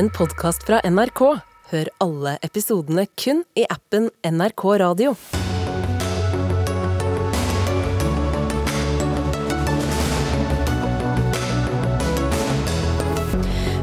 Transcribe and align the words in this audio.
en 0.00 0.08
podkast 0.10 0.62
fra 0.64 0.78
NRK. 0.88 1.20
Hør 1.70 1.88
alle 2.00 2.38
episodene 2.46 3.02
kun 3.20 3.42
i 3.58 3.66
appen 3.68 4.06
NRK 4.24 4.64
Radio. 4.80 5.12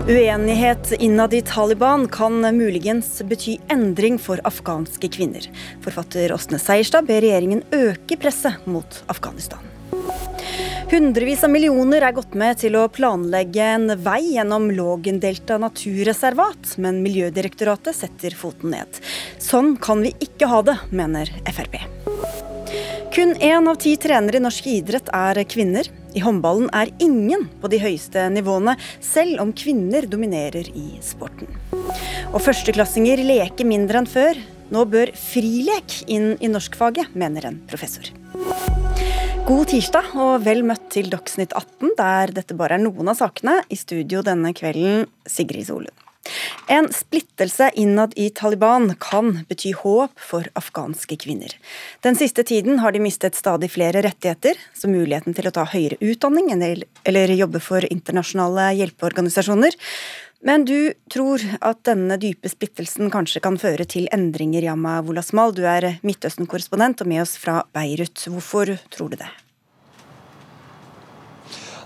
Uenighet 0.08 0.96
innad 0.98 1.38
i 1.38 1.44
Taliban 1.46 2.08
kan 2.10 2.42
muligens 2.42 3.22
bety 3.22 3.60
endring 3.70 4.18
for 4.18 4.42
afghanske 4.48 5.14
kvinner. 5.14 5.46
Forfatter 5.86 6.34
Åsne 6.34 6.58
Seierstad 6.58 7.06
ber 7.06 7.22
regjeringen 7.22 7.62
øke 7.70 8.18
presset 8.18 8.66
mot 8.66 9.04
Afghanistan. 9.06 9.77
Hundrevis 10.88 11.42
av 11.44 11.52
millioner 11.52 12.06
er 12.08 12.14
gått 12.16 12.32
med 12.40 12.62
til 12.62 12.78
å 12.80 12.86
planlegge 12.88 13.64
en 13.74 13.92
vei 14.00 14.22
gjennom 14.38 14.70
Lågendelta 14.72 15.58
naturreservat, 15.60 16.78
men 16.80 17.02
Miljødirektoratet 17.04 17.98
setter 17.98 18.36
foten 18.40 18.72
ned. 18.72 19.02
Sånn 19.44 19.74
kan 19.84 20.00
vi 20.06 20.14
ikke 20.24 20.48
ha 20.48 20.62
det, 20.64 20.78
mener 20.96 21.28
Frp. 21.52 21.76
Kun 23.12 23.36
én 23.44 23.68
av 23.68 23.82
ti 23.84 23.98
trenere 24.00 24.40
i 24.40 24.44
norsk 24.46 24.70
idrett 24.72 25.12
er 25.12 25.42
kvinner. 25.50 25.90
I 26.16 26.24
håndballen 26.24 26.72
er 26.72 26.94
ingen 27.04 27.50
på 27.60 27.68
de 27.74 27.82
høyeste 27.84 28.24
nivåene, 28.32 28.78
selv 29.04 29.44
om 29.44 29.52
kvinner 29.52 30.08
dominerer 30.08 30.72
i 30.72 31.02
sporten. 31.04 31.52
Og 32.32 32.40
førsteklassinger 32.46 33.26
leker 33.28 33.68
mindre 33.68 34.06
enn 34.06 34.08
før. 34.08 34.40
Nå 34.72 34.88
bør 34.88 35.12
frilek 35.20 36.00
inn 36.08 36.38
i 36.40 36.48
norskfaget, 36.52 37.12
mener 37.12 37.52
en 37.52 37.60
professor. 37.68 38.08
God 39.48 39.70
tirsdag 39.72 40.10
og 40.20 40.42
vel 40.44 40.60
møtt 40.68 40.90
til 40.92 41.08
Dagsnytt 41.08 41.54
18, 41.56 41.94
der 41.96 42.34
dette 42.36 42.56
bare 42.60 42.76
er 42.76 42.82
noen 42.84 43.08
av 43.08 43.16
sakene. 43.16 43.62
I 43.72 43.78
studio 43.80 44.20
denne 44.20 44.52
kvelden, 44.52 45.06
Sigrid 45.24 45.70
Solund. 45.70 46.04
En 46.68 46.90
splittelse 46.92 47.70
innad 47.80 48.12
i 48.20 48.26
Taliban 48.36 48.90
kan 49.00 49.46
bety 49.48 49.72
håp 49.80 50.12
for 50.20 50.50
afghanske 50.60 51.16
kvinner. 51.24 51.54
Den 52.04 52.20
siste 52.20 52.44
tiden 52.44 52.82
har 52.84 52.92
de 52.92 53.00
mistet 53.00 53.40
stadig 53.40 53.72
flere 53.72 54.04
rettigheter, 54.04 54.60
som 54.76 54.92
muligheten 54.92 55.38
til 55.38 55.48
å 55.48 55.56
ta 55.56 55.64
høyere 55.72 55.96
utdanning 56.04 56.52
eller 56.52 57.36
jobbe 57.40 57.64
for 57.64 57.88
internasjonale 57.88 58.74
hjelpeorganisasjoner. 58.82 59.80
Men 60.46 60.66
du 60.66 60.94
tror 61.10 61.42
at 61.66 61.82
denne 61.88 62.20
dype 62.22 62.50
splittelsen 62.52 63.10
kanskje 63.14 63.42
kan 63.42 63.58
føre 63.58 63.88
til 63.90 64.06
endringer, 64.14 64.68
Yama 64.70 65.00
Wolasmal. 65.02 65.56
Du 65.58 65.64
er 65.66 65.96
Midtøsten-korrespondent 66.06 67.02
og 67.02 67.10
med 67.10 67.24
oss 67.26 67.38
fra 67.42 67.64
Beirut. 67.74 68.28
Hvorfor 68.30 68.78
tror 68.94 69.14
du 69.14 69.18
det? 69.24 69.32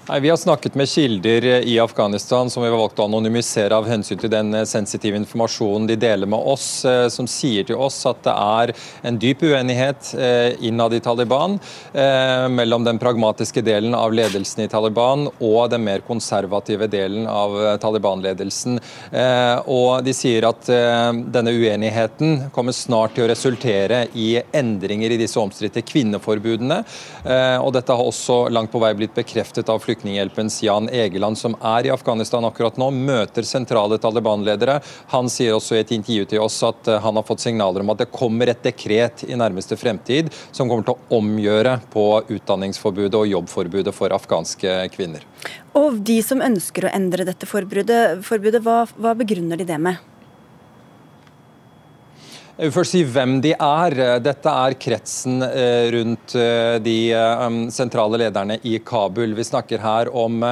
Nei, 0.10 0.20
Vi 0.20 0.30
har 0.30 0.38
snakket 0.38 0.76
med 0.76 0.90
kilder 0.90 1.46
i 1.46 1.80
Afghanistan 1.80 2.50
som 2.50 2.64
vi 2.64 2.70
har 2.70 2.78
valgt 2.78 3.00
å 3.00 3.06
anonymisere 3.06 3.78
av 3.78 3.86
hensyn 3.86 4.18
til 4.18 4.32
den 4.34 4.48
eh, 4.58 4.64
sensitive 4.66 5.20
informasjonen 5.20 5.86
de 5.86 5.98
deler 6.02 6.26
med 6.26 6.42
oss, 6.42 6.82
eh, 6.90 7.06
som 7.14 7.28
sier 7.30 7.68
til 7.70 7.78
oss 7.78 8.00
at 8.10 8.24
det 8.26 8.34
er 8.34 8.74
en 9.06 9.20
dyp 9.22 9.44
uenighet 9.46 10.10
eh, 10.18 10.58
innad 10.66 10.96
i 10.98 11.02
Taliban 11.06 11.60
mellom 11.94 12.84
den 12.84 12.98
pragmatiske 13.00 13.62
delen 13.66 13.94
av 13.96 14.14
ledelsen 14.16 14.64
i 14.64 14.68
Taliban 14.72 15.28
og 15.38 15.70
den 15.70 15.84
mer 15.86 16.02
konservative 16.06 16.88
delen 16.90 17.28
av 17.30 17.54
Taliban-ledelsen. 17.84 18.80
Og 19.70 20.06
De 20.06 20.14
sier 20.16 20.46
at 20.48 20.70
denne 21.36 21.54
uenigheten 21.54 22.48
kommer 22.56 22.76
snart 22.76 23.16
til 23.16 23.26
å 23.26 23.30
resultere 23.32 24.06
i 24.16 24.30
endringer 24.40 25.14
i 25.14 25.20
disse 25.20 25.40
omstridte 25.42 25.84
kvinneforbudene. 25.86 26.80
Og 27.62 27.74
Dette 27.76 27.98
har 27.98 28.12
også 28.14 28.46
langt 28.54 28.72
på 28.72 28.82
vei 28.84 28.94
blitt 28.98 29.18
bekreftet 29.18 29.70
av 29.70 29.82
flyktninger 29.84 29.91
Flyktninghjelpens 29.92 30.64
Jan 30.64 30.90
Egeland, 30.90 31.38
som 31.38 31.56
er 31.62 31.86
i 31.86 31.90
Afghanistan 31.92 32.46
akkurat 32.48 32.78
nå, 32.80 32.88
møter 32.96 33.44
sentrale 33.44 33.98
Taliban-ledere. 34.00 34.78
Han 35.12 35.28
sier 35.30 35.58
også 35.58 35.76
i 35.76 35.82
et 35.82 35.92
intervju 35.92 36.30
til 36.32 36.44
oss 36.46 36.62
at 36.64 36.88
eh, 36.88 37.02
han 37.04 37.20
har 37.20 37.26
fått 37.28 37.44
signaler 37.44 37.84
om 37.84 37.92
at 37.92 38.06
det 38.06 38.12
kommer 38.14 38.48
et 38.48 38.64
dekret 38.64 39.26
i 39.28 39.36
nærmeste 39.36 39.76
fremtid 39.76 40.32
som 40.52 40.72
kommer 40.72 40.88
til 40.88 40.96
å 40.96 41.20
omgjøre 41.20 41.76
på 41.92 42.06
utdanningsforbudet 42.38 43.20
og 43.20 43.28
jobbforbudet 43.34 43.96
for 43.98 44.16
afghanske 44.16 44.78
kvinner. 44.96 45.28
Og 45.76 46.00
de 46.08 46.22
som 46.24 46.40
ønsker 46.46 46.88
å 46.88 46.94
endre 46.96 47.28
dette 47.28 47.50
forbudet, 47.50 48.22
forbudet 48.24 48.64
hva, 48.64 48.86
hva 48.96 49.16
begrunner 49.20 49.60
de 49.60 49.68
det 49.68 49.82
med? 49.82 50.00
Jeg 52.62 52.70
vil 52.70 52.76
først 52.76 52.94
si 52.94 53.00
hvem 53.10 53.32
de 53.42 53.56
er. 53.56 53.94
Dette 54.22 54.52
er 54.54 54.76
kretsen 54.78 55.42
eh, 55.42 55.88
rundt 55.96 56.36
eh, 56.38 56.76
de 56.86 56.92
eh, 57.18 57.46
sentrale 57.74 58.20
lederne 58.22 58.60
i 58.62 58.76
Kabul. 58.86 59.32
Vi 59.34 59.46
snakker 59.48 59.82
her 59.82 60.12
om 60.14 60.44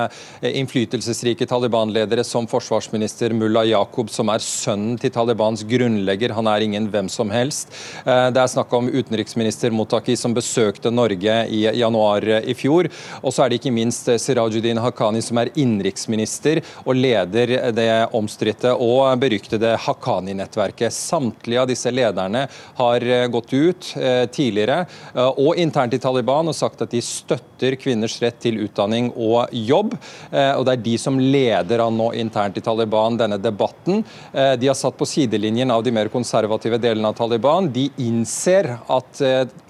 innflytelsesrike 0.41 1.45
Taliban-ledere 1.45 2.23
som 2.25 2.47
forsvarsminister 2.49 3.35
Mullah 3.37 3.67
Yaqub, 3.69 4.09
som 4.09 4.31
er 4.33 4.41
sønnen 4.41 4.97
til 4.97 5.13
Talibans 5.13 5.61
grunnlegger. 5.69 6.33
Han 6.33 6.49
er 6.49 6.65
ingen 6.65 6.87
hvem 6.89 7.11
som 7.13 7.29
helst. 7.29 7.69
Det 8.01 8.41
er 8.41 8.49
snakk 8.55 8.73
om 8.73 8.89
utenriksminister 8.89 9.69
Motaki, 9.69 10.17
som 10.17 10.33
besøkte 10.33 10.89
Norge 10.89 11.37
i 11.53 11.61
januar 11.77 12.25
i 12.25 12.57
fjor. 12.57 12.89
Og 13.21 13.35
så 13.35 13.45
er 13.45 13.53
det 13.53 13.61
ikke 13.61 13.75
minst 13.75 14.09
Sirajuddin 14.25 14.81
Haqqani, 14.81 15.21
som 15.21 15.43
er 15.43 15.53
innenriksminister 15.53 16.63
og 16.87 16.97
leder 16.97 17.69
det 17.77 17.89
omstridte 18.17 18.73
og 18.73 19.13
beryktede 19.21 19.77
Haqqani-nettverket. 19.85 20.97
Samtlige 20.97 21.61
av 21.61 21.69
disse 21.69 21.85
lederne 21.85 21.98
har 22.03 23.05
eh, 23.07 23.27
gått 23.27 23.53
ut 23.53 23.93
eh, 23.97 24.25
tidligere 24.31 24.85
eh, 25.13 25.29
og 25.29 25.57
internt 25.59 25.93
i 25.93 25.99
Taliban 26.01 26.47
og 26.47 26.55
sagt 26.55 26.81
at 26.81 26.91
de 26.91 27.01
støtter 27.03 27.75
kvinners 27.79 28.19
rett 28.23 28.39
til 28.41 28.59
utdanning 28.63 29.11
og 29.15 29.51
jobb. 29.51 29.95
Og 30.31 30.65
Det 30.65 30.73
er 30.73 30.83
de 30.83 30.95
som 31.01 31.17
leder 31.19 31.81
an 31.83 31.97
nå 31.97 32.11
internt 32.19 32.57
i 32.57 32.63
Taliban 32.63 33.17
denne 33.19 33.37
debatten. 33.41 34.03
De 34.31 34.67
har 34.67 34.77
satt 34.77 34.95
på 34.97 35.07
sidelinjen 35.07 35.71
av 35.71 35.83
de 35.83 35.91
mer 35.91 36.07
konservative 36.11 36.79
delene 36.79 37.11
av 37.11 37.17
Taliban. 37.17 37.67
De 37.73 37.87
innser 37.99 38.69
at 38.87 39.21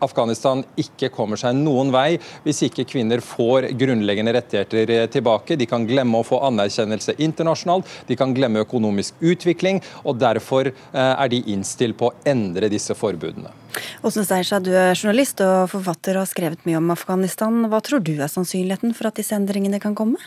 Afghanistan 0.05 0.61
ikke 0.79 1.09
kommer 1.13 1.39
seg 1.39 1.57
noen 1.57 1.89
vei 1.93 2.19
hvis 2.45 2.61
ikke 2.67 2.85
kvinner 2.89 3.23
får 3.25 3.71
grunnleggende 3.79 4.35
rettigheter 4.37 5.07
tilbake. 5.13 5.57
De 5.59 5.69
kan 5.69 5.87
glemme 5.89 6.21
å 6.21 6.27
få 6.27 6.41
anerkjennelse 6.49 7.17
internasjonalt, 7.17 7.89
de 8.07 8.19
kan 8.19 8.35
glemme 8.37 8.63
økonomisk 8.65 9.17
utvikling. 9.21 9.81
og 10.03 10.19
Derfor 10.21 10.71
er 10.93 11.33
de 11.33 11.41
innstilt 11.55 11.97
på 11.99 12.08
endre 12.29 12.69
disse 12.71 12.95
forbudene. 12.97 13.51
Åsne 14.05 14.25
Steierstad, 14.25 14.65
du 14.65 14.73
er 14.73 14.95
journalist 14.95 15.41
og 15.45 15.69
forfatter 15.73 16.17
og 16.17 16.25
har 16.25 16.31
skrevet 16.31 16.65
mye 16.67 16.79
om 16.79 16.91
Afghanistan. 16.93 17.61
Hva 17.71 17.81
tror 17.85 18.03
du 18.03 18.15
er 18.17 18.31
sannsynligheten 18.31 18.95
for 18.97 19.09
at 19.09 19.19
disse 19.19 19.37
endringene 19.37 19.81
kan 19.83 19.97
komme? 19.97 20.19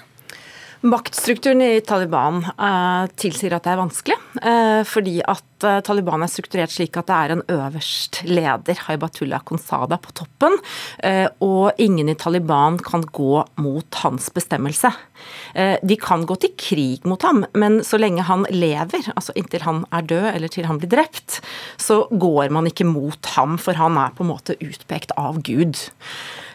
Maktstrukturen 0.83 1.63
i 1.63 1.81
Taliban 1.87 2.41
eh, 2.43 3.05
tilsier 3.15 3.55
at 3.55 3.63
det 3.63 3.71
er 3.71 3.79
vanskelig. 3.79 4.17
Eh, 4.43 4.81
fordi 4.83 5.21
at 5.23 5.67
eh, 5.69 5.79
Taliban 5.87 6.25
er 6.25 6.31
strukturert 6.33 6.75
slik 6.75 6.99
at 6.99 7.07
det 7.07 7.19
er 7.19 7.35
en 7.37 7.45
øverst 7.55 8.19
leder, 8.27 8.81
Haibatullah 8.89 9.45
Konsada, 9.47 10.01
på 10.03 10.11
toppen. 10.19 10.59
Eh, 11.07 11.29
og 11.47 11.79
ingen 11.79 12.11
i 12.11 12.17
Taliban 12.19 12.81
kan 12.83 13.07
gå 13.15 13.45
mot 13.63 14.01
hans 14.03 14.27
bestemmelse. 14.35 14.91
Eh, 15.55 15.77
de 15.87 16.01
kan 16.03 16.27
gå 16.27 16.35
til 16.43 16.57
krig 16.59 17.07
mot 17.07 17.23
ham, 17.23 17.45
men 17.55 17.85
så 17.87 18.03
lenge 18.03 18.27
han 18.27 18.43
lever, 18.51 19.07
altså 19.15 19.39
inntil 19.39 19.63
han 19.63 19.85
er 19.95 20.11
død 20.11 20.31
eller 20.35 20.51
til 20.51 20.67
han 20.67 20.83
blir 20.83 20.91
drept, 20.97 21.39
så 21.79 22.09
går 22.11 22.51
man 22.51 22.67
ikke 22.67 22.91
mot 22.91 23.35
ham, 23.37 23.55
for 23.55 23.79
han 23.79 24.03
er 24.03 24.19
på 24.19 24.27
en 24.27 24.35
måte 24.35 24.59
utpekt 24.59 25.15
av 25.15 25.45
Gud. 25.47 25.79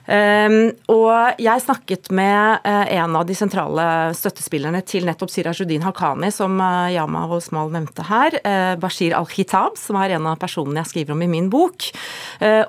Um, 0.07 0.69
og 0.88 1.40
jeg 1.41 1.63
snakket 1.63 2.07
med 2.16 2.63
uh, 2.63 2.85
en 2.95 3.16
av 3.19 3.25
de 3.28 3.35
sentrale 3.35 3.84
støttespillerne 4.16 4.79
til 4.88 5.03
nettopp 5.07 5.34
Sirajuddin 5.34 5.84
Haqqani, 5.84 6.29
som 6.31 6.56
uh, 6.63 6.88
Yama 6.94 7.25
Osmal 7.35 7.73
nevnte 7.73 8.06
her. 8.07 8.38
Uh, 8.45 8.75
Bashir 8.79 9.16
al-Khitab, 9.18 9.75
som 9.79 10.00
er 10.00 10.16
en 10.16 10.29
av 10.31 10.40
personene 10.40 10.79
jeg 10.85 10.91
skriver 10.94 11.16
om 11.16 11.25
i 11.25 11.29
min 11.31 11.51
bok. 11.51 11.90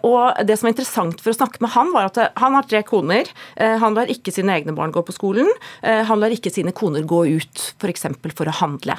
og 0.07 0.39
det 0.47 0.57
som 0.57 0.67
var 0.67 0.73
interessant 0.73 1.21
for 1.23 1.31
å 1.31 1.37
snakke 1.37 1.61
med 1.63 1.73
han, 1.75 1.93
var 1.93 2.09
at 2.09 2.19
han 2.41 2.57
har 2.57 2.67
tre 2.67 2.81
koner. 2.87 3.29
han 3.57 3.95
lar 3.95 4.11
ikke 4.11 4.33
sine 4.33 4.55
egne 4.55 4.75
barn 4.77 4.93
gå 4.95 5.03
på 5.05 5.15
skolen. 5.15 5.49
han 5.83 6.21
lar 6.21 6.33
ikke 6.33 6.53
sine 6.53 6.73
koner 6.73 7.05
gå 7.09 7.25
ut 7.37 7.65
f.eks. 7.79 8.07
For, 8.09 8.35
for 8.41 8.51
å 8.51 8.57
handle. 8.63 8.97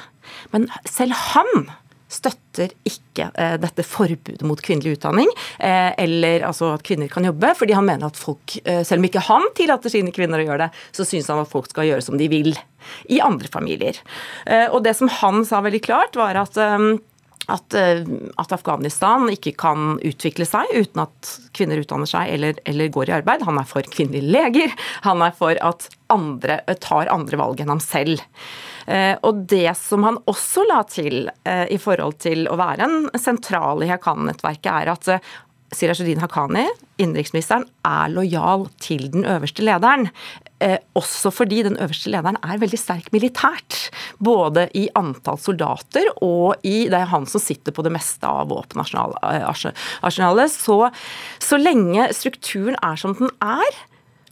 Men 0.54 0.68
selv 0.88 1.18
han 1.32 1.70
støtter 2.10 2.72
ikke 2.86 3.30
eh, 3.38 3.56
dette 3.62 3.84
forbudet 3.86 4.46
mot 4.46 4.60
kvinnelig 4.64 4.98
utdanning, 4.98 5.30
eh, 5.58 5.92
eller 6.02 6.46
altså 6.48 6.72
at 6.74 6.84
kvinner 6.86 7.10
kan 7.12 7.26
jobbe, 7.28 7.52
fordi 7.58 7.76
han 7.76 7.86
mener 7.86 8.10
at 8.10 8.18
folk, 8.18 8.56
eh, 8.64 8.82
selv 8.86 9.02
om 9.02 9.08
ikke 9.08 9.24
han 9.28 9.46
tillater 9.58 9.92
sine 9.92 10.14
kvinner 10.14 10.42
å 10.42 10.48
gjøre 10.48 10.66
det, 10.66 10.82
så 10.96 11.06
syns 11.06 11.30
han 11.30 11.42
at 11.42 11.50
folk 11.52 11.70
skal 11.70 11.88
gjøre 11.88 12.04
som 12.04 12.18
de 12.20 12.26
vil 12.32 12.52
i 13.12 13.20
andre 13.22 13.48
familier. 13.52 13.98
Og 14.72 14.80
det 14.82 14.94
som 14.96 15.10
han 15.20 15.42
sa 15.44 15.60
veldig 15.62 15.82
klart, 15.84 16.16
var 16.16 16.38
at 16.40 16.56
at, 17.50 17.74
at, 17.74 18.52
Afghanistan 18.54 19.24
ikke 19.32 19.52
kan 19.58 19.96
utvikle 20.06 20.46
seg 20.46 20.70
uten 20.70 21.02
at 21.02 21.30
kvinner 21.56 21.80
utdanner 21.82 22.06
seg 22.06 22.30
eller, 22.36 22.60
eller, 22.68 22.92
går 22.94 23.10
i 23.10 23.14
arbeid. 23.16 23.42
Han 23.48 23.58
er 23.58 23.66
for 23.66 23.86
kvinnelige 23.90 24.30
leger. 24.30 24.74
Han 25.08 25.24
er 25.26 25.34
for 25.34 25.58
at 25.58 25.88
andre 26.14 26.60
tar 26.78 27.10
andre 27.10 27.40
valg 27.40 27.64
enn 27.64 27.72
ham 27.72 27.82
selv. 27.82 28.22
Eh, 28.86 29.14
og 29.26 29.44
det 29.50 29.74
som 29.78 30.06
han 30.06 30.20
også 30.30 30.64
la 30.70 30.82
til 30.88 31.28
eh, 31.44 31.66
i 31.72 31.78
forhold 31.80 32.20
til 32.24 32.48
å 32.50 32.58
være 32.60 32.86
en 32.86 32.98
sentral 33.20 33.84
i 33.84 33.92
Hakan-nettverket, 33.92 34.72
er 34.72 34.92
at 34.94 35.14
eh, 35.16 35.30
Sirajuddin 35.70 36.18
Haqqani, 36.18 36.64
innenriksministeren, 36.98 37.62
er 37.86 38.10
lojal 38.10 38.64
til 38.82 39.04
den 39.12 39.22
øverste 39.28 39.62
lederen. 39.62 40.08
Eh, 40.60 40.80
også 40.98 41.30
fordi 41.32 41.62
den 41.62 41.78
øverste 41.78 42.10
lederen 42.10 42.40
er 42.42 42.58
veldig 42.58 42.80
sterk 42.80 43.12
militært. 43.14 43.76
Både 44.18 44.66
i 44.76 44.88
antall 44.98 45.38
soldater 45.40 46.10
og 46.26 46.58
i 46.66 46.90
Det 46.90 46.98
er 46.98 47.12
han 47.12 47.28
som 47.30 47.40
sitter 47.40 47.72
på 47.72 47.84
det 47.86 47.94
meste 47.94 48.26
av 48.26 48.50
våpenarsenalet. 48.50 50.50
Så, 50.50 50.80
så 51.38 51.60
lenge 51.60 52.10
strukturen 52.18 52.76
er 52.82 52.98
som 52.98 53.14
den 53.14 53.30
er, 53.38 53.80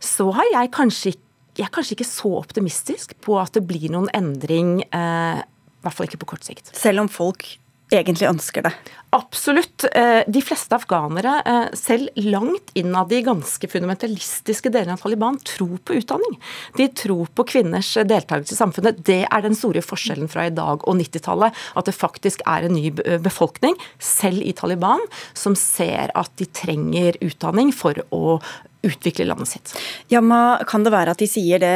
så 0.02 0.32
har 0.34 0.52
jeg 0.52 0.74
kanskje 0.74 1.14
ikke 1.14 1.27
jeg 1.58 1.66
er 1.66 1.74
kanskje 1.74 1.96
ikke 1.98 2.08
så 2.08 2.32
optimistisk 2.38 3.16
på 3.24 3.38
at 3.40 3.56
det 3.56 3.64
blir 3.66 3.90
noen 3.90 4.10
endring, 4.16 4.78
eh, 4.94 5.40
i 5.42 5.82
hvert 5.82 5.96
fall 5.96 6.06
ikke 6.06 6.22
på 6.22 6.34
kort 6.34 6.46
sikt. 6.46 6.70
Selv 6.76 7.02
om 7.02 7.10
folk 7.10 7.58
egentlig 7.92 8.28
ønsker 8.28 8.66
det? 8.66 8.72
Absolutt. 9.16 9.86
Eh, 9.96 10.20
de 10.28 10.42
fleste 10.44 10.76
afghanere, 10.76 11.38
eh, 11.46 11.74
selv 11.74 12.08
langt 12.20 12.70
innad 12.76 13.12
i 13.12 13.22
ganske 13.24 13.68
fundamentalistiske 13.68 14.70
deler 14.70 14.92
av 14.92 15.00
Taliban, 15.00 15.38
tror 15.40 15.78
på 15.78 15.96
utdanning. 15.96 16.38
De 16.76 16.88
tror 16.88 17.26
på 17.34 17.46
kvinners 17.48 17.94
deltakelse 17.96 18.52
i 18.52 18.60
samfunnet. 18.60 19.02
Det 19.02 19.26
er 19.30 19.42
den 19.42 19.56
store 19.56 19.80
forskjellen 19.80 20.28
fra 20.28 20.46
i 20.46 20.50
dag 20.50 20.84
og 20.86 20.96
90-tallet. 21.00 21.52
At 21.74 21.86
det 21.86 21.96
faktisk 21.96 22.44
er 22.46 22.68
en 22.68 22.74
ny 22.74 22.90
befolkning, 22.90 23.74
selv 23.98 24.42
i 24.42 24.52
Taliban, 24.52 25.00
som 25.32 25.56
ser 25.56 26.12
at 26.14 26.30
de 26.36 26.44
trenger 26.44 27.16
utdanning 27.24 27.72
for 27.72 27.94
å 28.12 28.40
utvikle 28.88 29.26
landet 29.28 29.52
sitt. 29.52 29.74
Ja, 30.12 30.22
men 30.24 30.64
kan 30.68 30.86
det 30.86 30.94
være 30.94 31.14
at 31.14 31.22
de 31.22 31.28
sier 31.30 31.62
det 31.62 31.74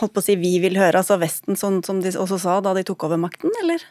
holdt 0.00 0.14
på 0.16 0.22
å 0.22 0.26
si, 0.26 0.36
vi 0.40 0.56
vil 0.62 0.78
høre, 0.80 1.02
altså 1.02 1.18
Vesten, 1.20 1.58
sånn 1.58 1.80
som 1.86 2.02
de 2.04 2.12
også 2.14 2.40
sa 2.42 2.60
da 2.64 2.74
de 2.76 2.86
tok 2.86 3.08
over 3.08 3.20
makten, 3.20 3.52
eller? 3.62 3.84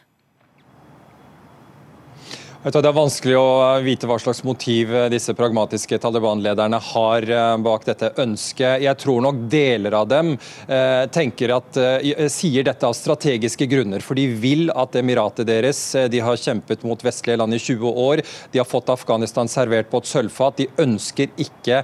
Det 2.60 2.76
er 2.76 2.92
vanskelig 2.92 3.38
å 3.40 3.52
vite 3.80 4.04
hva 4.04 4.18
slags 4.20 4.42
motiv 4.44 4.90
disse 5.08 5.32
pragmatiske 5.32 5.96
Taliban-lederne 5.96 6.76
har 6.90 7.24
eh, 7.24 7.52
bak 7.64 7.86
dette 7.86 8.10
ønsket. 8.20 8.82
Jeg 8.84 8.98
tror 9.00 9.22
nok 9.24 9.38
deler 9.48 9.94
av 9.96 10.10
dem 10.10 10.34
eh, 10.68 11.06
tenker 11.08 11.54
at, 11.54 11.78
eh, 11.80 12.26
sier 12.28 12.66
dette 12.68 12.84
av 12.84 12.92
strategiske 12.92 13.64
grunner. 13.64 14.04
For 14.04 14.20
de 14.20 14.26
vil 14.42 14.68
at 14.76 14.98
emiratet 15.00 15.48
deres 15.48 15.80
De 16.12 16.20
har 16.20 16.36
kjempet 16.36 16.84
mot 16.84 17.00
vestlige 17.00 17.38
land 17.40 17.56
i 17.56 17.62
20 17.62 17.96
år. 18.04 18.20
De 18.52 18.60
har 18.60 18.68
fått 18.68 18.92
Afghanistan 18.92 19.48
servert 19.48 19.88
på 19.88 20.02
et 20.04 20.12
sølvfat. 20.12 20.60
De 20.60 20.84
ønsker 20.84 21.32
ikke 21.40 21.80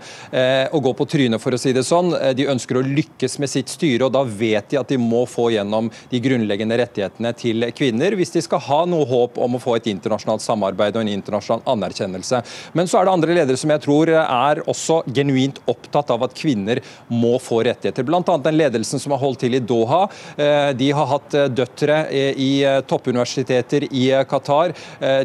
å 0.77 0.83
gå 0.85 0.93
på 0.99 1.09
trynet, 1.09 1.41
for 1.41 1.57
å 1.57 1.61
si 1.61 1.73
det 1.73 1.87
sånn. 1.89 2.13
De 2.37 2.49
ønsker 2.53 2.77
å 2.77 2.85
lykkes 2.85 3.39
med 3.41 3.49
sitt 3.51 3.73
styre, 3.73 4.11
og 4.11 4.13
da 4.13 4.27
vet 4.29 4.69
de 4.75 4.81
at 4.83 4.93
de 4.93 5.01
må 5.01 5.25
få 5.31 5.49
gjennom 5.55 5.89
de 6.13 6.21
grunnleggende 6.21 6.77
rettighetene 6.83 7.33
til 7.41 7.71
kvinner 7.77 8.19
hvis 8.19 8.37
de 8.37 8.45
skal 8.45 8.65
ha 8.69 8.85
noe 8.91 9.09
håp 9.09 9.41
om 9.41 9.57
å 9.57 9.63
få 9.63 9.79
et 9.79 9.89
internasjonalt 9.95 10.45
samarbeid 10.45 10.66
samarbeid 10.67 10.97
og 10.97 11.05
en 11.05 11.13
internasjonal 11.15 11.63
anerkjennelse. 11.67 12.43
Men 12.73 12.89
så 12.89 13.01
er 13.01 13.07
det 13.07 13.15
andre 13.15 13.37
ledere 13.37 13.57
som 13.61 13.71
jeg 13.71 13.83
tror 13.85 14.11
er 14.11 14.63
også 14.67 15.03
genuint 15.15 15.61
opptatt 15.67 16.11
av 16.11 16.25
at 16.27 16.35
kvinner 16.37 16.81
må 17.09 17.39
få 17.39 17.63
rettigheter. 17.67 18.05
Bl.a. 18.07 18.23
den 18.43 18.59
ledelsen 18.59 19.01
som 19.01 19.15
har 19.15 19.23
holdt 19.23 19.45
til 19.45 19.57
i 19.57 19.61
Doha. 19.61 20.07
Eh, 20.37 20.71
de 20.77 20.91
har 20.93 21.11
hatt 21.11 21.35
eh, 21.35 21.49
døtre 21.49 22.01
i 22.13 22.63
eh, 22.65 22.81
toppuniversiteter 22.87 23.87
i 23.91 24.09
Qatar. 24.29 24.75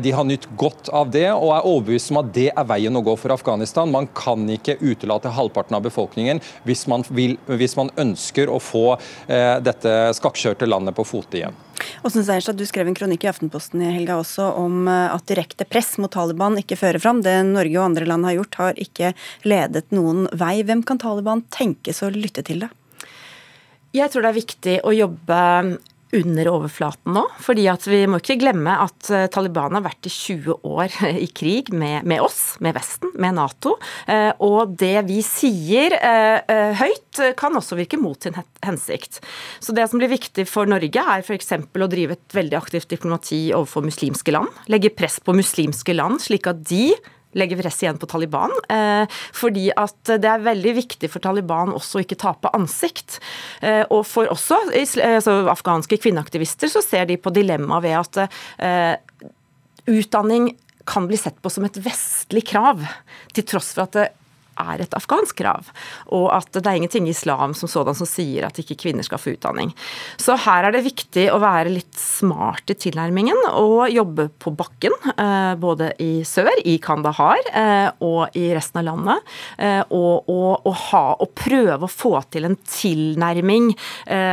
De 0.02 0.12
har 0.12 0.26
nytt 0.26 0.48
godt 0.58 0.90
av 0.94 1.10
det, 1.12 1.28
og 1.32 1.52
er 1.56 1.68
overbevist 1.68 2.12
om 2.12 2.20
at 2.22 2.32
det 2.36 2.50
er 2.52 2.68
veien 2.68 2.98
å 2.98 3.04
gå 3.06 3.16
for 3.20 3.34
Afghanistan. 3.34 3.92
Man 3.92 4.10
kan 4.16 4.46
ikke 4.52 4.78
utelate 4.82 5.32
halvparten 5.34 5.78
av 5.78 5.86
befolkningen 5.86 6.42
hvis 6.68 6.86
man, 6.92 7.06
vil, 7.10 7.38
hvis 7.48 7.78
man 7.80 7.92
ønsker 8.02 8.52
å 8.52 8.60
få 8.62 8.86
dette 9.28 9.94
skakkjørte 10.18 10.70
landet 10.70 10.98
på 10.98 11.06
fote 11.08 11.40
igjen. 11.40 11.58
Åsne 12.04 12.24
Seierstad, 12.26 12.58
du 12.58 12.66
skrev 12.66 12.90
en 12.90 12.98
kronikk 12.98 13.26
i 13.26 13.30
Aftenposten 13.32 13.84
i 13.84 13.92
helga 13.94 14.18
også 14.22 14.48
om 14.60 14.88
eh, 14.90 15.14
at 15.14 15.28
direkte 15.30 15.68
press 15.70 15.96
mot 16.02 16.12
Taliban 16.14 16.58
ikke 16.62 16.80
fører 16.80 17.02
fram. 17.02 17.22
Det 17.26 17.34
Norge 17.48 17.78
og 17.78 17.88
andre 17.90 18.08
land 18.10 18.28
har 18.28 18.38
gjort, 18.40 18.60
har 18.62 18.82
ikke 18.82 19.14
ledet 19.48 19.88
noen 19.96 20.28
vei. 20.34 20.60
Hvem 20.68 20.84
kan 20.88 21.02
Taliban 21.02 21.46
tenkes 21.54 22.02
å 22.06 22.12
lytte 22.14 22.46
til, 22.48 22.66
da? 22.66 22.72
Jeg 23.92 24.08
tror 24.12 24.24
det 24.24 24.30
er 24.32 24.40
viktig 24.40 24.76
å 24.88 24.94
jobbe 24.96 25.40
under 26.18 26.50
overflaten 26.52 27.16
nå. 27.16 27.24
fordi 27.40 27.68
Vi 27.88 28.02
må 28.10 28.20
ikke 28.22 28.40
glemme 28.42 28.74
at 28.84 29.10
eh, 29.14 29.28
Taliban 29.32 29.78
har 29.78 29.86
vært 29.86 30.08
i 30.10 30.12
20 30.12 30.58
år 30.68 30.98
i 31.26 31.28
krig 31.28 31.72
med, 31.74 32.06
med 32.08 32.24
oss, 32.24 32.58
med 32.60 32.76
Vesten, 32.78 33.14
med 33.16 33.38
Nato. 33.38 33.78
Eh, 34.08 34.32
og 34.44 34.76
det 34.80 35.06
vi 35.08 35.22
sier 35.26 35.96
eh, 35.98 36.76
høyt, 36.80 37.22
kan 37.38 37.56
også 37.58 37.78
virke 37.80 38.00
mot 38.00 38.20
sin 38.24 38.36
hensikt. 38.64 39.20
Så 39.60 39.76
Det 39.76 39.88
som 39.90 40.00
blir 40.02 40.12
viktig 40.12 40.46
for 40.50 40.70
Norge, 40.70 41.02
er 41.02 41.24
f.eks. 41.26 41.54
å 41.56 41.92
drive 41.92 42.18
et 42.18 42.36
veldig 42.36 42.58
aktivt 42.60 42.92
diplomati 42.92 43.50
overfor 43.56 43.86
muslimske 43.86 44.36
land. 44.36 44.52
Legge 44.72 44.94
press 44.96 45.20
på 45.24 45.36
muslimske 45.36 45.96
land, 45.96 46.22
slik 46.24 46.48
at 46.50 46.64
de 46.68 46.94
legger 47.38 47.60
press 47.62 47.82
igjen 47.84 48.00
på 48.02 48.10
Taliban. 48.10 48.54
Eh, 48.72 49.06
fordi 49.36 49.70
at 49.78 50.14
det 50.22 50.30
er 50.30 50.46
veldig 50.46 50.76
viktig 50.82 51.12
for 51.12 51.24
Taliban 51.24 51.76
også 51.76 52.00
å 52.00 52.06
ikke 52.06 52.20
tape 52.22 52.52
ansikt. 52.58 53.20
Eh, 53.62 53.84
og 53.90 54.06
for 54.10 54.32
også 54.32 54.64
altså 54.72 55.38
afghanske 55.52 56.00
kvinneaktivister 56.02 56.72
så 56.72 56.84
ser 56.86 57.08
de 57.10 57.20
på 57.22 57.34
dilemmaet 57.36 57.86
ved 57.86 57.98
at 58.00 58.24
eh, 58.62 59.30
utdanning 59.92 60.52
kan 60.88 61.06
bli 61.08 61.20
sett 61.20 61.38
på 61.42 61.52
som 61.54 61.66
et 61.68 61.78
vestlig 61.84 62.44
krav, 62.50 62.82
til 63.36 63.46
tross 63.48 63.72
for 63.76 63.86
at 63.86 63.98
det 63.98 64.10
er 64.62 64.86
et 64.86 64.98
afghansk 64.98 65.42
krav. 65.42 65.72
Og 66.14 66.30
at 66.36 66.52
det 66.56 66.66
er 66.66 66.80
ingenting 66.80 67.08
i 67.10 67.16
islam 67.16 67.56
som 67.58 67.70
sådan 67.72 67.98
som 67.98 68.10
sier 68.10 68.48
at 68.48 68.60
ikke 68.62 68.80
kvinner 68.80 69.06
skal 69.06 69.22
få 69.22 69.36
utdanning. 69.36 69.74
Så 70.22 70.38
her 70.46 70.68
er 70.68 70.76
det 70.76 70.86
viktig 70.86 71.28
å 71.34 71.40
være 71.42 71.74
litt 71.74 71.98
smart 71.98 72.72
i 72.72 72.78
tilnærmingen 72.78 73.40
og 73.52 73.92
jobbe 73.92 74.28
på 74.42 74.54
bakken. 74.58 74.96
Eh, 75.12 75.54
både 75.62 75.92
i 76.04 76.12
sør, 76.28 76.52
i 76.68 76.78
Kandahar, 76.84 77.42
eh, 77.54 77.90
og 78.06 78.38
i 78.38 78.50
resten 78.56 78.82
av 78.82 78.88
landet. 78.90 79.32
Eh, 79.58 79.82
og, 79.90 80.30
og, 80.32 80.68
og, 80.68 80.76
ha, 80.88 81.04
og 81.24 81.34
prøve 81.38 81.88
å 81.88 81.92
få 81.92 82.14
til 82.32 82.48
en 82.48 82.58
tilnærming, 82.68 83.72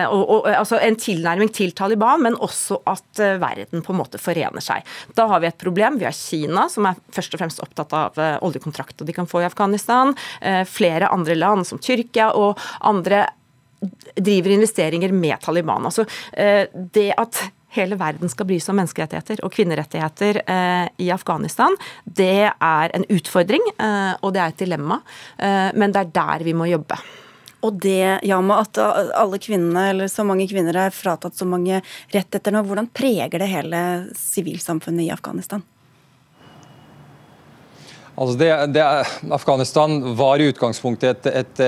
og, 0.08 0.46
altså 0.50 0.78
en 0.82 0.96
tilnærming 0.98 1.50
til 1.54 1.72
Taliban, 1.76 2.22
men 2.24 2.36
også 2.44 2.80
at 2.88 3.20
verden 3.40 3.82
på 3.84 3.92
en 3.94 3.98
måte 4.00 4.20
forener 4.20 4.62
seg. 4.64 4.86
Da 5.16 5.28
har 5.30 5.42
vi 5.42 5.48
et 5.50 5.58
problem. 5.60 5.98
Vi 6.00 6.06
har 6.06 6.16
Kina, 6.16 6.66
som 6.72 6.88
er 6.88 6.98
først 7.14 7.34
og 7.34 7.42
fremst 7.42 7.62
opptatt 7.64 7.94
av 7.96 8.18
oljekontrakter 8.44 9.06
de 9.08 9.14
kan 9.16 9.28
få 9.28 9.42
i 9.42 9.48
Afghanistan. 9.48 10.14
Eh, 10.40 10.64
flere 10.64 11.08
andre 11.08 11.34
land, 11.34 11.66
som 11.66 11.80
Tyrkia 11.82 12.30
og 12.36 12.58
andre, 12.80 13.26
driver 14.18 14.56
investeringer 14.56 15.12
med 15.14 15.38
Taliban. 15.44 15.86
Altså, 15.86 16.06
eh, 16.32 16.66
det 16.74 17.12
at 17.18 17.44
hele 17.76 17.98
verden 18.00 18.30
skal 18.32 18.48
bry 18.48 18.56
seg 18.58 18.72
om 18.72 18.80
menneskerettigheter 18.80 19.44
og 19.44 19.52
kvinnerettigheter 19.54 20.40
eh, 20.42 20.88
i 21.04 21.10
Afghanistan, 21.14 21.76
det 22.04 22.50
er 22.50 22.96
en 22.96 23.06
utfordring, 23.12 23.62
og 24.22 24.32
det 24.34 24.42
er 24.42 24.48
et 24.48 24.64
dilemma. 24.64 25.00
men 25.38 25.92
det 25.92 26.00
er 26.00 26.12
der 26.16 26.44
vi 26.44 26.54
må 26.56 26.66
jobbe. 26.66 26.96
Og 27.60 27.78
det, 27.82 28.20
ja, 28.22 28.40
med 28.40 28.56
at 28.56 28.78
alle 28.78 29.38
kvinnene, 29.38 29.90
eller 29.90 30.08
så 30.08 30.24
mange 30.24 30.48
kvinner 30.48 30.74
er 30.74 30.94
fratatt 30.94 31.36
så 31.36 31.44
mange 31.44 31.82
rettigheter 32.10 32.54
nå, 32.54 32.64
hvordan 32.64 32.88
preger 32.88 33.38
det 33.38 33.50
hele 33.52 33.80
sivilsamfunnet 34.16 35.04
i 35.04 35.12
Afghanistan? 35.12 35.62
Altså 38.18 38.38
det, 38.38 38.66
det, 38.74 38.82
Afghanistan 39.30 40.14
var 40.18 40.40
i 40.42 40.48
utgangspunktet 40.50 41.26
et, 41.26 41.26
et, 41.38 41.60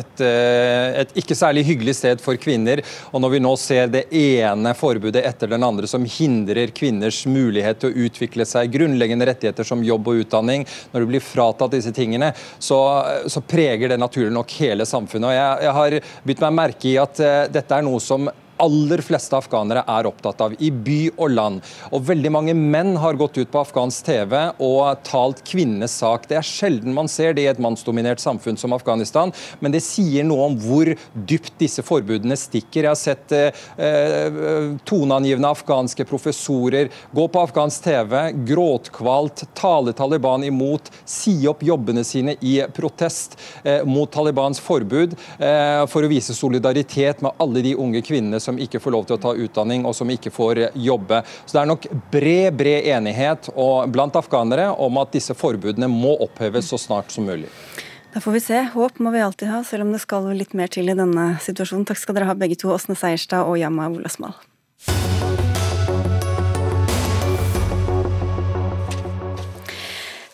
et, 0.00 0.22
et, 0.24 1.12
ikke 1.22 1.36
særlig 1.38 1.62
hyggelig 1.68 1.94
sted 2.00 2.22
for 2.24 2.34
kvinner. 2.40 2.82
og 3.12 3.22
Når 3.22 3.34
vi 3.36 3.40
nå 3.44 3.52
ser 3.60 3.92
det 3.92 4.02
ene 4.10 4.74
forbudet 4.74 5.22
etter 5.22 5.52
den 5.52 5.62
andre 5.62 5.86
som 5.90 6.02
hindrer 6.02 6.74
kvinners 6.74 7.22
mulighet 7.30 7.78
til 7.78 7.92
å 7.92 8.06
utvikle 8.08 8.46
seg, 8.48 8.72
grunnleggende 8.74 9.28
rettigheter 9.30 9.66
som 9.68 9.86
jobb 9.86 10.10
og 10.10 10.24
utdanning, 10.24 10.66
når 10.90 11.04
du 11.04 11.12
blir 11.12 11.22
fratatt 11.22 11.76
disse 11.76 11.94
tingene, 11.94 12.32
så, 12.58 12.80
så 13.30 13.44
preger 13.46 13.94
det 13.94 14.02
naturlig 14.02 14.34
nok 14.34 14.58
hele 14.58 14.88
samfunnet. 14.88 15.30
Og 15.30 15.38
jeg, 15.38 15.68
jeg 15.68 15.78
har 15.78 16.00
bitt 16.26 16.42
meg 16.42 16.58
merke 16.58 16.90
i 16.90 16.98
at 16.98 17.22
uh, 17.22 17.44
dette 17.54 17.78
er 17.78 17.86
noe 17.86 18.02
som 18.02 18.26
aller 18.62 19.02
fleste 19.04 19.36
afghanere 19.38 19.84
er 19.88 20.08
opptatt 20.08 20.42
av, 20.44 20.54
i 20.58 20.70
by 20.70 21.00
og 21.16 21.34
land. 21.34 21.72
Og 21.90 22.04
Veldig 22.04 22.30
mange 22.34 22.54
menn 22.54 22.94
har 23.00 23.16
gått 23.18 23.38
ut 23.40 23.50
på 23.50 23.62
afghansk 23.62 24.06
TV 24.06 24.34
og 24.62 25.00
talt 25.06 25.40
kvinnenes 25.46 25.96
sak. 26.02 26.28
Det 26.30 26.38
er 26.38 26.46
sjelden 26.46 26.94
man 26.94 27.08
ser 27.10 27.34
det 27.34 27.46
i 27.46 27.50
et 27.50 27.62
mannsdominert 27.62 28.22
samfunn 28.22 28.58
som 28.60 28.74
Afghanistan, 28.76 29.32
men 29.60 29.74
det 29.74 29.82
sier 29.84 30.26
noe 30.26 30.50
om 30.50 30.58
hvor 30.60 30.90
dypt 31.14 31.54
disse 31.60 31.82
forbudene 31.86 32.36
stikker. 32.38 32.84
Jeg 32.84 32.92
har 32.92 33.00
sett 33.00 33.34
eh, 33.34 33.64
eh 33.78 34.40
toneangivende 34.84 35.48
afghanske 35.48 36.04
professorer 36.08 36.90
gå 37.14 37.24
på 37.28 37.40
afghansk 37.40 37.84
TV, 37.84 38.14
gråtkvalt, 38.46 39.44
tale 39.56 39.94
Taliban 39.96 40.44
imot, 40.44 40.90
si 41.08 41.36
opp 41.48 41.62
jobbene 41.64 42.04
sine 42.04 42.36
i 42.40 42.56
protest 42.74 43.38
eh, 43.62 43.82
mot 43.84 44.10
Talibans 44.12 44.60
forbud, 44.62 45.16
eh, 45.38 45.82
for 45.90 46.04
å 46.04 46.10
vise 46.10 46.36
solidaritet 46.36 47.22
med 47.24 47.34
alle 47.42 47.64
de 47.64 47.74
unge 47.80 48.02
kvinnene 48.04 48.40
som 48.44 48.60
ikke 48.60 48.80
får 48.82 48.94
lov 48.94 49.08
til 49.08 49.16
å 49.18 49.22
ta 49.22 49.32
utdanning 49.34 49.86
og 49.88 49.96
som 49.96 50.10
ikke 50.12 50.32
får 50.34 50.66
jobbe. 50.74 51.22
Så 51.44 51.56
Det 51.56 51.62
er 51.62 51.72
nok 51.72 51.88
bred 52.12 52.60
bred 52.60 52.90
enighet 52.96 53.50
blant 53.92 54.16
afghanere 54.20 54.70
om 54.78 55.00
at 55.02 55.12
disse 55.16 55.34
forbudene 55.34 55.88
må 55.90 56.14
oppheves 56.28 56.70
så 56.70 56.80
snart 56.80 57.10
som 57.14 57.26
mulig. 57.28 57.50
Da 58.14 58.20
får 58.22 58.36
vi 58.36 58.40
se. 58.40 58.60
Håp 58.74 59.00
må 59.02 59.10
vi 59.10 59.24
alltid 59.24 59.50
ha, 59.50 59.64
selv 59.66 59.88
om 59.88 59.92
det 59.92 59.98
skal 60.04 60.28
litt 60.38 60.54
mer 60.54 60.70
til 60.70 60.86
i 60.86 60.94
denne 60.94 61.32
situasjonen. 61.42 61.88
Takk 61.88 61.98
skal 61.98 62.14
dere 62.14 62.30
ha 62.30 62.38
begge 62.38 62.60
to, 62.60 62.70
Åsne 62.70 62.94
Seierstad 62.94 63.48
og 63.48 63.58
Yama 63.58 63.90
Olasmal. 63.90 64.38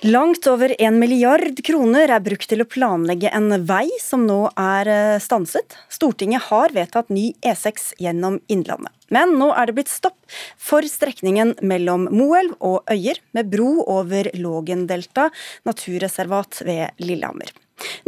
Langt 0.02 0.46
over 0.46 0.72
en 0.80 0.96
milliard 0.96 1.58
kroner 1.60 2.08
er 2.08 2.22
brukt 2.24 2.48
til 2.48 2.62
å 2.62 2.66
planlegge 2.72 3.28
en 3.36 3.52
vei 3.68 3.84
som 4.00 4.22
nå 4.24 4.38
er 4.56 4.88
eh, 4.88 5.18
stanset. 5.20 5.76
Stortinget 5.92 6.46
har 6.46 6.72
vedtatt 6.72 7.12
ny 7.12 7.34
E6 7.44 7.90
gjennom 8.00 8.38
Innlandet. 8.48 8.94
Men 9.12 9.36
nå 9.36 9.50
er 9.52 9.68
det 9.68 9.76
blitt 9.76 9.92
stopp 9.92 10.16
for 10.56 10.88
strekningen 10.88 11.52
mellom 11.60 12.08
Moelv 12.16 12.56
og 12.64 12.88
Øyer, 12.88 13.20
med 13.36 13.52
bro 13.52 13.82
over 13.84 14.32
Lågendelta 14.40 15.28
naturreservat 15.68 16.62
ved 16.64 16.96
Lillehammer. 17.04 17.52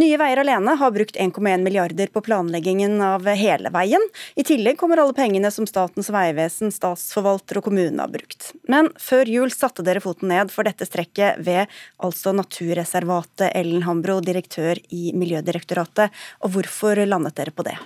Nye 0.01 0.17
Veier 0.21 0.41
alene 0.43 0.75
har 0.81 0.95
brukt 0.95 1.17
1,1 1.17 1.63
milliarder 1.65 2.11
på 2.13 2.23
planleggingen 2.25 3.01
av 3.05 3.27
hele 3.39 3.71
veien. 3.75 4.05
I 4.35 4.45
tillegg 4.47 4.79
kommer 4.81 5.01
alle 5.03 5.17
pengene 5.17 5.51
som 5.55 5.69
Statens 5.69 6.11
vegvesen, 6.13 6.73
statsforvalter 6.75 7.61
og 7.61 7.69
kommune 7.69 8.03
har 8.03 8.13
brukt. 8.13 8.53
Men 8.69 8.91
før 9.01 9.31
jul 9.31 9.55
satte 9.55 9.85
dere 9.87 10.03
foten 10.05 10.33
ned 10.33 10.53
for 10.53 10.69
dette 10.69 10.89
strekket 10.89 11.41
ved 11.45 11.73
altså 12.03 12.35
naturreservatet 12.37 13.51
Ellen 13.53 13.85
Hambro, 13.87 14.21
direktør 14.25 14.81
i 14.91 15.11
Miljødirektoratet. 15.17 16.13
Og 16.43 16.57
hvorfor 16.57 17.05
landet 17.07 17.37
dere 17.39 17.55
på 17.55 17.67
det? 17.67 17.79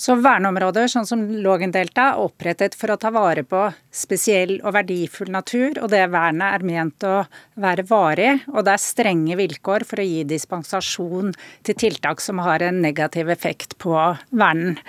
Så 0.00 0.14
Verneområder 0.16 0.88
sånn 0.88 1.04
som 1.04 1.26
Lågendelta 1.44 2.06
er 2.14 2.20
opprettet 2.22 2.72
for 2.78 2.94
å 2.94 2.96
ta 2.96 3.10
vare 3.12 3.42
på 3.44 3.66
spesiell 3.92 4.54
og 4.62 4.72
verdifull 4.72 5.28
natur, 5.34 5.76
og 5.76 5.90
det 5.92 6.06
vernet 6.08 6.56
er 6.56 6.64
ment 6.64 7.04
å 7.04 7.18
være 7.60 7.84
varig. 7.90 8.30
Og 8.54 8.64
det 8.64 8.78
er 8.78 8.80
strenge 8.80 9.36
vilkår 9.36 9.84
for 9.84 10.00
å 10.00 10.08
gi 10.08 10.24
dispensasjon 10.30 11.34
til 11.68 11.80
tiltak 11.84 12.24
som 12.24 12.40
har 12.40 12.64
en 12.64 12.80
negativ 12.80 13.28
effekt 13.28 13.76
på 13.82 13.92
vernet. 14.32 14.80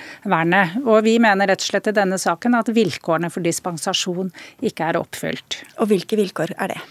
Og 0.86 1.02
vi 1.04 1.18
mener 1.20 1.52
rett 1.52 1.60
og 1.60 1.74
slett 1.74 1.92
i 1.92 1.98
denne 2.00 2.22
saken 2.22 2.56
at 2.62 2.72
vilkårene 2.72 3.34
for 3.34 3.44
dispensasjon 3.44 4.32
ikke 4.64 4.94
er 4.94 5.02
oppfylt. 5.02 5.66
Og 5.84 5.92
hvilke 5.92 6.24
vilkår 6.24 6.56
er 6.56 6.78
det? 6.78 6.86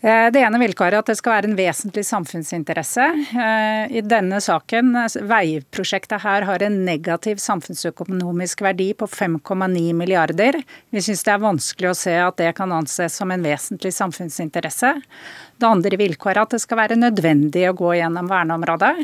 Eh, 0.00 0.30
det 0.32 0.40
ene 0.40 0.56
vilkåret 0.62 0.94
er 0.96 1.02
at 1.02 1.10
det 1.10 1.18
skal 1.18 1.34
være 1.34 1.50
en 1.50 1.58
vesentlig 1.58 2.06
samfunnsinteresse. 2.08 3.04
Eh, 3.36 3.98
I 4.00 4.02
denne 4.06 4.38
saken, 4.40 4.94
altså, 4.96 5.20
veiprosjektet 5.28 6.24
her 6.24 6.46
har 6.48 6.64
en 6.64 6.78
negativ 6.86 7.42
samfunnsøkonomisk 7.44 8.64
verdi 8.64 8.90
på 8.96 9.08
5,9 9.12 9.92
milliarder. 9.98 10.62
Vi 10.88 11.04
syns 11.04 11.26
det 11.26 11.34
er 11.34 11.44
vanskelig 11.44 11.92
å 11.92 11.98
se 12.00 12.16
at 12.16 12.40
det 12.40 12.54
kan 12.56 12.72
anses 12.72 13.20
som 13.20 13.34
en 13.34 13.44
vesentlig 13.44 13.92
samfunnsinteresse. 13.92 14.94
Det 15.60 15.68
andre 15.68 15.98
vilkåret 16.00 16.38
er 16.38 16.46
at 16.46 16.54
det 16.54 16.62
skal 16.62 16.78
være 16.80 16.96
nødvendig 16.96 17.66
å 17.68 17.76
gå 17.76 17.92
gjennom 17.98 18.30
verneområdet. 18.30 18.94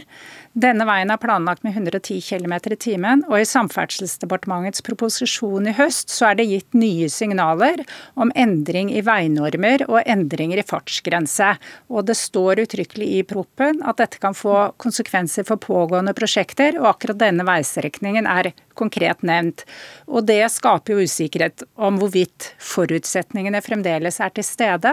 Denne 0.57 0.87
veien 0.89 1.11
er 1.13 1.21
planlagt 1.21 1.67
med 1.67 1.75
110 1.77 2.23
km 2.25 2.55
i 2.73 2.79
timen, 2.81 3.25
og 3.29 3.43
i 3.43 3.49
Samferdselsdepartementets 3.49 4.81
proposisjon 4.87 5.69
i 5.69 5.75
høst 5.77 6.15
så 6.15 6.31
er 6.31 6.39
det 6.39 6.47
gitt 6.49 6.79
nye 6.79 7.11
signaler 7.13 7.83
om 8.17 8.33
endring 8.33 8.89
i 8.89 9.03
veinormer 9.05 9.85
og 9.91 10.01
endringer 10.09 10.63
i 10.63 10.65
fartsgrense. 10.65 11.51
Og 11.93 12.09
det 12.09 12.17
står 12.17 12.65
uttrykkelig 12.65 13.11
i 13.19 13.25
proppen 13.29 13.83
at 13.85 14.01
dette 14.01 14.23
kan 14.23 14.33
få 14.33 14.71
konsekvenser 14.81 15.45
for 15.45 15.61
pågående 15.61 16.17
prosjekter, 16.17 16.81
og 16.81 16.95
akkurat 16.95 17.21
denne 17.27 17.45
veistrekningen 17.45 18.25
er 18.25 18.55
konkret 18.77 19.21
nevnt. 19.29 19.65
Og 20.09 20.25
det 20.29 20.41
skaper 20.53 20.95
jo 20.95 21.05
usikkerhet 21.05 21.67
om 21.77 22.01
hvorvidt 22.01 22.51
forutsetningene 22.63 23.61
fremdeles 23.65 24.21
er 24.25 24.33
til 24.37 24.47
stede. 24.47 24.93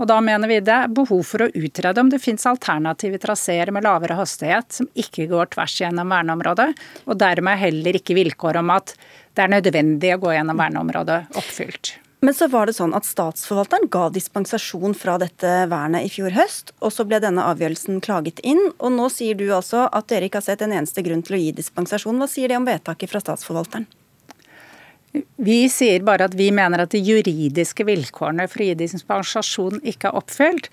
Og 0.00 0.10
da 0.10 0.18
mener 0.24 0.50
vi 0.50 0.60
det 0.66 0.74
er 0.74 0.92
behov 0.96 1.22
for 1.28 1.44
å 1.44 1.50
utrede 1.52 2.02
om 2.02 2.10
det 2.12 2.22
finnes 2.22 2.46
alternative 2.48 3.20
traseer 3.22 3.72
med 3.74 3.86
lavere 3.86 4.16
hastighet 4.18 4.80
som 4.80 4.88
ikke 4.98 5.28
går 5.30 5.52
tvers 5.52 5.76
gjennom 5.82 6.10
verneområdet, 6.12 6.72
og 7.06 7.20
dermed 7.20 7.60
heller 7.60 8.00
ikke 8.00 8.16
vilkår 8.18 8.62
om 8.62 8.74
at 8.74 8.96
det 9.36 9.44
er 9.44 9.52
nødvendig 9.52 10.14
å 10.16 10.20
gå 10.24 10.34
gjennom 10.34 10.58
verneområdet 10.60 11.20
oppfylt. 11.36 11.96
Men 12.24 12.34
så 12.34 12.48
var 12.48 12.66
det 12.66 12.74
sånn 12.78 12.94
at 12.96 13.06
statsforvalteren 13.06 13.90
ga 13.92 14.08
dispensasjon 14.10 14.96
fra 14.96 15.18
dette 15.20 15.50
vernet 15.70 16.08
i 16.08 16.10
fjor 16.10 16.32
høst, 16.34 16.72
og 16.80 16.94
så 16.94 17.04
ble 17.06 17.20
denne 17.22 17.44
avgjørelsen 17.52 18.00
klaget 18.02 18.40
inn. 18.40 18.62
Og 18.80 18.94
nå 18.94 19.10
sier 19.12 19.36
du 19.36 19.44
altså 19.52 19.84
at 19.92 20.08
dere 20.10 20.30
ikke 20.30 20.40
har 20.40 20.48
sett 20.48 20.64
en 20.64 20.74
eneste 20.74 21.04
grunn 21.06 21.22
til 21.26 21.36
å 21.36 21.42
gi 21.42 21.52
dispensasjon. 21.60 22.18
Hva 22.18 22.30
sier 22.30 22.50
det 22.50 22.58
om 22.58 22.66
vedtaket 22.66 23.12
fra 23.12 23.22
statsforvalteren? 23.22 23.86
Vi 25.36 25.58
sier 25.72 26.04
bare 26.06 26.28
at 26.28 26.36
vi 26.38 26.50
mener 26.54 26.84
at 26.84 26.94
de 26.94 27.02
juridiske 27.02 27.86
vilkårene 27.86 28.48
for 28.50 28.62
å 28.62 28.70
gi 28.70 28.78
dispensasjon 28.80 29.82
ikke 29.84 30.10
er 30.10 30.18
oppfylt. 30.20 30.70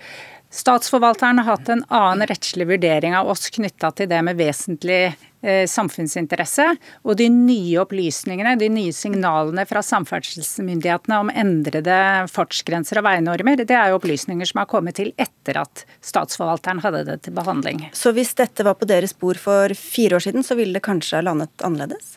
Statsforvalteren 0.54 1.40
har 1.42 1.56
hatt 1.56 1.68
en 1.68 1.82
annen 1.90 2.28
rettslig 2.30 2.68
vurdering 2.68 3.16
av 3.18 3.26
oss 3.32 3.48
knytta 3.50 3.90
til 3.98 4.06
det 4.06 4.20
med 4.22 4.38
vesentlig 4.38 5.00
eh, 5.08 5.64
samfunnsinteresse. 5.66 6.68
Og 7.02 7.18
de 7.18 7.26
nye 7.32 7.80
opplysningene, 7.82 8.54
de 8.60 8.68
nye 8.70 8.94
signalene 8.94 9.66
fra 9.66 9.82
samferdselsmyndighetene 9.82 11.18
om 11.24 11.34
endrede 11.34 11.98
fartsgrenser 12.30 13.02
og 13.02 13.08
veinormer, 13.08 13.64
det 13.66 13.74
er 13.74 13.90
jo 13.90 13.98
opplysninger 13.98 14.46
som 14.46 14.62
har 14.62 14.70
kommet 14.70 15.00
til 15.00 15.10
etter 15.18 15.58
at 15.64 15.82
statsforvalteren 15.98 16.84
hadde 16.86 17.02
det 17.10 17.22
til 17.26 17.34
behandling. 17.34 17.88
Så 17.90 18.14
hvis 18.14 18.36
dette 18.38 18.62
var 18.62 18.78
på 18.78 18.86
deres 18.86 19.16
bord 19.18 19.42
for 19.42 19.74
fire 19.74 20.20
år 20.20 20.28
siden, 20.28 20.46
så 20.46 20.54
ville 20.60 20.78
det 20.78 20.86
kanskje 20.86 21.26
landet 21.26 21.66
annerledes? 21.66 22.14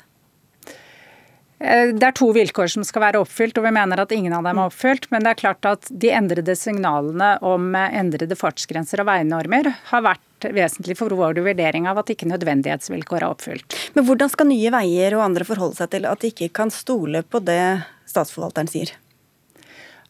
Eh, 1.59 1.93
det 1.93 2.05
er 2.05 2.15
to 2.17 2.29
vilkår 2.35 2.69
som 2.75 2.85
skal 2.85 3.03
være 3.07 3.21
oppfylt, 3.23 3.57
og 3.57 3.65
vi 3.65 3.73
mener 3.73 4.01
at 4.01 4.13
ingen 4.13 4.35
av 4.37 4.45
dem 4.45 4.59
er 4.59 4.69
oppfylt. 4.69 5.09
Men 5.13 5.25
det 5.25 5.33
er 5.33 5.41
klart 5.41 5.69
at 5.69 5.89
de 5.89 6.13
endrede 6.13 6.55
signalene 6.57 7.33
om 7.45 7.71
endrede 7.75 8.37
fartsgrenser 8.37 9.01
og 9.01 9.09
veinormer 9.09 9.71
har 9.91 10.05
vært 10.05 10.49
vesentlig 10.53 10.97
for 10.99 11.13
vår 11.17 11.41
vurdering 11.41 11.87
av 11.89 12.03
at 12.03 12.13
ikke 12.13 12.29
nødvendighetsvilkår 12.29 13.23
er 13.23 13.31
oppfylt. 13.31 13.77
Men 13.97 14.05
hvordan 14.05 14.29
skal 14.33 14.51
Nye 14.51 14.73
Veier 14.73 15.17
og 15.17 15.25
andre 15.25 15.47
forholde 15.47 15.79
seg 15.79 15.95
til 15.95 16.05
at 16.09 16.21
de 16.21 16.33
ikke 16.33 16.53
kan 16.61 16.73
stole 16.73 17.23
på 17.25 17.41
det 17.41 17.61
statsforvalteren 18.07 18.69
sier? 18.69 18.93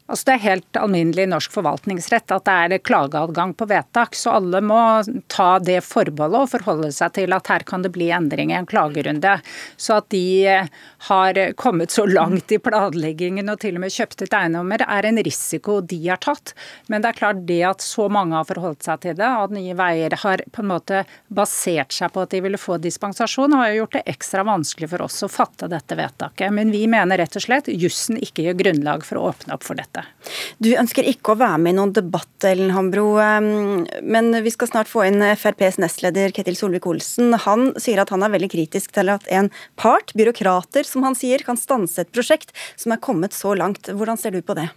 Altså 0.07 0.29
Det 0.29 0.33
er 0.37 0.43
helt 0.45 0.77
alminnelig 0.79 1.25
i 1.25 1.29
norsk 1.33 1.51
forvaltningsrett 1.51 2.31
at 2.31 2.45
det 2.47 2.53
er 2.55 2.83
klageadgang 2.87 3.51
på 3.59 3.67
vedtak. 3.67 4.15
Så 4.15 4.37
alle 4.37 4.61
må 4.63 4.79
ta 5.27 5.57
det 5.59 5.81
forbeholdet 5.83 6.45
og 6.45 6.51
forholde 6.53 6.91
seg 6.95 7.15
til 7.17 7.35
at 7.35 7.51
her 7.51 7.65
kan 7.67 7.83
det 7.83 7.91
bli 7.95 8.07
endring 8.15 8.53
i 8.53 8.55
en 8.55 8.67
klagerunde. 8.69 9.33
Så 9.75 9.97
at 9.99 10.07
de 10.13 10.23
eh, 10.47 10.69
har 11.09 11.39
kommet 11.59 11.91
så 11.91 12.05
langt 12.07 12.51
i 12.55 12.59
planleggingen 12.63 13.51
og 13.51 13.59
til 13.63 13.75
og 13.75 13.83
med 13.83 13.95
kjøpt 13.97 14.23
ut 14.23 14.37
eiendommer, 14.37 14.85
er 14.87 15.09
en 15.09 15.19
risiko 15.27 15.81
de 15.83 15.99
har 16.05 16.21
tatt. 16.23 16.55
Men 16.87 17.03
det 17.03 17.11
er 17.11 17.19
klart 17.19 17.43
det 17.49 17.59
at 17.67 17.83
så 17.83 18.07
mange 18.07 18.37
har 18.39 18.47
forholdt 18.47 18.87
seg 18.87 19.03
til 19.03 19.19
det, 19.19 19.27
at 19.27 19.55
Nye 19.55 19.75
Veier 19.75 20.15
har 20.23 20.45
på 20.55 20.63
en 20.63 20.71
måte 20.71 21.03
basert 21.27 21.91
seg 21.95 22.15
på 22.15 22.23
at 22.23 22.31
de 22.31 22.43
ville 22.47 22.61
få 22.61 22.79
dispensasjon, 22.79 23.59
har 23.59 23.73
jo 23.73 23.83
gjort 23.83 23.99
det 23.99 24.05
ekstra 24.15 24.47
vanskelig 24.47 24.91
for 24.95 25.03
oss 25.09 25.19
å 25.27 25.31
fatte 25.31 25.67
dette 25.71 25.99
vedtaket. 25.99 26.55
Men 26.55 26.71
vi 26.71 26.85
mener 26.87 27.19
rett 27.19 27.35
og 27.35 27.43
slett 27.43 27.67
jussen 27.75 28.19
ikke 28.23 28.47
gjør 28.47 28.61
grunnlag 28.63 29.03
for 29.07 29.19
å 29.19 29.27
åpne 29.33 29.57
opp 29.57 29.67
for 29.67 29.75
dette 29.75 29.96
dette. 29.97 30.37
Du 30.63 30.69
ønsker 30.77 31.07
ikke 31.07 31.33
å 31.33 31.39
være 31.39 31.59
med 31.61 31.75
i 31.75 31.77
noen 31.77 31.93
debatt, 31.95 32.31
Ellen 32.47 32.73
Hambro, 32.75 33.09
men 33.17 34.31
vi 34.43 34.53
skal 34.53 34.71
snart 34.71 34.91
få 34.91 35.05
inn 35.07 35.21
FrPs 35.21 35.79
nestleder 35.81 36.33
Ketil 36.35 36.57
Solvik-Olsen. 36.59 37.35
Han 37.47 37.71
sier 37.81 38.01
at 38.03 38.13
han 38.13 38.25
er 38.25 38.33
veldig 38.33 38.51
kritisk 38.53 38.93
til 38.97 39.13
at 39.13 39.27
en 39.33 39.51
part, 39.79 40.13
byråkrater 40.17 40.87
som 40.87 41.05
han 41.07 41.17
sier, 41.17 41.43
kan 41.45 41.59
stanse 41.59 42.03
et 42.03 42.13
prosjekt 42.13 42.53
som 42.75 42.93
er 42.93 43.01
kommet 43.03 43.35
så 43.37 43.55
langt. 43.57 43.89
Hvordan 43.89 44.19
ser 44.19 44.35
du 44.35 44.41
på 44.45 44.57
det? 44.57 44.69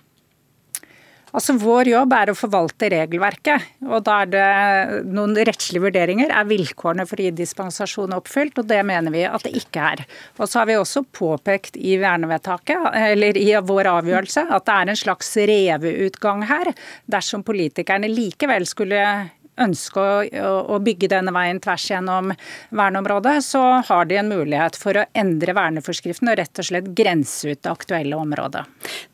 Altså 1.37 1.55
Vår 1.61 1.91
jobb 1.93 2.15
er 2.17 2.33
å 2.33 2.37
forvalte 2.39 2.91
regelverket. 2.91 3.67
og 3.87 4.03
Da 4.07 4.21
er 4.25 4.31
det 4.33 5.05
noen 5.07 5.37
rettslige 5.37 5.85
vurderinger. 5.87 6.33
Er 6.35 6.49
vilkårene 6.51 7.07
for 7.07 7.21
å 7.21 7.27
gi 7.27 7.35
dispensasjon 7.39 8.17
oppfylt? 8.17 8.59
og 8.59 8.69
Det 8.71 8.81
mener 8.87 9.15
vi 9.15 9.25
at 9.29 9.47
det 9.47 9.55
ikke 9.59 9.87
er. 9.95 10.05
Og 10.39 10.49
Så 10.49 10.61
har 10.61 10.67
vi 10.67 10.79
også 10.79 11.05
påpekt 11.07 11.77
i 11.77 11.97
vernevedtaket, 12.03 12.91
eller 13.15 13.39
i 13.39 13.53
vår 13.55 13.91
avgjørelse, 13.95 14.47
at 14.51 14.67
det 14.67 14.75
er 14.75 14.89
en 14.89 15.03
slags 15.05 15.37
reveutgang 15.37 16.47
her. 16.51 16.73
Dersom 17.07 17.45
politikerne 17.47 18.11
likevel 18.11 18.67
skulle 18.67 19.31
ønske 19.61 20.01
å, 20.03 20.55
å, 20.75 20.79
bygge 20.83 21.11
denne 21.13 21.33
veien 21.35 21.61
tvers 21.63 21.87
gjennom 21.91 22.33
verneområdet, 22.75 23.37
så 23.45 23.63
har 23.87 24.09
de 24.11 24.19
en 24.21 24.31
mulighet 24.31 24.79
for 24.81 24.97
å 24.97 25.07
endre 25.19 25.55
verneforskriften 25.57 26.33
og 26.33 26.39
rett 26.41 26.63
og 26.63 26.69
slett 26.71 26.91
grense 26.97 27.53
ut 27.53 27.63
det 27.63 27.73
aktuelle 27.73 28.19
området. 28.19 28.65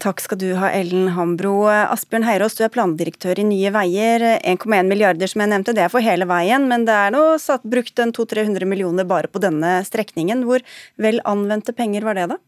Takk 0.02 0.22
skal 0.24 0.40
du 0.40 0.48
ha, 0.60 0.70
Ellen 0.70 1.12
Hambro. 1.16 1.54
Asbjørn 1.68 2.26
Heirås, 2.28 2.58
du 2.58 2.64
er 2.66 2.72
plandirektør 2.74 3.40
i 3.42 3.46
Nye 3.48 3.72
Veier. 3.74 4.26
1,1 4.38 4.90
milliarder 4.90 5.30
som 5.30 5.44
jeg 5.44 5.52
nevnte, 5.52 5.76
det 5.76 5.86
er 5.86 5.92
for 5.92 6.04
hele 6.04 6.28
veien, 6.28 6.68
men 6.70 6.86
det 6.88 6.96
er 6.96 7.14
nå 7.14 7.24
satt, 7.42 7.66
brukt 7.66 7.98
en 8.02 8.14
200-300 8.16 8.68
millioner 8.68 9.08
bare 9.08 9.30
på 9.30 9.42
denne 9.42 9.78
strekningen. 9.86 10.46
Hvor 10.46 10.64
vel 11.00 11.22
anvendte 11.28 11.74
penger 11.76 12.06
var 12.06 12.18
det, 12.18 12.30
da? 12.34 12.42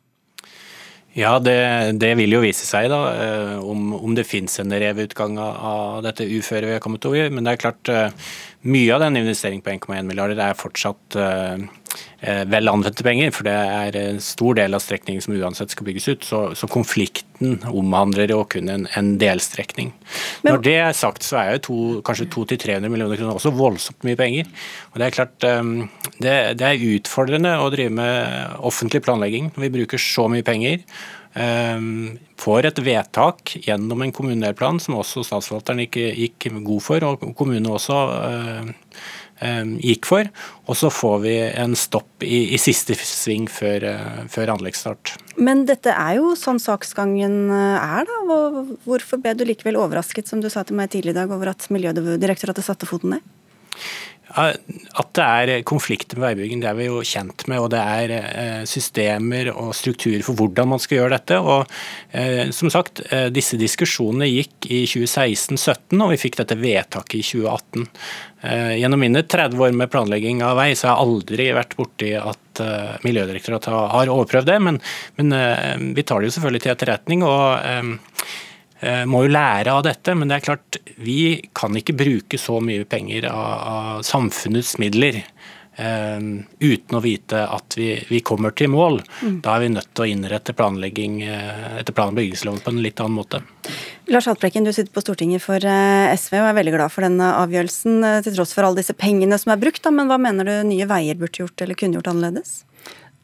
Ja, 1.18 1.32
det, 1.42 1.98
det, 1.98 2.12
vil 2.14 2.36
jo 2.36 2.42
vise 2.44 2.62
seg 2.62 2.86
da, 2.92 2.98
eh, 3.10 3.54
om, 3.58 3.90
om 3.96 4.12
det 4.14 4.26
finnes 4.28 4.54
en 4.62 4.70
revutgang 4.70 5.34
av 5.42 6.04
dette 6.06 6.22
uføret 6.22 6.68
vi 6.68 6.76
har 6.76 6.84
kommet 6.84 7.08
over. 7.10 7.32
Men 7.34 7.42
det 7.42 7.56
er 7.56 7.62
klart, 7.64 7.90
eh, 7.90 8.28
mye 8.70 8.92
av 8.94 9.02
den 9.02 9.18
investeringen 9.24 9.64
på 9.66 9.72
1,1 9.72 10.06
milliarder 10.06 10.38
er 10.44 10.58
fortsatt 10.58 11.18
eh, 11.18 11.64
vel 12.50 12.70
anvendte 12.70 13.04
penger, 13.06 13.30
for 13.34 13.46
det 13.46 13.54
er 13.54 13.96
en 14.00 14.20
stor 14.22 14.56
del 14.58 14.74
av 14.74 14.82
strekningen 14.82 15.22
som 15.22 15.36
uansett 15.38 15.74
skal 15.74 15.86
bygges 15.86 16.08
ut. 16.08 16.26
Så, 16.26 16.40
så 16.58 16.68
konflikten 16.70 17.60
omhandler 17.70 18.32
jo 18.34 18.40
kun 18.50 18.70
en, 18.72 18.86
en 18.98 19.12
delstrekning. 19.20 19.92
Men, 20.42 20.52
Når 20.52 20.64
det 20.66 20.76
er 20.82 20.96
sagt, 20.98 21.26
så 21.26 21.38
er 21.40 21.52
jo 21.52 21.62
to, 21.68 21.78
kanskje 22.06 22.28
200-300 22.34 22.90
millioner 22.90 23.20
kroner 23.20 23.38
også 23.38 23.54
voldsomt 23.54 24.06
mye 24.08 24.18
penger. 24.18 24.50
Og 24.92 24.98
Det 25.00 25.06
er 25.06 25.16
klart, 25.18 25.46
eh, 25.46 26.10
det, 26.18 26.34
det 26.58 26.66
er 26.68 26.88
utfordrende 26.96 27.54
å 27.62 27.70
drive 27.74 27.94
med 28.00 28.58
offentlig 28.66 29.04
planlegging 29.06 29.52
når 29.54 29.68
vi 29.68 29.74
bruker 29.78 30.02
så 30.02 30.26
mye 30.32 30.46
penger. 30.46 30.82
Um, 31.38 32.16
får 32.40 32.66
et 32.66 32.78
vedtak 32.82 33.52
gjennom 33.62 34.00
en 34.02 34.12
kommunedelplan 34.16 34.80
som 34.82 34.96
også 34.98 35.22
statsforvalteren 35.26 35.84
gikk, 35.84 35.98
gikk 36.16 36.48
god 36.66 36.82
for, 36.82 37.04
og 37.04 37.26
kommunene 37.38 37.76
også 37.76 37.98
gikk 39.38 40.08
for. 40.08 40.28
Og 40.66 40.78
så 40.78 40.90
får 40.92 41.18
vi 41.22 41.34
en 41.46 41.76
stopp 41.78 42.24
i, 42.26 42.54
i 42.56 42.58
siste 42.60 42.96
sving 42.98 43.46
før, 43.52 43.86
uh, 43.86 44.22
før, 44.32 44.54
anleggsstart. 44.56 45.14
Men 45.38 45.62
dette 45.68 45.94
er 45.94 46.18
jo 46.18 46.34
sånn 46.38 46.58
saksgangen 46.62 47.52
er, 47.54 48.08
da. 48.08 48.64
Hvorfor 48.88 49.22
ble 49.22 49.36
du 49.38 49.46
likevel 49.46 49.78
overrasket, 49.78 50.26
som 50.30 50.42
du 50.42 50.50
sa 50.50 50.64
til 50.66 50.78
meg 50.80 50.90
tidligere 50.90 51.14
i 51.14 51.20
dag, 51.22 51.34
over 51.36 51.52
at 51.52 51.68
Miljødirektoratet 51.70 52.66
satte 52.66 52.88
foten 52.90 53.16
ned? 53.16 53.34
At 54.28 55.10
det 55.16 55.24
er 55.24 55.66
konflikter 55.66 56.18
med 56.18 56.28
veibygging, 56.28 56.60
det 56.62 56.68
er 56.70 56.76
vi 56.76 56.88
jo 56.88 57.00
kjent 57.06 57.46
med. 57.48 57.62
Og 57.64 57.70
det 57.72 57.80
er 57.80 58.14
eh, 58.18 58.62
systemer 58.68 59.50
og 59.54 59.72
strukturer 59.76 60.24
for 60.26 60.38
hvordan 60.38 60.72
man 60.74 60.82
skal 60.82 61.00
gjøre 61.00 61.16
dette. 61.16 61.38
Og 61.40 61.64
eh, 62.12 62.50
som 62.54 62.72
sagt, 62.72 63.02
eh, 63.08 63.28
disse 63.34 63.58
diskusjonene 63.60 64.28
gikk 64.28 64.68
i 64.68 64.82
2016-2017, 64.90 66.02
og 66.04 66.12
vi 66.12 66.20
fikk 66.20 66.40
dette 66.42 66.58
vedtaket 66.60 67.20
i 67.20 67.24
2018. 67.32 67.88
Gjennom 68.38 69.00
mine 69.02 69.24
30 69.26 69.58
år 69.66 69.72
med 69.74 69.90
planlegging 69.90 70.44
av 70.46 70.54
vei, 70.60 70.68
så 70.78 70.86
har 70.86 70.92
jeg 70.92 71.08
aldri 71.08 71.46
vært 71.56 71.72
borti 71.74 72.12
at 72.14 72.60
Miljødirektoratet 73.02 73.74
har 73.74 74.10
overprøvd 74.12 74.46
det. 74.46 74.58
Men, 74.62 74.78
men 75.18 75.34
vi 75.96 76.04
tar 76.06 76.22
det 76.22 76.30
jo 76.30 76.36
selvfølgelig 76.36 76.62
til 76.62 76.72
etterretning. 76.76 77.24
og 77.26 77.58
Eh, 77.68 77.82
må 79.10 79.24
jo 79.24 79.32
lære 79.32 79.72
av 79.74 79.82
dette, 79.86 80.14
men 80.14 80.30
det 80.30 80.38
er 80.38 80.44
klart 80.44 80.78
vi 81.02 81.40
kan 81.56 81.74
ikke 81.74 81.96
bruke 81.98 82.38
så 82.38 82.60
mye 82.62 82.84
penger 82.86 83.26
av, 83.30 83.46
av 83.72 84.02
samfunnets 84.06 84.76
midler 84.78 85.18
um, 85.78 86.44
uten 86.62 86.98
å 86.98 87.00
vite 87.02 87.42
at 87.42 87.76
vi, 87.78 87.90
vi 88.08 88.20
kommer 88.26 88.54
til 88.54 88.70
mål. 88.72 89.00
Mm. 89.22 89.40
Da 89.44 89.56
er 89.56 89.64
vi 89.64 89.72
nødt 89.74 89.90
til 89.92 90.04
å 90.04 90.08
innrette 90.12 90.54
planlegging 90.58 91.20
etter 91.26 91.96
plan- 91.96 92.12
og 92.12 92.20
bygningsloven 92.20 92.62
på 92.64 92.74
en 92.74 92.82
litt 92.84 93.02
annen 93.02 93.18
måte. 93.18 93.42
Lars 94.08 94.30
Haltbrekken, 94.30 94.64
du 94.64 94.72
sitter 94.72 94.94
på 94.94 95.02
Stortinget 95.04 95.44
for 95.44 95.58
SV 95.60 96.38
og 96.38 96.48
er 96.48 96.56
veldig 96.60 96.76
glad 96.78 96.94
for 96.94 97.04
denne 97.04 97.34
avgjørelsen, 97.42 98.00
til 98.24 98.38
tross 98.38 98.54
for 98.56 98.68
alle 98.68 98.80
disse 98.80 98.96
pengene 98.96 99.38
som 99.40 99.52
er 99.54 99.60
brukt. 99.60 99.82
Da. 99.84 99.92
Men 99.94 100.10
hva 100.10 100.20
mener 100.22 100.48
du 100.48 100.54
Nye 100.70 100.88
Veier 100.88 101.18
burde 101.18 101.42
gjort 101.42 101.66
eller 101.66 101.78
kunne 101.78 101.98
gjort 101.98 102.14
annerledes? 102.14 102.62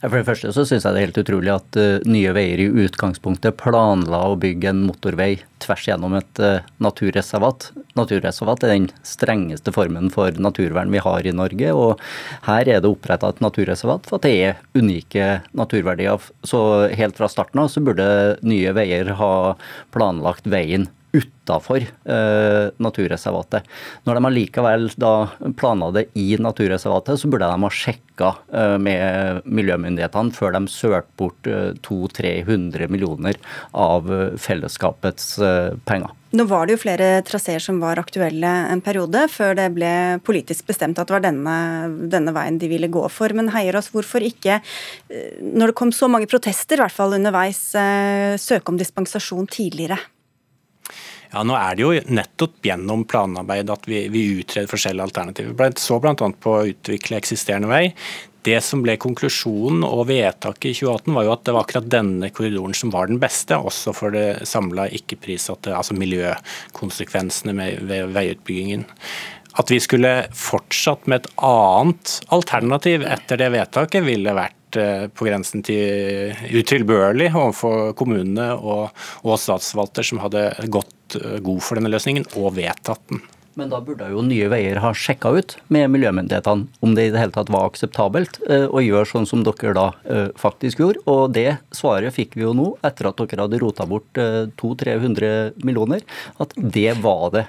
For 0.04 0.18
det 0.18 0.26
første 0.28 0.50
så 0.52 0.66
syns 0.68 0.84
jeg 0.84 0.92
det 0.92 1.00
er 1.00 1.06
helt 1.06 1.18
utrolig 1.22 1.50
at 1.54 1.76
uh, 1.80 2.02
Nye 2.04 2.32
Veier 2.36 2.60
i 2.60 2.66
utgangspunktet 2.84 3.56
planla 3.56 4.20
å 4.28 4.38
bygge 4.40 4.68
en 4.74 4.82
motorvei 4.84 5.38
tvers 5.64 5.86
gjennom 5.88 6.16
et 6.18 6.40
uh, 6.44 6.66
naturreservat. 6.84 7.70
Naturreservat 7.96 8.66
er 8.66 8.74
den 8.74 8.88
strengeste 9.06 9.72
formen 9.72 10.10
for 10.12 10.36
naturvern 10.36 10.92
vi 10.92 11.00
har 11.00 11.24
i 11.24 11.32
Norge. 11.32 11.72
Og 11.72 12.04
her 12.44 12.68
er 12.68 12.84
det 12.84 12.90
oppretta 12.90 13.32
et 13.32 13.40
naturreservat 13.44 14.04
for 14.10 14.20
at 14.20 14.28
det 14.28 14.34
er 14.50 14.60
unike 14.76 15.38
naturverdier. 15.56 16.28
Så 16.44 16.60
helt 16.92 17.16
fra 17.16 17.30
starten 17.32 17.64
av 17.64 17.72
så 17.72 17.80
burde 17.84 18.36
Nye 18.44 18.76
Veier 18.76 19.14
ha 19.16 19.32
planlagt 19.96 20.52
veien 20.52 20.90
utafor 21.14 21.84
eh, 21.84 22.66
naturreservatet. 22.82 23.68
Når 24.04 24.18
de 24.18 24.28
allikevel 24.30 24.88
planla 25.60 25.90
det 25.94 26.06
i 26.18 26.34
naturreservatet, 26.40 27.20
så 27.20 27.30
burde 27.30 27.48
de 27.50 27.66
ha 27.66 27.72
sjekka 27.72 28.32
eh, 28.52 28.76
med 28.82 29.46
miljømyndighetene 29.46 30.34
før 30.34 30.58
de 30.58 30.66
sølte 30.72 31.18
bort 31.20 31.50
eh, 31.50 31.72
200-300 31.86 32.90
millioner 32.92 33.40
av 33.72 34.10
fellesskapets 34.40 35.38
eh, 35.38 35.72
penger. 35.88 36.12
Nå 36.34 36.48
var 36.50 36.66
det 36.66 36.74
jo 36.74 36.80
flere 36.82 37.08
traseer 37.22 37.62
som 37.62 37.76
var 37.78 38.00
aktuelle 38.00 38.50
en 38.72 38.80
periode, 38.82 39.20
før 39.30 39.54
det 39.54 39.68
ble 39.76 39.90
politisk 40.26 40.66
bestemt 40.66 40.98
at 40.98 41.06
det 41.06 41.14
var 41.14 41.22
denne, 41.22 41.58
denne 42.10 42.34
veien 42.34 42.58
de 42.58 42.70
ville 42.72 42.90
gå 42.90 43.04
for. 43.12 43.30
Men 43.38 43.52
Heier 43.54 43.78
hvorfor 43.78 44.24
ikke, 44.26 44.58
eh, 45.14 45.38
når 45.38 45.70
det 45.70 45.78
kom 45.78 45.94
så 45.94 46.10
mange 46.10 46.26
protester, 46.30 46.80
i 46.80 46.82
hvert 46.82 46.96
fall 46.96 47.14
underveis, 47.14 47.62
eh, 47.78 48.34
søke 48.40 48.74
om 48.74 48.80
dispensasjon 48.80 49.46
tidligere? 49.46 50.00
Ja, 51.34 51.42
Nå 51.42 51.56
er 51.58 51.74
det 51.74 51.82
jo 51.82 51.94
nettopp 52.14 52.62
gjennom 52.62 53.02
planarbeid 53.10 53.72
at 53.74 53.88
vi, 53.90 54.04
vi 54.12 54.22
utreder 54.38 54.70
forskjellige 54.70 55.08
alternativer. 55.08 55.56
Vi 55.58 55.82
så 55.82 55.98
bl.a. 55.98 56.14
på 56.14 56.52
å 56.52 56.68
utvikle 56.70 57.18
eksisterende 57.18 57.70
vei. 57.72 57.88
Det 58.44 58.60
som 58.62 58.84
ble 58.84 58.94
konklusjonen 59.00 59.82
og 59.88 60.04
vedtaket 60.12 60.68
i 60.70 60.74
2018, 60.78 61.14
var 61.16 61.26
jo 61.26 61.32
at 61.34 61.44
det 61.48 61.54
var 61.56 61.66
akkurat 61.66 61.90
denne 61.90 62.30
korridoren 62.30 62.76
som 62.76 62.92
var 62.94 63.10
den 63.10 63.18
beste, 63.18 63.56
også 63.56 63.94
for 63.96 64.14
det 64.14 64.44
samla 64.46 64.86
ikke-prissatte, 64.94 65.72
altså 65.74 65.96
miljøkonsekvensene 65.98 67.70
ved 67.88 68.12
veiutbyggingen. 68.14 68.84
At 69.58 69.70
vi 69.72 69.80
skulle 69.82 70.12
fortsatt 70.36 71.08
med 71.10 71.24
et 71.24 71.32
annet 71.48 72.18
alternativ 72.36 73.06
etter 73.08 73.40
det 73.40 73.50
vedtaket, 73.56 74.06
ville 74.06 74.36
vært 74.36 74.60
Eh, 74.76 75.06
på 75.08 75.26
grensen 75.28 75.62
til 75.64 76.34
utilbørlig 76.54 77.30
overfor 77.34 77.94
kommunene 77.98 78.52
og, 78.56 78.90
og 79.22 79.38
statsforvalter 79.40 80.06
som 80.06 80.22
hadde 80.22 80.48
gått 80.72 80.92
eh, 81.20 81.38
god 81.44 81.62
for 81.64 81.80
denne 81.80 81.92
løsningen 81.92 82.28
og 82.40 82.54
vedtatt 82.58 83.02
den. 83.12 83.24
Men 83.58 83.70
da 83.70 83.78
burde 83.84 84.08
jo 84.10 84.22
Nye 84.26 84.48
Veier 84.50 84.80
ha 84.82 84.90
sjekka 84.96 85.30
ut 85.36 85.54
med 85.72 85.86
miljømyndighetene 85.94 86.82
om 86.84 86.94
det 86.96 87.06
i 87.06 87.12
det 87.14 87.20
hele 87.22 87.34
tatt 87.34 87.52
var 87.54 87.68
akseptabelt 87.68 88.40
eh, 88.50 88.66
å 88.66 88.82
gjøre 88.82 89.06
sånn 89.06 89.28
som 89.30 89.44
dere 89.46 89.74
da 89.76 89.86
eh, 90.10 90.26
faktisk 90.38 90.82
gjorde. 90.82 91.04
Og 91.10 91.34
det 91.36 91.60
svaret 91.74 92.14
fikk 92.16 92.34
vi 92.38 92.44
jo 92.44 92.54
nå, 92.56 92.72
etter 92.86 93.08
at 93.10 93.22
dere 93.22 93.46
hadde 93.46 93.60
rota 93.62 93.86
bort 93.88 94.10
200-300 94.18 95.28
eh, 95.28 95.62
millioner, 95.66 96.02
at 96.42 96.54
det 96.58 96.96
var 97.04 97.30
det 97.34 97.44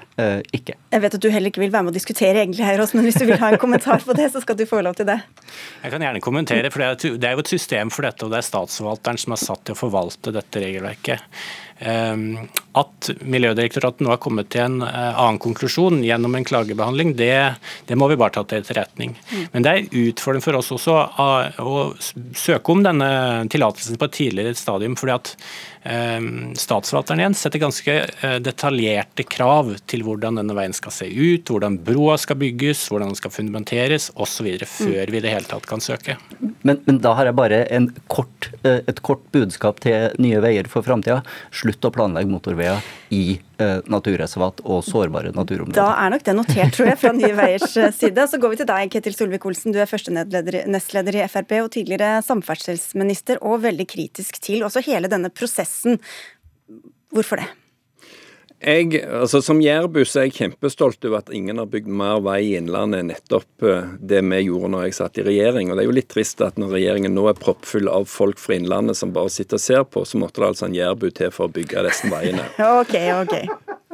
ikke. 0.56 0.78
Jeg 0.94 1.04
vet 1.04 1.18
at 1.18 1.24
du 1.24 1.28
heller 1.32 1.52
ikke 1.52 1.64
vil 1.64 1.74
være 1.74 1.88
med 1.88 1.94
å 1.94 1.98
diskutere 1.98 2.44
egentlig 2.44 2.66
her 2.68 2.82
også, 2.82 2.98
men 3.00 3.08
hvis 3.10 3.20
du 3.20 3.26
vil 3.28 3.42
ha 3.42 3.52
en 3.52 3.62
kommentar 3.62 4.06
på 4.06 4.16
det, 4.18 4.30
så 4.34 4.42
skal 4.44 4.58
du 4.60 4.66
få 4.70 4.82
lov 4.86 4.98
til 5.00 5.10
det. 5.10 5.18
Jeg 5.84 5.94
kan 5.94 6.06
gjerne 6.06 6.24
kommentere, 6.24 6.72
for 6.74 6.86
det 6.86 7.28
er 7.28 7.36
jo 7.36 7.44
et 7.44 7.52
system 7.52 7.92
for 7.94 8.08
dette, 8.08 8.26
og 8.26 8.34
det 8.34 8.40
er 8.40 8.48
statsforvalteren 8.48 9.20
som 9.22 9.36
er 9.36 9.42
satt 9.42 9.66
til 9.66 9.76
å 9.76 9.80
forvalte 9.80 10.34
dette 10.36 10.62
regelverket. 10.64 11.26
Ehm, 11.80 12.48
at 12.72 13.10
Miljødirektoratet 13.20 14.04
nå 14.06 14.14
har 14.14 14.20
kommet 14.24 14.48
til 14.54 14.64
en 14.64 14.78
eh, 14.86 15.12
annen 15.12 15.40
konklusjon 15.44 16.00
gjennom 16.06 16.38
en 16.38 16.48
klagebehandling, 16.48 17.16
det, 17.20 17.58
det 17.90 17.98
må 18.00 18.08
vi 18.12 18.18
bare 18.20 18.38
ta 18.38 18.46
til 18.48 18.64
etterretning. 18.64 19.16
Mm. 19.32 19.46
Men 19.52 19.66
det 19.66 19.74
er 19.74 19.98
utfordring 20.06 20.44
for 20.46 20.60
oss 20.60 20.72
også 20.76 20.96
å, 20.96 21.30
å 21.60 21.76
søke 22.36 22.72
om 22.72 22.84
denne 22.86 23.10
tillatelsen 23.52 24.00
på 24.00 24.08
et 24.08 24.18
tidligere 24.22 24.56
stadium. 24.60 24.96
fordi 25.00 25.18
at 25.18 25.36
statsforvalteren 25.86 27.22
igjen 27.22 27.36
setter 27.38 27.62
ganske 27.62 27.96
eh, 28.10 28.38
detaljerte 28.42 29.26
krav 29.30 29.70
til 29.86 30.02
hvordan 30.06 30.40
denne 30.40 30.56
veien 30.58 30.74
skal 30.74 30.94
se 30.94 31.06
ut, 31.06 31.46
hvordan 31.46 31.78
broa 31.86 32.16
skal 32.18 32.40
bygges, 32.42 32.88
hvordan 32.90 33.12
den 33.14 33.20
skal 33.20 33.34
fundamenteres 33.34 34.10
osv. 34.18 34.50
før 34.66 35.14
vi 35.14 35.20
i 35.20 35.24
det 35.24 35.34
hele 35.36 35.46
tatt 35.46 35.68
kan 35.70 35.84
søke. 35.84 36.18
Men, 36.66 36.82
men 36.88 36.98
da 37.04 37.14
har 37.18 37.30
jeg 37.30 37.38
bare 37.38 37.62
kort, 38.10 38.50
eh, 38.66 38.82
et 38.90 39.02
kort 39.06 39.22
budskap 39.36 39.84
til 39.86 40.16
Nye 40.18 40.42
Veier 40.42 40.70
for 40.72 40.86
framtida. 40.86 41.22
Slutt 41.54 41.86
å 41.86 41.94
planlegge 41.94 42.34
motorveier 42.34 42.82
i 43.14 43.38
eh, 43.38 43.55
naturreservat 43.92 44.62
og 44.66 44.84
sårbare 44.86 45.32
naturområder. 45.36 45.78
Da 45.78 46.06
er 46.06 46.14
nok 46.14 46.24
det 46.28 46.36
notert, 46.38 46.74
tror 46.76 46.92
jeg, 46.92 47.00
fra 47.02 47.12
Nye 47.16 47.34
Veiers 47.38 47.76
side. 47.98 48.28
Så 48.32 48.40
går 48.42 48.54
vi 48.54 48.62
til 48.62 48.70
deg, 48.70 48.94
Ketil 48.94 49.16
Solvik-Olsen. 49.18 49.76
Du 49.76 49.80
er 49.82 49.90
første 49.90 50.14
nestleder 50.14 51.20
i 51.20 51.28
Frp 51.32 51.58
og 51.64 51.72
tidligere 51.76 52.22
samferdselsminister, 52.26 53.42
og 53.42 53.64
veldig 53.66 53.88
kritisk 53.90 54.42
til 54.44 54.66
også 54.68 54.84
hele 54.86 55.12
denne 55.12 55.32
prosessen. 55.34 56.00
Hvorfor 57.16 57.42
det? 57.42 57.50
Jeg, 58.66 58.98
altså 59.06 59.44
Som 59.46 59.60
jærbuss 59.62 60.16
er 60.18 60.26
jeg 60.26 60.36
kjempestolt 60.40 61.06
over 61.06 61.20
at 61.20 61.30
ingen 61.34 61.60
har 61.62 61.68
bygd 61.70 61.90
mer 62.02 62.24
vei 62.26 62.40
i 62.48 62.56
Innlandet 62.58 63.04
enn 63.04 63.12
nettopp 63.14 63.66
eh, 63.66 63.92
det 64.02 64.24
vi 64.26 64.40
gjorde 64.48 64.72
når 64.74 64.88
jeg 64.88 64.98
satt 64.98 65.20
i 65.22 65.26
regjering. 65.28 65.70
Og 65.70 65.78
Det 65.78 65.84
er 65.84 65.90
jo 65.92 65.98
litt 66.00 66.10
trist 66.10 66.42
at 66.42 66.58
når 66.58 66.74
regjeringen 66.74 67.14
nå 67.14 67.28
er 67.30 67.38
proppfull 67.38 67.92
av 67.92 68.08
folk 68.10 68.42
fra 68.42 68.58
Innlandet 68.58 68.98
som 68.98 69.14
bare 69.14 69.30
sitter 69.34 69.60
og 69.60 69.66
ser 69.68 69.86
på, 69.86 70.02
så 70.10 70.18
måtte 70.22 70.42
det 70.42 70.50
altså 70.50 70.66
en 70.66 70.78
jærbu 70.78 71.12
til 71.14 71.30
for 71.36 71.46
å 71.46 71.54
bygge 71.54 71.86
disse 71.86 72.10
veiene. 72.10 72.48
ok, 72.82 72.96
ok. 73.22 73.36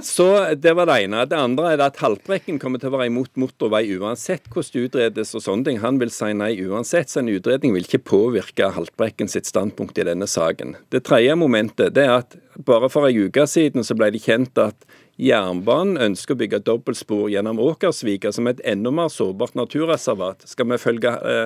Så 0.04 0.56
Det 0.56 0.74
var 0.74 0.86
det 0.90 0.98
ene. 1.04 1.26
Det 1.26 1.38
andre 1.38 1.74
er 1.74 1.84
at 1.86 2.00
Haltbrekken 2.02 2.58
kommer 2.60 2.82
til 2.82 2.90
å 2.90 2.98
være 2.98 3.10
imot 3.12 3.38
motorvei 3.40 3.84
uansett 3.98 4.48
hvordan 4.50 4.72
det 4.74 4.86
utredes 4.88 5.36
og 5.38 5.44
sånne 5.46 5.68
ting. 5.68 5.80
Han 5.84 6.00
vil 6.02 6.12
si 6.14 6.32
nei 6.34 6.56
uansett, 6.66 7.12
så 7.12 7.22
en 7.22 7.30
utredning 7.30 7.76
vil 7.76 7.86
ikke 7.86 8.02
påvirke 8.12 8.72
Haltbrekken 8.76 9.30
sitt 9.32 9.50
standpunkt 9.50 10.00
i 10.02 10.08
denne 10.08 10.28
saken. 10.30 10.76
Det 10.90 11.04
tredje 11.06 11.38
momentet 11.38 11.94
det 11.96 12.08
er 12.08 12.18
at 12.24 12.38
bare 12.66 12.90
for 12.92 13.08
ei 13.08 13.28
uke 13.28 13.46
siden 13.48 13.86
så 13.86 13.96
ble 13.98 14.12
det 14.14 14.24
kjent 14.26 14.58
at 14.62 14.88
Jernbanen 15.22 16.00
ønsker 16.02 16.34
å 16.34 16.40
bygge 16.40 16.64
dobbeltspor 16.66 17.28
gjennom 17.30 17.60
Åkersvika, 17.62 18.32
som 18.34 18.48
et 18.50 18.62
enda 18.66 18.90
mer 18.96 19.12
sårbart 19.14 19.54
naturreservat. 19.60 20.48
Skal 20.50 20.70
vi 20.72 20.80
følge 20.82 21.12
eh, 21.14 21.46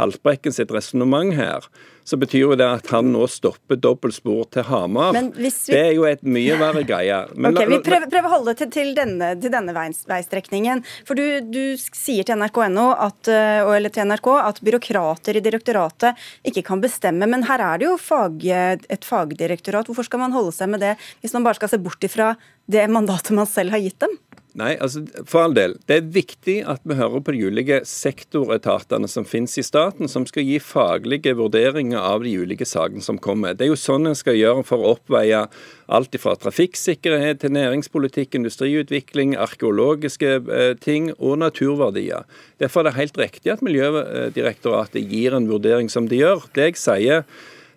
Haltbrekken 0.00 0.54
sitt 0.54 0.72
resonnement 0.74 1.36
her, 1.38 1.68
så 2.04 2.18
betyr 2.18 2.42
jo 2.44 2.56
det 2.58 2.66
at 2.66 2.88
han 2.92 3.10
nå 3.14 3.26
stopper 3.30 3.78
dobbeltspor 3.80 4.48
til 4.54 4.66
Hamar. 4.68 5.16
Vi... 5.36 5.50
Det 5.68 5.78
er 5.78 5.92
jo 5.96 6.06
et 6.08 6.22
mye 6.26 6.56
verre 6.60 6.82
greie. 6.86 7.18
Men, 7.34 7.54
okay, 7.54 7.68
vi 7.70 7.78
prøver, 7.84 8.08
prøver, 8.10 8.28
å 8.28 8.34
holde 8.36 8.56
til, 8.58 8.70
til 8.74 8.92
denne, 8.96 9.32
til 9.42 9.52
denne 9.54 9.74
veistrekningen. 9.76 10.82
For 11.08 11.18
du, 11.18 11.40
du 11.46 11.62
sier 11.78 12.26
til 12.26 12.40
NRK.no 12.40 12.88
eh, 13.30 13.62
eller 13.76 13.94
til 13.94 14.08
NRK 14.10 14.30
at 14.40 14.62
byråkrater 14.64 15.38
i 15.38 15.44
direktoratet 15.44 16.26
ikke 16.48 16.64
kan 16.72 16.82
bestemme. 16.82 17.28
Men 17.30 17.46
her 17.48 17.62
er 17.62 17.82
det 17.82 17.90
jo 17.90 17.96
fag, 18.00 18.42
et 18.48 19.08
fagdirektorat. 19.08 19.88
Hvorfor 19.90 20.08
skal 20.08 20.24
man 20.24 20.34
holde 20.36 20.54
seg 20.56 20.72
med 20.72 20.82
det 20.84 20.96
hvis 21.22 21.34
man 21.36 21.46
bare 21.46 21.60
skal 21.60 21.72
se 21.72 21.80
bort 21.82 22.02
ifra 22.06 22.34
det 22.70 22.84
mandatet 22.90 23.34
man 23.36 23.48
selv 23.48 23.74
har 23.74 23.82
gitt 23.82 24.00
dem? 24.02 24.18
Nei, 24.58 24.74
altså 24.84 25.00
for 25.24 25.46
all 25.46 25.54
del. 25.56 25.78
Det 25.88 25.96
er 25.96 26.08
viktig 26.12 26.58
at 26.68 26.82
vi 26.84 26.96
hører 26.98 27.22
på 27.24 27.32
de 27.32 27.46
ulike 27.48 27.78
sektoretatene 27.88 29.08
som 29.08 29.24
finnes 29.24 29.54
i 29.56 29.64
staten, 29.64 30.10
som 30.12 30.26
skal 30.28 30.44
gi 30.44 30.58
faglige 30.60 31.32
vurderinger 31.38 31.96
av 31.96 32.26
de 32.26 32.34
ulike 32.36 32.66
sakene 32.68 33.00
som 33.04 33.20
kommer. 33.22 33.56
Det 33.56 33.64
er 33.64 33.70
jo 33.72 33.78
sånn 33.80 34.10
en 34.10 34.18
skal 34.18 34.36
gjøre 34.36 34.66
for 34.68 34.84
å 34.84 34.92
oppveie 34.98 35.46
alt 35.92 36.18
fra 36.20 36.34
trafikksikkerhet 36.40 37.40
til 37.40 37.54
næringspolitikk, 37.56 38.36
industriutvikling, 38.36 39.38
arkeologiske 39.40 40.34
eh, 40.42 40.74
ting 40.84 41.08
og 41.16 41.40
naturverdier. 41.40 42.28
Derfor 42.60 42.82
er 42.82 42.90
det 42.90 42.98
helt 43.00 43.24
riktig 43.24 43.54
at 43.56 43.64
Miljødirektoratet 43.64 45.08
gir 45.08 45.36
en 45.36 45.48
vurdering 45.48 45.88
som 45.92 46.12
de 46.12 46.20
gjør. 46.20 46.44
Det 46.52 46.72
jeg 46.72 46.80
sier 46.82 47.24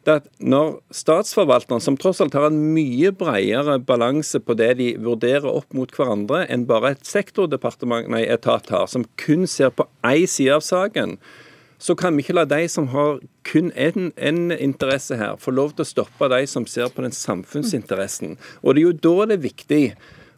det 0.06 0.18
at 0.22 0.28
når 0.40 0.78
statsforvalteren, 0.94 1.82
som 1.82 1.98
tross 2.00 2.22
alt 2.24 2.36
har 2.38 2.50
en 2.50 2.60
mye 2.76 3.12
bredere 3.16 3.80
balanse 3.82 4.40
på 4.42 4.56
det 4.58 4.76
de 4.80 4.92
vurderer 5.02 5.48
opp 5.50 5.74
mot 5.78 5.92
hverandre, 5.92 6.44
enn 6.52 6.68
bare 6.70 6.94
et 6.96 7.08
sektordepartement, 7.08 8.10
nei, 8.14 8.24
etat 8.30 8.70
har, 8.74 8.88
som 8.92 9.08
kun 9.22 9.48
ser 9.50 9.74
på 9.74 9.88
én 10.06 10.30
side 10.30 10.60
av 10.60 10.66
saken, 10.66 11.18
så 11.82 11.96
kan 12.00 12.16
vi 12.16 12.24
ikke 12.24 12.38
la 12.38 12.46
de 12.48 12.62
som 12.72 12.88
har 12.94 13.20
kun 13.46 13.72
én 13.76 14.54
interesse 14.56 15.18
her, 15.20 15.36
få 15.42 15.54
lov 15.54 15.76
til 15.76 15.84
å 15.86 15.90
stoppe 15.90 16.30
de 16.32 16.46
som 16.50 16.66
ser 16.70 16.90
på 16.94 17.04
den 17.06 17.14
samfunnsinteressen. 17.14 18.38
Og 18.64 18.76
det 18.76 18.82
er 18.82 18.88
jo 18.88 19.00
da 19.06 19.28
det 19.30 19.40
er 19.40 19.48
viktig 19.50 19.84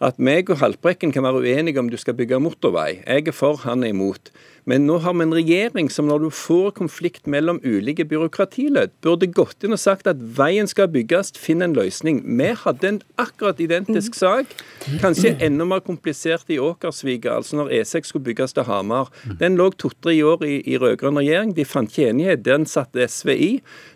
at 0.03 0.19
meg 0.21 0.49
og 0.53 0.59
Haltbrekken 0.61 1.13
kan 1.13 1.25
være 1.25 1.41
uenige 1.45 1.81
om 1.81 1.89
du 1.89 1.97
skal 1.97 2.17
bygge 2.17 2.41
motorvei. 2.41 3.01
Jeg 3.01 3.29
er 3.29 3.35
for, 3.35 3.61
han 3.63 3.85
er 3.85 3.93
imot. 3.93 4.31
Men 4.67 4.83
nå 4.83 4.97
har 4.99 5.13
vi 5.15 5.23
en 5.23 5.35
regjering 5.35 5.87
som 5.91 6.09
når 6.09 6.25
du 6.25 6.29
får 6.35 6.73
konflikt 6.75 7.27
mellom 7.31 7.61
ulike 7.63 8.03
byråkratiledd, 8.07 8.91
burde 9.05 9.29
gått 9.31 9.63
inn 9.63 9.75
og 9.75 9.79
sagt 9.79 10.09
at 10.11 10.19
veien 10.19 10.67
skal 10.67 10.89
bygges, 10.91 11.31
finn 11.39 11.63
en 11.63 11.75
løsning. 11.77 12.19
Vi 12.27 12.49
hadde 12.65 12.89
en 12.89 12.99
akkurat 13.21 13.61
identisk 13.63 14.17
sak, 14.19 14.51
kanskje 14.99 15.37
enda 15.47 15.63
mer 15.69 15.79
komplisert 15.85 16.51
i 16.51 16.59
Åkersvika, 16.59 17.37
altså 17.39 17.61
når 17.61 17.71
E6 17.79 18.11
skulle 18.11 18.27
bygges 18.27 18.57
til 18.57 18.67
Hamar. 18.67 19.07
Den 19.39 19.55
lå 19.55 19.69
to-tre 19.79 20.17
år 20.27 20.43
i, 20.43 20.59
i 20.67 20.75
rød-grønn 20.81 21.21
regjering, 21.21 21.55
de 21.55 21.63
fant 21.67 21.87
ikke 21.87 22.11
enighet. 22.11 22.43
Den 22.43 22.67
satte 22.67 23.07
SV 23.07 23.33
i. 23.33 23.51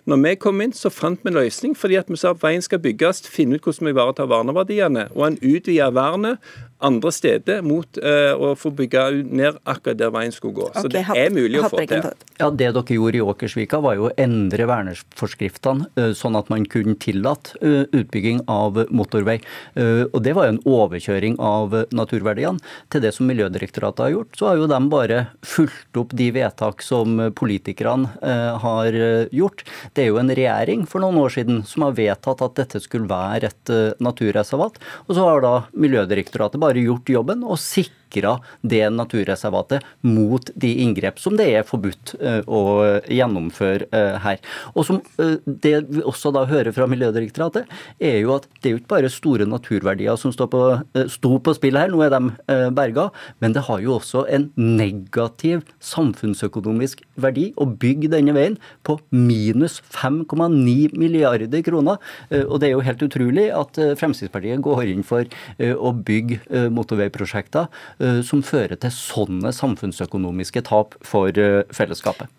Når 0.08 0.24
vi 0.24 0.36
kom 0.40 0.64
inn, 0.64 0.72
så 0.74 0.90
fant 0.94 1.20
vi 1.20 1.34
en 1.34 1.42
løsning 1.42 1.76
fordi 1.78 2.00
at 2.00 2.08
vi 2.10 2.18
sa 2.20 2.32
at 2.32 2.42
veien 2.42 2.64
skal 2.64 2.80
bygges, 2.82 3.26
finne 3.28 3.60
ut 3.60 3.68
hvordan 3.68 3.92
vi 3.92 3.96
ivaretar 3.98 4.32
verneverdiene. 4.32 5.10
Og 5.20 5.28
en 5.28 5.42
utvider 5.44 5.92
vernet 6.00 6.40
andre 6.86 7.12
steder 7.14 7.62
mot 7.66 8.00
uh, 8.02 8.34
å 8.36 8.54
få 8.60 8.72
bygge 8.76 9.04
ned 9.30 9.60
akkurat 9.70 10.00
der 10.00 10.12
veien 10.14 10.34
skulle 10.34 10.58
gå. 10.58 10.68
Så 10.74 10.88
okay, 10.88 11.02
det 11.02 11.18
er 11.20 11.34
mulig 11.34 11.62
å 11.62 11.70
få 11.72 11.84
til. 11.86 12.08
Ja, 12.42 12.50
Det 12.50 12.72
dere 12.74 12.96
gjorde 12.98 13.20
i 13.20 13.24
Åkersvika, 13.24 13.82
var 13.84 13.98
jo 14.00 14.10
å 14.10 14.14
endre 14.22 14.68
verneforskriftene 14.70 15.90
uh, 16.00 16.12
sånn 16.18 16.38
at 16.40 16.52
man 16.54 16.66
kunne 16.70 16.98
tillate 17.02 17.58
uh, 17.62 17.86
utbygging 17.88 18.44
av 18.52 18.82
motorvei. 18.90 19.40
Og 19.76 20.18
Det 20.24 20.34
var 20.36 20.48
jo 20.48 20.54
en 20.56 20.62
overkjøring 20.68 21.38
av 21.42 21.74
naturverdiene. 21.94 22.62
Til 22.92 23.04
det 23.04 23.12
som 23.16 23.28
Miljødirektoratet 23.30 24.04
har 24.04 24.14
gjort, 24.14 24.38
så 24.38 24.50
har 24.50 24.60
jo 24.60 24.68
de 24.70 24.80
bare 24.92 25.20
fulgt 25.46 26.00
opp 26.00 26.14
de 26.18 26.30
vedtak 26.36 26.84
som 26.86 27.20
politikerne 27.38 28.12
har 28.64 28.98
gjort. 29.34 29.64
Det 29.96 30.06
er 30.06 30.10
jo 30.12 30.20
en 30.22 30.34
regjering 30.34 30.86
for 30.90 31.04
noen 31.04 31.20
år 31.22 31.34
siden 31.36 31.62
som 31.68 31.86
har 31.88 31.96
vedtatt 31.98 32.44
at 32.46 32.58
dette 32.60 32.82
skulle 32.84 33.10
være 33.10 33.52
et 33.52 33.74
naturreservat. 34.04 34.80
Og 35.08 35.16
så 35.18 35.28
har 35.28 35.44
da 35.46 35.54
Miljødirektoratet 35.72 36.62
bare 36.62 36.71
bare 36.72 36.86
gjort 36.88 37.10
jobben 37.12 37.44
og 37.44 37.60
sikra 37.60 38.01
sikra 38.12 38.40
det 38.62 38.90
naturreservatet 38.90 39.84
mot 40.02 40.50
de 40.56 40.74
inngrep 40.84 41.20
som 41.20 41.38
det 41.38 41.48
er 41.56 41.64
forbudt 41.64 42.16
eh, 42.20 42.42
å 42.48 43.00
gjennomføre 43.08 43.88
eh, 43.92 44.18
her. 44.22 44.40
Og 44.76 44.86
som 44.86 45.02
eh, 45.18 45.38
Det 45.46 45.86
vi 45.90 46.02
også 46.04 46.32
da 46.32 46.46
hører 46.46 46.72
fra 46.72 46.88
Miljødirektoratet, 46.88 47.68
er 48.00 48.20
jo 48.22 48.36
at 48.36 48.48
det 48.62 48.70
er 48.70 48.76
jo 48.76 48.82
ikke 48.82 48.96
bare 48.96 49.12
store 49.12 49.46
naturverdier 49.46 50.18
som 50.18 50.32
står 50.34 50.50
på, 50.52 50.62
sto 51.12 51.38
på 51.40 51.54
spill 51.56 51.78
her, 51.78 51.92
nå 51.92 52.02
er 52.04 52.12
de 52.14 52.20
berga, 52.76 53.10
men 53.42 53.54
det 53.56 53.64
har 53.68 53.82
jo 53.84 53.96
også 53.98 54.24
en 54.32 54.50
negativ 54.58 55.64
samfunnsøkonomisk 55.84 57.04
verdi 57.22 57.52
å 57.60 57.66
bygge 57.66 58.12
denne 58.12 58.34
veien 58.36 58.58
på 58.88 58.98
minus 59.14 59.80
5,9 59.94 60.98
milliarder 61.00 61.64
kroner. 61.66 62.02
Og 62.32 62.60
det 62.62 62.70
er 62.70 62.76
jo 62.76 62.86
helt 62.86 63.06
utrolig 63.06 63.48
at 63.56 63.80
Fremskrittspartiet 64.00 64.64
går 64.64 64.92
inn 64.92 65.06
for 65.08 65.28
å 65.60 65.94
bygge 65.96 66.70
motorveiprosjekter 66.74 67.70
som 68.26 68.42
fører 68.46 68.80
til 68.82 68.94
sånne 68.94 69.52
samfunnsøkonomiske 69.54 70.64
tap 70.70 70.96
for 71.06 71.30
eh, 71.38 71.64
fellesskapet. 71.76 72.32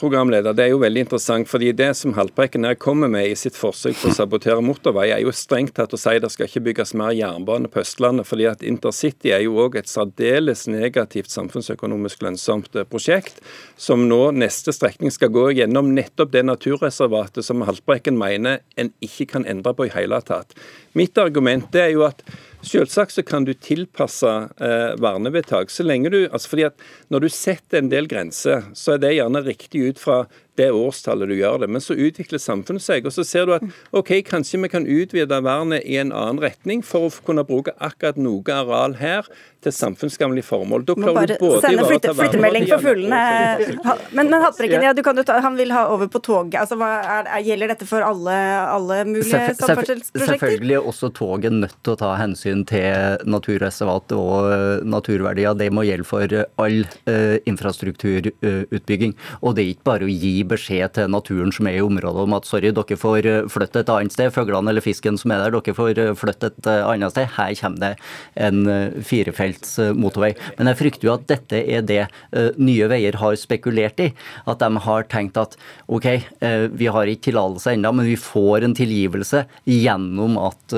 Programleder, 0.00 0.54
Det 0.56 0.64
er 0.64 0.70
jo 0.70 0.78
veldig 0.80 1.02
interessant, 1.04 1.48
fordi 1.48 1.72
det 1.76 1.90
som 1.96 2.14
Haltbrekken 2.14 2.64
her 2.64 2.74
kommer 2.74 3.10
med 3.12 3.26
i 3.28 3.34
sitt 3.36 3.56
forsøk 3.56 3.98
på 4.00 4.08
å 4.08 4.14
sabotere 4.16 4.62
motorvei, 4.64 5.10
er 5.12 5.20
jo 5.20 5.34
strengt 5.36 5.74
tatt 5.76 5.92
å 5.92 6.00
si 6.00 6.14
det 6.18 6.30
skal 6.32 6.48
ikke 6.48 6.62
bygges 6.64 6.94
mer 6.94 7.12
jernbane 7.12 7.68
på 7.68 7.82
Østlandet. 7.82 8.26
fordi 8.26 8.46
at 8.46 8.62
intercity 8.62 9.30
er 9.30 9.42
jo 9.44 9.58
òg 9.60 9.76
et 9.76 9.88
særdeles 9.88 10.66
negativt 10.66 11.28
samfunnsøkonomisk 11.28 12.22
lønnsomt 12.22 12.74
eh, 12.74 12.84
prosjekt, 12.84 13.42
som 13.76 14.08
nå 14.08 14.30
neste 14.30 14.72
strekning 14.72 15.10
skal 15.10 15.28
gå 15.28 15.50
gjennom 15.60 15.92
nettopp 15.94 16.32
det 16.32 16.46
naturreservatet 16.46 17.44
som 17.44 17.60
Haltbrekken 17.60 18.16
mener 18.16 18.60
en 18.76 18.92
ikke 19.00 19.26
kan 19.26 19.44
endre 19.44 19.74
på 19.74 19.90
i 19.90 19.92
hele 19.92 20.22
tatt. 20.22 20.56
Mitt 20.94 21.18
argument 21.18 21.74
er 21.76 21.92
jo 21.92 22.06
at 22.08 22.24
Selvsagt 22.66 23.14
så 23.14 23.22
kan 23.22 23.44
du 23.46 23.52
tilpasse 23.54 24.28
eh, 24.58 24.94
vernevedtak. 24.98 25.70
så 25.70 25.86
lenge 25.86 26.10
du, 26.10 26.28
altså 26.32 26.48
fordi 26.48 26.64
at 26.66 26.74
Når 27.08 27.20
du 27.20 27.28
setter 27.28 27.78
en 27.78 27.90
del 27.90 28.08
grenser, 28.08 28.64
så 28.74 28.94
er 28.94 28.98
det 28.98 29.14
gjerne 29.14 29.44
riktig 29.46 29.88
ut 29.88 29.98
fra 29.98 30.26
det 30.58 30.70
årstallet 30.74 31.30
du 31.30 31.36
gjør 31.38 31.62
det. 31.64 31.70
Men 31.72 31.84
så 31.84 31.96
utvikler 31.96 32.42
samfunnet 32.42 32.84
seg, 32.84 33.06
og 33.08 33.14
så 33.14 33.24
ser 33.26 33.48
du 33.48 33.54
at 33.58 33.66
OK, 33.96 34.18
kanskje 34.28 34.60
vi 34.64 34.72
kan 34.72 34.88
utvide 34.88 35.42
vernet 35.44 35.86
i 35.86 35.98
en 36.00 36.12
annen 36.12 36.42
retning 36.42 36.82
for 36.86 37.08
å 37.08 37.12
kunne 37.24 37.46
bruke 37.48 37.74
akkurat 37.78 38.18
noe 38.20 38.42
areal 38.54 38.98
her 38.98 39.28
til 39.64 39.74
samfunnsgagnlige 39.74 40.46
formål. 40.46 40.84
Da 40.86 40.94
klarer 40.94 41.32
du 41.32 41.34
både 41.40 41.60
sende 41.64 41.86
flytte, 41.88 42.12
flyttemelding 42.14 42.66
for 42.70 42.84
fuglene. 42.84 43.22
Men, 44.14 44.30
men 44.30 44.44
Haltbrekken, 44.44 44.84
ja, 44.86 44.92
ta, 45.26 45.38
han 45.42 45.58
vil 45.58 45.72
ha 45.74 45.84
over 45.90 46.10
på 46.12 46.20
toget. 46.22 46.60
Altså, 46.62 46.78
er, 46.78 47.30
gjelder 47.42 47.72
dette 47.74 47.88
for 47.88 48.06
alle, 48.06 48.36
alle 48.68 49.00
mulige 49.08 49.26
samferdselsprosjekter? 49.58 50.36
Selvfølgelig 50.36 50.76
er 50.78 50.86
også 50.92 51.10
toget 51.16 51.56
nødt 51.56 51.74
til 51.82 51.96
å 51.96 51.98
ta 51.98 52.12
hensyn 52.20 52.62
til 52.68 53.26
naturreservat 53.26 54.14
og 54.16 54.50
eh, 54.52 54.86
naturverdier. 54.86 55.58
Det 55.58 55.70
må 55.74 55.84
gjelde 55.88 56.06
for 56.06 56.38
all 56.62 56.78
uh, 57.10 57.36
infrastrukturutbygging. 57.50 59.16
Og 59.42 59.58
det 59.58 59.64
er 59.64 59.74
ikke 59.74 59.88
bare 59.90 60.06
å 60.06 60.12
gi 60.12 60.36
beskjed 60.50 60.94
til 60.96 61.10
naturen 61.12 61.52
som 61.54 61.68
er 61.70 61.78
i 61.78 61.84
området 61.84 62.24
om 62.24 62.36
at 62.36 62.48
sorry, 62.48 62.72
dere 62.74 62.98
får 62.98 63.28
eh, 63.28 63.48
flytte 63.50 63.82
et 63.82 63.92
annet 63.92 64.14
sted. 64.14 64.32
Fuglene 64.34 64.72
eller 64.72 64.84
fisken 64.84 65.18
som 65.20 65.34
er 65.34 65.44
der, 65.44 65.54
dere 65.56 65.76
får 65.76 66.02
flytte 66.18 66.52
et 66.52 66.70
annet 66.78 67.14
sted. 67.14 67.28
Her 67.36 67.54
kommer 67.60 67.82
det 67.82 67.92
en 68.48 68.58
firefelts 69.04 69.76
motorvei. 69.96 70.32
Men 70.58 70.70
jeg 70.72 70.80
frykter 70.82 71.08
jo 71.08 71.14
at 71.14 71.26
dette 71.30 71.60
er 71.60 71.84
det 71.86 72.00
Nye 72.58 72.88
Veier 72.90 73.18
har 73.20 73.36
spekulert 73.40 74.00
i. 74.02 74.08
At 74.48 74.62
de 74.62 74.82
har 74.84 75.06
tenkt 75.10 75.38
at 75.40 75.56
OK, 75.86 76.06
vi 76.78 76.90
har 76.92 77.10
ikke 77.10 77.28
tillatelse 77.28 77.74
ennå, 77.74 77.92
men 77.96 78.08
vi 78.08 78.16
får 78.20 78.66
en 78.66 78.76
tilgivelse 78.78 79.44
gjennom 79.68 80.38
at 80.42 80.76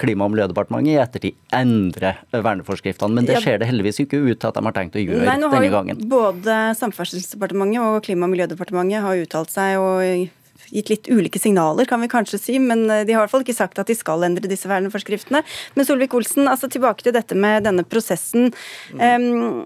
Klima- 0.00 0.26
og 0.26 0.34
miljødepartementet 0.34 0.92
i 0.94 0.98
ettertid 1.00 1.38
endrer 1.54 2.20
verneforskriftene. 2.32 3.14
Men 3.14 3.28
det 3.28 3.40
ser 3.44 3.60
det 3.62 3.68
heldigvis 3.70 4.02
ikke 4.04 4.20
ut 4.24 4.38
til 4.40 4.50
at 4.50 4.58
de 4.58 4.64
har 4.66 4.76
tenkt 4.76 4.98
å 4.98 5.02
gjøre 5.02 5.26
Nei, 5.26 5.38
denne 5.42 5.72
gangen. 5.72 6.02
Både 6.10 6.58
Samferdselsdepartementet 6.78 7.80
og 7.82 8.00
Klima- 8.06 8.28
og 8.28 8.34
miljødepartementet 8.34 8.52
har 8.58 9.20
uttalt 9.24 9.52
seg 9.52 9.78
og 9.80 10.30
gitt 10.74 10.90
litt 10.90 11.08
ulike 11.12 11.38
signaler, 11.38 11.86
kan 11.88 12.02
vi 12.02 12.10
kanskje 12.10 12.40
si, 12.40 12.58
men 12.62 12.86
de 12.88 12.94
har 12.94 13.04
i 13.04 13.18
hvert 13.22 13.32
fall 13.32 13.44
ikke 13.44 13.56
sagt 13.56 13.78
at 13.78 13.90
de 13.90 13.96
skal 13.96 14.24
endre 14.26 14.50
disse 14.50 14.68
verneforskriftene. 14.70 15.42
Men 15.76 15.88
Solvik-Olsen, 15.88 16.48
altså 16.50 16.70
tilbake 16.72 17.06
til 17.06 17.14
dette 17.16 17.36
med 17.38 17.66
denne 17.66 17.84
prosessen. 17.86 18.50
Um, 18.94 19.64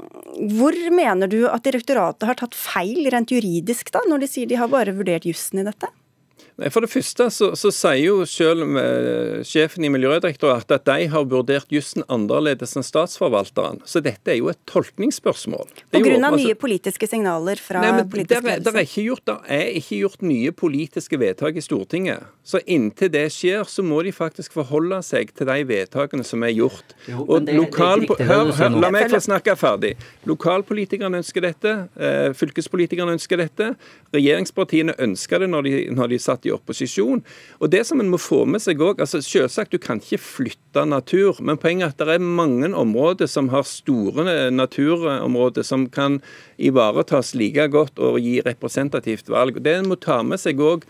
hvor 0.58 0.76
mener 0.94 1.30
du 1.30 1.40
at 1.48 1.64
direktoratet 1.66 2.28
har 2.28 2.40
tatt 2.40 2.56
feil 2.58 3.08
rent 3.14 3.32
juridisk, 3.32 3.92
da, 3.94 4.04
når 4.08 4.24
de 4.24 4.32
sier 4.32 4.50
de 4.50 4.60
har 4.60 4.72
bare 4.72 4.96
vurdert 4.96 5.28
jussen 5.28 5.62
i 5.62 5.66
dette? 5.68 5.90
For 6.58 6.82
det 6.82 6.90
første 6.90 7.28
så, 7.30 7.52
så 7.54 7.70
sier 7.70 8.00
jo 8.02 8.24
selv 8.26 8.64
uh, 8.74 9.44
sjefen 9.46 9.84
i 9.86 9.90
Miljødirektoratet 9.94 10.80
at 10.80 10.88
de 10.88 11.06
har 11.12 11.26
vurdert 11.30 11.70
jussen 11.70 12.02
annerledes 12.10 12.74
enn 12.74 12.86
statsforvalteren. 12.86 13.78
Så 13.86 14.02
dette 14.02 14.32
er 14.32 14.40
jo 14.40 14.50
et 14.50 14.58
tolkningsspørsmål. 14.66 15.68
På 15.94 16.00
grunn 16.02 16.26
av 16.26 16.34
altså, 16.34 16.48
nye 16.48 16.58
politiske 16.58 17.06
signaler 17.06 17.62
fra 17.62 17.84
nei, 17.84 18.02
politisk 18.10 18.42
ledelse? 18.42 18.64
Det 18.66 18.74
er, 18.74 18.88
ikke 18.88 19.04
gjort, 19.06 19.32
er 19.46 19.70
ikke 19.78 20.00
gjort 20.00 20.26
nye 20.26 20.54
politiske 20.64 21.20
vedtak 21.22 21.60
i 21.60 21.62
Stortinget. 21.62 22.26
Så 22.48 22.58
inntil 22.66 23.12
det 23.14 23.28
skjer, 23.30 23.62
så 23.68 23.84
må 23.86 24.00
de 24.02 24.10
faktisk 24.16 24.58
forholde 24.58 24.98
seg 25.06 25.30
til 25.38 25.46
de 25.46 25.62
vedtakene 25.68 26.26
som 26.26 26.42
er 26.42 26.56
gjort. 26.56 26.96
Jo, 27.06 27.22
og 27.22 27.46
det, 27.46 27.54
lokal, 27.54 28.02
det 28.02 28.18
er 28.18 28.32
hør, 28.32 28.50
hør, 28.58 28.80
la 28.82 28.90
meg 28.94 29.06
få 29.14 29.22
snakke 29.22 29.54
ferdig. 29.60 29.94
Lokalpolitikerne 30.26 31.22
ønsker 31.22 31.46
dette. 31.46 31.76
Eh, 31.94 32.34
fylkespolitikerne 32.34 33.14
ønsker 33.14 33.44
dette. 33.44 33.70
Regjeringspartiene 34.16 34.98
ønsker 35.06 35.44
det 35.44 35.52
når 35.54 35.68
de, 35.68 35.76
når 35.94 36.14
de 36.16 36.22
satt 36.24 36.47
i 36.47 36.47
opposisjon. 36.54 37.22
Og 37.58 37.72
det 37.72 37.84
som 37.88 38.00
en 38.00 38.10
må 38.12 38.20
få 38.20 38.44
med 38.48 38.62
seg 38.64 38.80
også, 38.82 39.04
altså 39.04 39.22
Selvsagt, 39.28 39.74
du 39.74 39.82
kan 39.82 40.02
ikke 40.02 40.20
flytte 40.22 40.84
natur, 40.88 41.38
men 41.44 41.60
poenget 41.60 41.88
er 41.88 41.94
at 41.94 42.00
det 42.00 42.16
er 42.16 42.24
mange 42.42 42.70
områder 42.74 43.28
som 43.30 43.50
har 43.52 43.66
store 43.68 44.50
naturområder 44.54 45.66
som 45.66 45.88
kan 45.92 46.20
ivaretas 46.58 47.34
like 47.38 47.68
godt 47.72 47.98
og 47.98 48.20
gi 48.22 48.38
representativt 48.46 49.30
valg. 49.32 49.60
Det 49.62 49.78
en 49.78 49.92
må 49.92 50.00
ta 50.00 50.22
med 50.22 50.40
seg 50.40 50.60
også, 50.62 50.88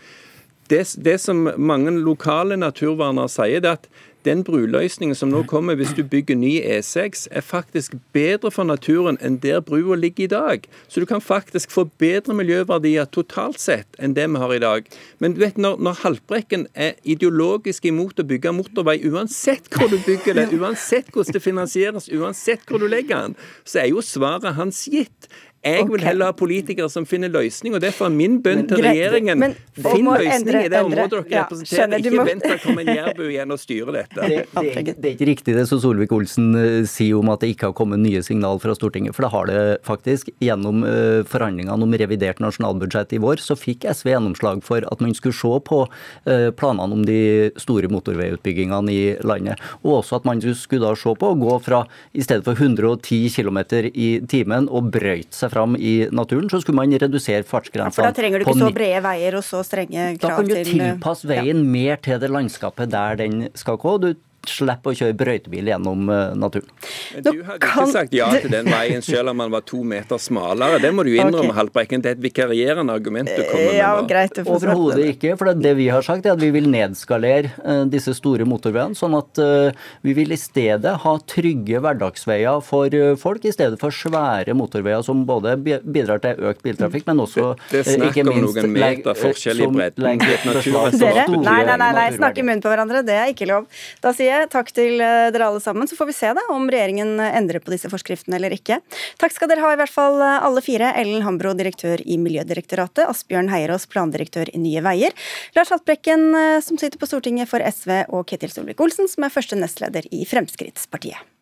det, 0.69 0.83
det, 1.01 1.17
som 1.17 1.47
mange 1.57 1.91
lokale 1.97 2.57
naturvernere 2.59 3.31
sier, 3.31 3.63
det 3.63 3.71
er 3.71 3.79
at 3.79 3.87
den 4.27 4.43
bruløsningen 4.43 5.15
som 5.15 5.31
nå 5.31 5.43
kommer 5.47 5.77
hvis 5.79 5.93
du 5.95 6.01
bygger 6.03 6.35
ny 6.39 6.57
E6, 6.59 7.27
er 7.31 7.45
faktisk 7.45 7.95
bedre 8.15 8.51
for 8.51 8.67
naturen 8.67 9.19
enn 9.23 9.39
der 9.43 9.61
brua 9.65 9.95
ligger 9.99 10.25
i 10.25 10.31
dag. 10.33 10.67
Så 10.87 10.99
du 10.99 11.07
kan 11.09 11.23
faktisk 11.23 11.71
få 11.71 11.85
bedre 12.01 12.35
miljøverdier 12.35 13.07
totalt 13.15 13.61
sett 13.63 13.99
enn 13.99 14.15
det 14.17 14.27
vi 14.29 14.41
har 14.43 14.55
i 14.55 14.61
dag. 14.63 14.89
Men 15.19 15.35
du 15.35 15.43
vet, 15.43 15.57
når, 15.57 15.79
når 15.79 16.01
Haltbrekken 16.03 16.67
er 16.73 16.97
ideologisk 17.03 17.87
imot 17.89 18.19
å 18.19 18.27
bygge 18.27 18.53
motorvei, 18.55 18.99
uansett 19.07 19.71
hvor 19.75 19.91
du 19.91 19.97
bygger 20.05 20.35
det, 20.41 20.49
uansett 20.59 21.13
hvordan 21.13 21.37
det 21.37 21.43
finansieres, 21.43 22.09
uansett 22.11 22.67
hvor 22.67 22.81
du 22.81 22.89
legger 22.91 23.29
den, 23.29 23.37
så 23.63 23.83
er 23.83 23.93
jo 23.93 24.03
svaret 24.05 24.57
hans 24.59 24.85
gitt. 24.91 25.29
Jeg 25.59 25.89
vil 25.89 26.03
heller 26.07 26.29
ha 26.29 26.35
politikere 26.39 26.87
som 26.91 27.03
finner 27.07 27.31
løsning, 27.33 27.73
og 27.75 27.81
derfor 27.83 28.07
er 28.07 28.13
min 28.15 28.37
bønn 28.43 28.61
til 28.69 28.79
regjeringen 28.83 29.41
men, 29.41 29.55
finn 29.75 30.07
løsning 30.07 30.31
endre, 30.37 30.61
i 30.63 30.69
det 30.71 30.79
området 30.85 31.09
dere 31.11 31.33
ja, 31.33 31.41
representerer. 31.43 31.73
Skjønner, 31.73 31.99
ikke 31.99 32.13
må... 32.15 32.25
vent 32.29 32.45
til 32.45 32.53
det 32.53 32.59
kommer 32.63 32.85
en 32.85 32.99
jærbu 32.99 33.23
igjen 33.25 33.51
og 33.51 33.59
styrer 33.59 33.97
dette. 33.97 34.29
Det, 34.29 34.37
det, 34.55 34.93
det, 34.95 35.09
er 35.09 35.17
ikke 35.17 35.27
riktig 35.27 35.55
det 35.57 35.65
som 35.67 35.81
Solvik-Olsen 35.83 36.47
uh, 36.55 36.87
sier 36.87 37.19
om 37.19 37.31
at 37.33 37.43
det 37.43 37.51
ikke 37.53 37.69
har 37.69 37.75
kommet 37.75 37.99
nye 37.99 38.21
signal 38.23 38.61
fra 38.63 38.75
Stortinget, 38.77 39.17
for 39.17 39.27
det 39.27 39.33
har 39.33 39.51
det 39.51 39.59
faktisk. 39.87 40.31
Gjennom 40.39 40.85
uh, 40.87 41.27
forhandlingene 41.27 41.75
om 41.75 41.97
revidert 41.99 42.39
nasjonalbudsjett 42.39 43.17
i 43.17 43.21
vår, 43.25 43.43
så 43.43 43.59
fikk 43.59 43.89
SV 43.91 44.13
gjennomslag 44.13 44.63
for 44.63 44.87
at 44.87 45.03
man 45.03 45.11
skulle 45.17 45.35
se 45.35 45.53
på 45.67 45.81
uh, 45.89 46.49
planene 46.55 46.99
om 47.01 47.03
de 47.03 47.19
store 47.59 47.91
motorveiutbyggingene 47.91 48.95
i 48.95 49.03
landet, 49.27 49.59
og 49.83 49.99
også 49.99 50.21
at 50.21 50.29
man 50.29 50.39
skulle 50.39 50.87
da 50.87 50.95
se 50.95 51.11
på 51.19 51.33
å 51.33 51.39
gå 51.43 51.59
fra 51.67 51.83
i 52.15 52.23
stedet 52.23 52.47
for 52.47 52.55
110 52.55 53.27
km 53.35 53.59
i 53.91 54.09
timen 54.29 54.71
og 54.71 54.93
brøyte 54.95 55.35
seg 55.35 55.48
fram 55.53 55.75
i 55.75 56.07
naturen, 56.15 56.49
så 56.51 56.61
skulle 56.63 56.79
man 56.79 56.95
redusere 57.01 57.43
fartsgrensene. 57.47 57.89
Ja, 57.89 57.95
for 57.95 58.07
da 58.07 58.15
trenger 58.15 58.41
du 58.41 58.47
ikke 58.47 58.59
så 58.61 58.71
brede 58.75 59.03
veier 59.05 59.37
og 59.39 59.45
så 59.47 59.61
strenge 59.67 60.07
krav 60.17 60.17
til 60.17 60.23
Da 60.23 60.35
kan 60.35 60.49
du 60.49 60.71
tilpasse 60.71 61.29
veien 61.29 61.63
ja. 61.63 61.69
mer 61.77 62.01
til 62.05 62.21
det 62.21 62.31
landskapet 62.33 62.91
der 62.93 63.19
den 63.19 63.47
skal 63.59 63.79
gå. 63.81 63.97
Du 64.01 64.13
slipper 64.49 64.93
å 64.93 64.97
kjøre 64.99 65.15
brøytebil 65.19 65.69
gjennom 65.71 66.09
uh, 66.11 66.35
naturen. 66.37 66.69
Men 67.15 67.25
du 67.25 67.43
hadde 67.47 67.59
ikke 67.59 67.85
sagt 67.93 68.15
ja 68.15 68.29
til 68.35 68.51
den 68.53 68.69
veien 68.71 69.03
selv 69.05 69.33
om 69.33 69.43
den 69.43 69.53
var 69.53 69.65
to 69.67 69.81
meter 69.87 70.21
smalere. 70.21 70.79
Det 70.83 70.91
må 70.95 71.05
du 71.07 71.11
innrømme, 71.13 71.49
okay. 71.49 71.57
Haltbrekken. 71.59 72.03
Det 72.03 72.13
er 72.13 72.17
et 72.17 72.23
vikarierende 72.23 72.95
argument 72.95 73.29
du 73.29 73.41
kommer 73.43 73.69
med. 73.69 73.77
Ja, 73.79 73.91
greit, 74.09 74.41
Overhodet 74.45 75.07
ikke. 75.15 75.35
For 75.39 75.53
det 75.53 75.75
vi 75.79 75.89
har 75.93 76.05
sagt, 76.05 76.27
er 76.27 76.37
at 76.37 76.43
vi 76.43 76.51
vil 76.55 76.69
nedskalere 76.71 77.53
uh, 77.63 77.83
disse 77.89 78.15
store 78.17 78.47
motorveiene. 78.49 78.97
Sånn 78.97 79.17
at 79.17 79.41
uh, 79.41 79.89
vi 80.05 80.15
vil 80.17 80.35
i 80.35 80.39
stedet 80.39 80.95
ha 81.03 81.15
trygge 81.29 81.81
hverdagsveier 81.83 82.63
for 82.65 82.93
folk, 83.19 83.45
i 83.45 83.53
stedet 83.53 83.79
for 83.81 83.93
svære 83.93 84.55
motorveier 84.57 85.03
som 85.05 85.23
både 85.27 85.55
bidrar 85.59 86.21
til 86.23 86.39
økt 86.49 86.63
biltrafikk, 86.65 87.07
men 87.09 87.23
også 87.25 87.53
Det, 87.69 87.71
det 87.71 87.79
er 87.81 87.97
snakk 87.97 88.19
om 88.23 88.31
noen 88.45 88.73
meter 88.73 89.17
forskjell 89.17 89.63
i 89.63 89.69
bredden. 89.73 90.23
Dere? 90.99 91.25
Nei, 91.29 91.59
nei, 91.67 91.77
nei, 91.79 91.89
nei, 91.95 92.07
snakke 92.15 92.41
i 92.41 92.45
munnen 92.45 92.61
på 92.63 92.71
hverandre, 92.71 93.01
det 93.05 93.15
er 93.17 93.31
ikke 93.33 93.47
lov. 93.49 93.67
Da 94.03 94.13
sier 94.15 94.31
jeg 94.31 94.38
takk 94.51 94.71
til 94.75 95.01
eh, 95.03 95.29
dere 95.33 95.49
alle 95.49 95.61
sammen. 95.63 95.89
Så 95.89 95.97
får 95.99 96.09
vi 96.09 96.15
se 96.17 96.31
da 96.37 96.43
om 96.53 96.69
regjeringen 96.71 97.19
endrer 97.23 97.61
på 97.63 97.73
disse 97.73 97.91
forskriftene 97.91 98.37
eller 98.39 98.55
ikke. 98.55 98.79
Takk 99.21 99.35
skal 99.35 99.51
dere 99.51 99.65
ha 99.65 99.73
i 99.73 99.79
hvert 99.79 99.93
fall 99.93 100.21
eh, 100.23 100.37
alle 100.45 100.63
fire. 100.65 100.93
Ellen 100.99 101.25
Hambro, 101.25 101.55
direktør 101.57 102.03
i 102.05 102.19
Miljødirektoratet. 102.21 103.05
Asbjørn 103.09 103.51
Heierås, 103.53 103.89
plandirektør 103.91 104.51
i 104.53 104.61
Nye 104.61 104.83
Veier. 104.85 105.17
Lars 105.57 105.73
Haltbrekken, 105.73 106.29
eh, 106.35 106.59
som 106.65 106.79
sitter 106.81 107.01
på 107.01 107.09
Stortinget 107.09 107.51
for 107.51 107.63
SV, 107.65 108.05
og 108.07 108.27
Ketil 108.29 108.53
Solvik-Olsen, 108.53 109.11
som 109.11 109.27
er 109.27 109.33
første 109.33 109.59
nestleder 109.59 110.07
i 110.15 110.25
Fremskrittspartiet. 110.29 111.38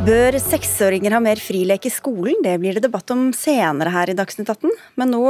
Bør 0.00 0.32
seksåringer 0.40 1.12
ha 1.12 1.18
mer 1.20 1.36
frilek 1.44 1.84
i 1.84 1.90
skolen? 1.92 2.38
Det 2.40 2.54
blir 2.62 2.78
det 2.78 2.86
debatt 2.86 3.10
om 3.12 3.26
senere 3.36 3.92
her 3.92 4.08
i 4.08 4.14
Dagsnytt 4.16 4.48
18. 4.48 4.72
Men 4.96 5.12
nå 5.12 5.24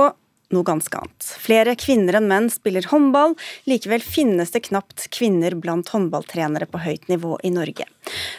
noe 0.55 0.67
ganske 0.67 1.01
annet. 1.01 1.31
Flere 1.41 1.77
kvinner 1.81 2.19
enn 2.21 2.29
menn 2.31 2.51
spiller 2.53 2.87
håndball, 2.91 3.37
likevel 3.71 4.05
finnes 4.05 4.53
det 4.55 4.67
knapt 4.69 5.09
kvinner 5.15 5.57
blant 5.57 5.91
håndballtrenere 5.95 6.69
på 6.71 6.83
høyt 6.85 7.09
nivå 7.11 7.39
i 7.43 7.53
Norge. 7.55 7.89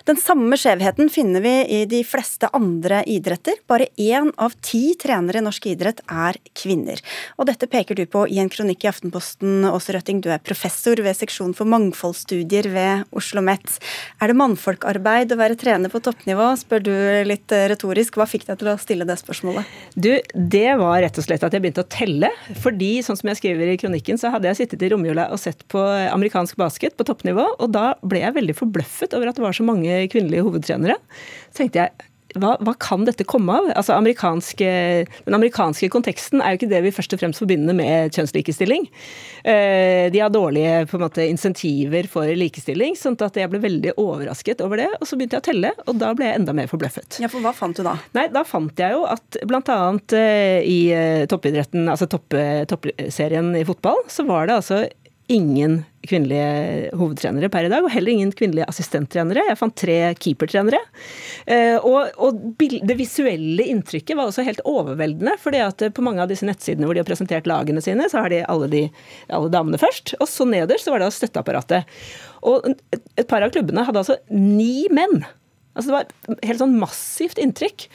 Den 0.05 0.17
samme 0.19 0.57
skjevheten 0.59 1.09
finner 1.13 1.43
vi 1.43 1.53
i 1.79 1.81
de 1.89 2.01
fleste 2.07 2.49
andre 2.53 3.03
idretter. 3.07 3.59
Bare 3.69 3.87
én 3.95 4.31
av 4.41 4.55
ti 4.61 4.95
trenere 4.99 5.39
i 5.39 5.45
norsk 5.45 5.69
idrett 5.71 6.01
er 6.11 6.39
kvinner. 6.57 6.99
Og 7.39 7.47
dette 7.49 7.69
peker 7.71 7.95
du 7.95 8.03
på 8.09 8.25
i 8.27 8.41
en 8.41 8.51
kronikk 8.51 8.85
i 8.85 8.91
Aftenposten, 8.91 9.63
Åse 9.69 9.95
Røtting. 9.95 10.19
Du 10.21 10.31
er 10.33 10.43
professor 10.43 10.99
ved 11.01 11.15
seksjon 11.17 11.55
for 11.57 11.69
mangfoldsstudier 11.71 12.67
ved 12.73 13.05
Oslo 13.11 13.31
OsloMet. 13.31 13.79
Er 14.21 14.31
det 14.31 14.37
mannfolkarbeid 14.37 15.31
å 15.31 15.39
være 15.39 15.57
trener 15.59 15.91
på 15.91 16.01
toppnivå, 16.03 16.51
spør 16.59 16.83
du 16.83 16.93
litt 17.27 17.51
retorisk. 17.51 18.19
Hva 18.19 18.27
fikk 18.29 18.45
deg 18.49 18.59
til 18.59 18.71
å 18.71 18.77
stille 18.81 19.07
det 19.07 19.17
spørsmålet? 19.21 19.67
Du, 19.95 20.11
det 20.35 20.75
var 20.79 21.01
rett 21.01 21.17
og 21.17 21.25
slett 21.25 21.43
at 21.43 21.53
jeg 21.53 21.63
begynte 21.63 21.85
å 21.85 21.89
telle. 22.01 22.31
Fordi, 22.63 22.91
sånn 23.05 23.19
som 23.19 23.31
jeg 23.31 23.39
skriver 23.41 23.71
i 23.71 23.79
kronikken, 23.81 24.19
så 24.21 24.33
hadde 24.33 24.49
jeg 24.51 24.63
sittet 24.63 24.85
i 24.85 24.91
romjula 24.93 25.29
og 25.33 25.41
sett 25.41 25.63
på 25.71 25.81
amerikansk 26.11 26.59
basket 26.59 26.97
på 26.97 27.07
toppnivå, 27.07 27.47
og 27.61 27.73
da 27.73 27.93
ble 28.01 28.23
jeg 28.23 28.37
veldig 28.37 28.57
forbløffet 28.57 29.17
over 29.17 29.31
at 29.31 29.37
det 29.37 29.45
var 29.45 29.57
så 29.57 29.67
mange 29.67 30.03
kvinnelige 30.11 30.45
hovedtrenere. 30.47 30.97
Så 31.51 31.63
tenkte 31.63 31.85
jeg 31.85 32.10
hva, 32.39 32.55
hva, 32.63 32.73
kan 32.81 33.05
dette 33.07 33.25
komme 33.27 33.55
av? 33.57 33.69
Altså, 33.75 33.95
amerikanske, 33.97 34.69
den 35.25 35.37
amerikanske 35.37 35.89
konteksten 35.93 36.41
er 36.41 36.53
jo 36.53 36.61
ikke 36.61 36.71
det 36.71 36.81
vi 36.85 36.93
først 36.95 37.15
og 37.15 37.21
fremst 37.21 37.41
forbinder 37.41 37.75
med 37.77 38.15
kjønnslikestilling. 38.15 38.87
Eh, 39.43 40.07
de 40.13 40.21
har 40.21 40.31
dårlige 40.33 40.85
på 40.91 40.97
en 40.97 41.05
måte, 41.05 41.25
insentiver 41.27 42.07
for 42.11 42.29
likestilling, 42.37 42.95
sånn 42.99 43.17
at 43.25 43.39
jeg 43.39 43.51
ble 43.51 43.61
veldig 43.63 43.95
overrasket 44.01 44.63
over 44.65 44.83
det. 44.83 44.89
Og 44.99 45.09
så 45.09 45.17
begynte 45.19 45.39
jeg 45.39 45.45
å 45.45 45.49
telle, 45.49 45.73
og 45.87 45.99
da 46.01 46.13
ble 46.17 46.29
jeg 46.29 46.41
enda 46.41 46.55
mer 46.57 46.71
forbløffet. 46.71 47.19
Ja, 47.23 47.31
for 47.31 47.43
Hva 47.43 47.53
fant 47.57 47.77
du 47.77 47.85
da? 47.87 47.97
Nei, 48.17 48.27
Da 48.31 48.45
fant 48.47 48.77
jeg 48.79 48.95
jo 48.95 49.05
at 49.09 49.41
bl.a. 49.47 49.79
Eh, 50.17 50.61
i 50.67 50.79
eh, 50.95 51.27
toppidretten, 51.29 51.89
altså 51.91 52.07
toppserien 52.11 53.53
i 53.57 53.65
fotball, 53.67 54.03
så 54.11 54.25
var 54.27 54.47
det 54.47 54.59
altså 54.61 54.83
ingen 55.31 55.81
kvinnelige 56.07 56.91
hovedtrenere 56.97 57.49
per 57.53 57.67
i 57.67 57.71
dag, 57.71 57.85
og 57.85 57.93
heller 57.93 58.11
ingen 58.11 58.31
kvinnelige 58.35 58.67
assistenttrenere. 58.69 59.45
Jeg 59.47 59.59
fant 59.59 59.75
tre 59.77 59.97
keepertrenere. 60.17 60.79
Eh, 61.45 61.77
og, 61.77 62.11
og, 62.21 62.41
det 62.59 62.97
visuelle 62.99 63.67
inntrykket 63.71 64.17
var 64.17 64.31
også 64.31 64.45
helt 64.47 64.63
overveldende. 64.67 65.37
fordi 65.39 65.61
at 65.63 65.85
på 65.95 66.05
mange 66.05 66.23
av 66.23 66.31
disse 66.31 66.47
nettsidene 66.47 66.89
hvor 66.89 66.97
de 66.97 67.03
har 67.03 67.09
presentert 67.09 67.49
lagene 67.49 67.83
sine, 67.83 68.09
så 68.11 68.25
har 68.25 68.33
de 68.33 68.41
alle, 68.43 68.71
de, 68.71 68.85
alle 69.29 69.51
damene 69.53 69.79
først. 69.81 70.15
Og 70.19 70.27
så 70.29 70.47
nederst 70.49 70.89
så 70.89 70.95
var 70.95 71.03
det 71.03 71.11
støtteapparatet. 71.15 72.01
Og 72.41 72.73
et 72.91 73.29
par 73.29 73.45
av 73.45 73.53
klubbene 73.53 73.85
hadde 73.87 74.03
altså 74.03 74.19
ni 74.33 74.89
menn. 74.91 75.21
Altså 75.71 75.87
det 75.87 75.95
var 75.95 76.39
helt 76.49 76.59
sånn 76.59 76.73
massivt 76.81 77.39
inntrykk 77.39 77.85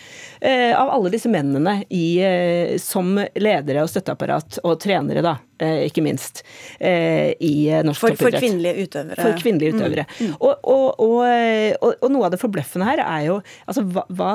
eh, 0.41 0.73
av 0.73 0.89
alle 0.95 1.11
disse 1.13 1.29
mennene 1.29 1.83
i, 1.93 2.17
eh, 2.25 2.77
som 2.81 3.19
ledere 3.37 3.83
og 3.85 3.91
støtteapparat, 3.93 4.63
og 4.65 4.79
trenere, 4.81 5.21
da. 5.25 5.35
Eh, 5.57 5.87
ikke 5.89 6.03
minst, 6.05 6.43
eh, 6.79 7.33
i 7.41 7.71
norsk 7.81 8.03
for, 8.03 8.13
toppidrett. 8.13 8.35
For 8.37 8.45
kvinnelige 8.45 8.85
utøvere. 8.85 9.17
For 9.17 9.37
kvinnelige 9.41 9.73
mm. 9.73 9.79
utøvere. 9.79 10.05
Mm. 10.21 10.33
Og, 10.37 10.67
og, 10.69 11.01
og, 11.01 11.95
og, 12.03 12.11
noe 12.13 12.27
av 12.29 12.35
det 12.35 12.41
forbløffende 12.43 12.85
her 12.85 13.01
er 13.01 13.23
jo 13.25 13.37
altså, 13.65 13.87
hva, 13.89 14.35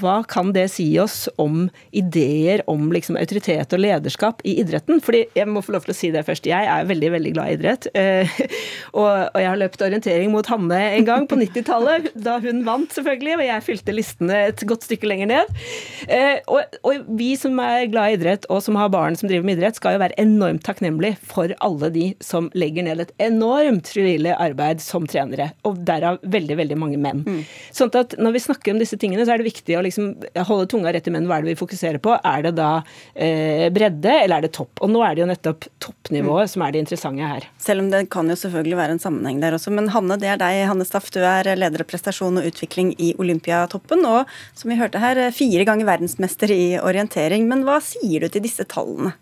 hva, 0.00 0.16
kan 0.26 0.50
det 0.56 0.64
si 0.74 0.88
oss 0.98 1.28
om 1.38 1.68
ideer 1.94 2.64
om 2.70 2.90
liksom, 2.90 3.18
autoritet 3.20 3.76
og 3.76 3.82
lederskap 3.84 4.42
i 4.42 4.56
idretten? 4.64 4.98
Fordi 5.04 5.22
jeg 5.38 5.46
må 5.46 5.62
få 5.62 5.76
lov 5.76 5.86
til 5.86 5.94
å 5.94 5.98
si 6.00 6.10
det 6.14 6.24
først. 6.26 6.48
Jeg 6.50 6.66
er 6.72 6.90
veldig, 6.90 7.12
veldig 7.14 7.34
glad 7.36 7.52
i 7.52 7.58
idrett. 7.60 7.88
Eh, 7.94 8.42
og, 8.98 9.38
jeg 9.38 9.50
har 9.52 9.62
løpt 9.62 9.86
orientering 9.86 10.34
mot 10.34 10.50
Hanne 10.50 10.82
en 10.96 11.06
gang 11.06 11.28
på 11.30 11.38
90-tallet, 11.38 12.10
da 12.26 12.40
hun 12.42 12.64
vant, 12.66 12.90
selvfølgelig. 12.90 13.38
Og 13.38 13.44
jeg 13.46 13.66
fylte 13.68 13.94
listene 13.94 14.42
et 14.48 14.66
godt 14.66 14.88
stykke 14.88 15.12
lenger 15.12 15.30
ned. 15.30 15.54
Og, 16.50 17.06
vi 17.22 17.32
som 17.38 17.54
er 17.62 17.86
glad 17.92 18.10
i 18.10 18.18
idrett, 18.18 18.50
og 18.50 18.64
som 18.66 18.74
har 18.80 18.90
barn 18.90 19.14
som 19.14 19.30
driver 19.30 19.46
med 19.46 19.60
idrett, 19.60 19.78
skal 19.78 19.94
jo 19.94 20.02
være 20.02 20.18
enormt 20.18 20.55
enormt 20.56 20.64
takknemlig 20.64 21.16
for 21.22 21.52
alle 21.60 21.90
de 21.90 22.14
som 22.20 22.50
legger 22.54 22.84
ned 22.84 23.00
et 23.00 23.12
enormt 23.18 23.88
frivillig 23.88 24.32
arbeid 24.32 24.80
som 24.80 25.06
trenere, 25.06 25.52
og 25.64 25.84
derav 25.84 26.18
veldig, 26.22 26.56
veldig 26.56 26.76
mange 26.78 26.98
menn. 26.98 27.24
Mm. 27.26 27.44
Sånn 27.72 27.92
at 27.94 28.16
når 28.18 28.32
vi 28.32 28.40
snakker 28.40 28.72
om 28.72 28.80
disse 28.80 28.96
tingene, 28.96 29.24
så 29.24 29.34
er 29.34 29.38
det 29.38 29.50
viktig 29.50 29.76
å 29.76 29.82
liksom 29.84 30.14
holde 30.46 30.68
tunga 30.68 30.92
rett 30.92 31.06
i 31.06 31.12
munnen. 31.12 31.28
Hva 31.28 31.38
er 31.38 31.44
det 31.44 31.54
vi 31.54 31.60
fokuserer 31.60 31.98
på? 31.98 32.16
Er 32.24 32.42
det 32.46 32.56
da 32.56 32.82
eh, 33.14 33.68
bredde, 33.70 34.12
eller 34.12 34.38
er 34.38 34.46
det 34.46 34.54
topp? 34.56 34.80
Og 34.82 34.90
nå 34.90 35.02
er 35.04 35.14
det 35.14 35.24
jo 35.24 35.30
nettopp 35.30 35.68
toppnivået 35.82 36.46
mm. 36.46 36.52
som 36.54 36.64
er 36.64 36.72
det 36.72 36.84
interessante 36.84 37.30
her. 37.34 37.48
Selv 37.62 37.84
om 37.84 37.90
det 37.92 38.06
kan 38.12 38.28
jo 38.30 38.38
selvfølgelig 38.38 38.80
være 38.80 38.96
en 38.96 39.02
sammenheng 39.02 39.42
der 39.42 39.56
også. 39.56 39.74
Men 39.74 39.90
Hanne, 39.94 40.18
det 40.20 40.30
er 40.32 40.40
deg, 40.40 40.64
Hanne 40.70 40.86
Staff. 40.88 41.10
Du 41.14 41.20
er 41.22 41.52
leder 41.56 41.84
av 41.84 41.90
prestasjon 41.90 42.40
og 42.40 42.48
utvikling 42.48 42.94
i 43.02 43.12
Olympiatoppen, 43.20 44.04
og 44.08 44.30
som 44.56 44.72
vi 44.72 44.80
hørte 44.80 45.02
her, 45.02 45.20
fire 45.34 45.66
ganger 45.68 45.88
verdensmester 45.88 46.52
i 46.52 46.64
orientering. 46.80 47.46
Men 47.50 47.66
hva 47.66 47.80
sier 47.84 48.24
du 48.24 48.32
til 48.32 48.44
disse 48.46 48.66
tallene? 48.68 49.14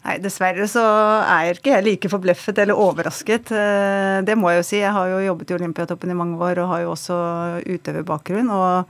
Nei, 0.00 0.16
Dessverre 0.24 0.64
så 0.70 0.82
er 1.20 1.46
jeg 1.46 1.58
ikke 1.58 1.74
jeg 1.74 1.84
like 1.84 2.10
forbløffet 2.12 2.60
eller 2.62 2.78
overrasket. 2.80 3.50
Eh, 3.52 4.20
det 4.24 4.36
må 4.40 4.52
jeg 4.52 4.62
jo 4.62 4.68
si. 4.70 4.78
Jeg 4.80 4.94
har 4.96 5.10
jo 5.12 5.24
jobbet 5.26 5.52
i 5.52 5.56
Olympiatoppen 5.58 6.12
i 6.12 6.16
mange 6.16 6.38
år 6.40 6.62
og 6.62 6.70
har 6.72 6.84
jo 6.86 6.94
også 6.94 7.16
utøverbakgrunn. 7.68 8.48
og 8.48 8.88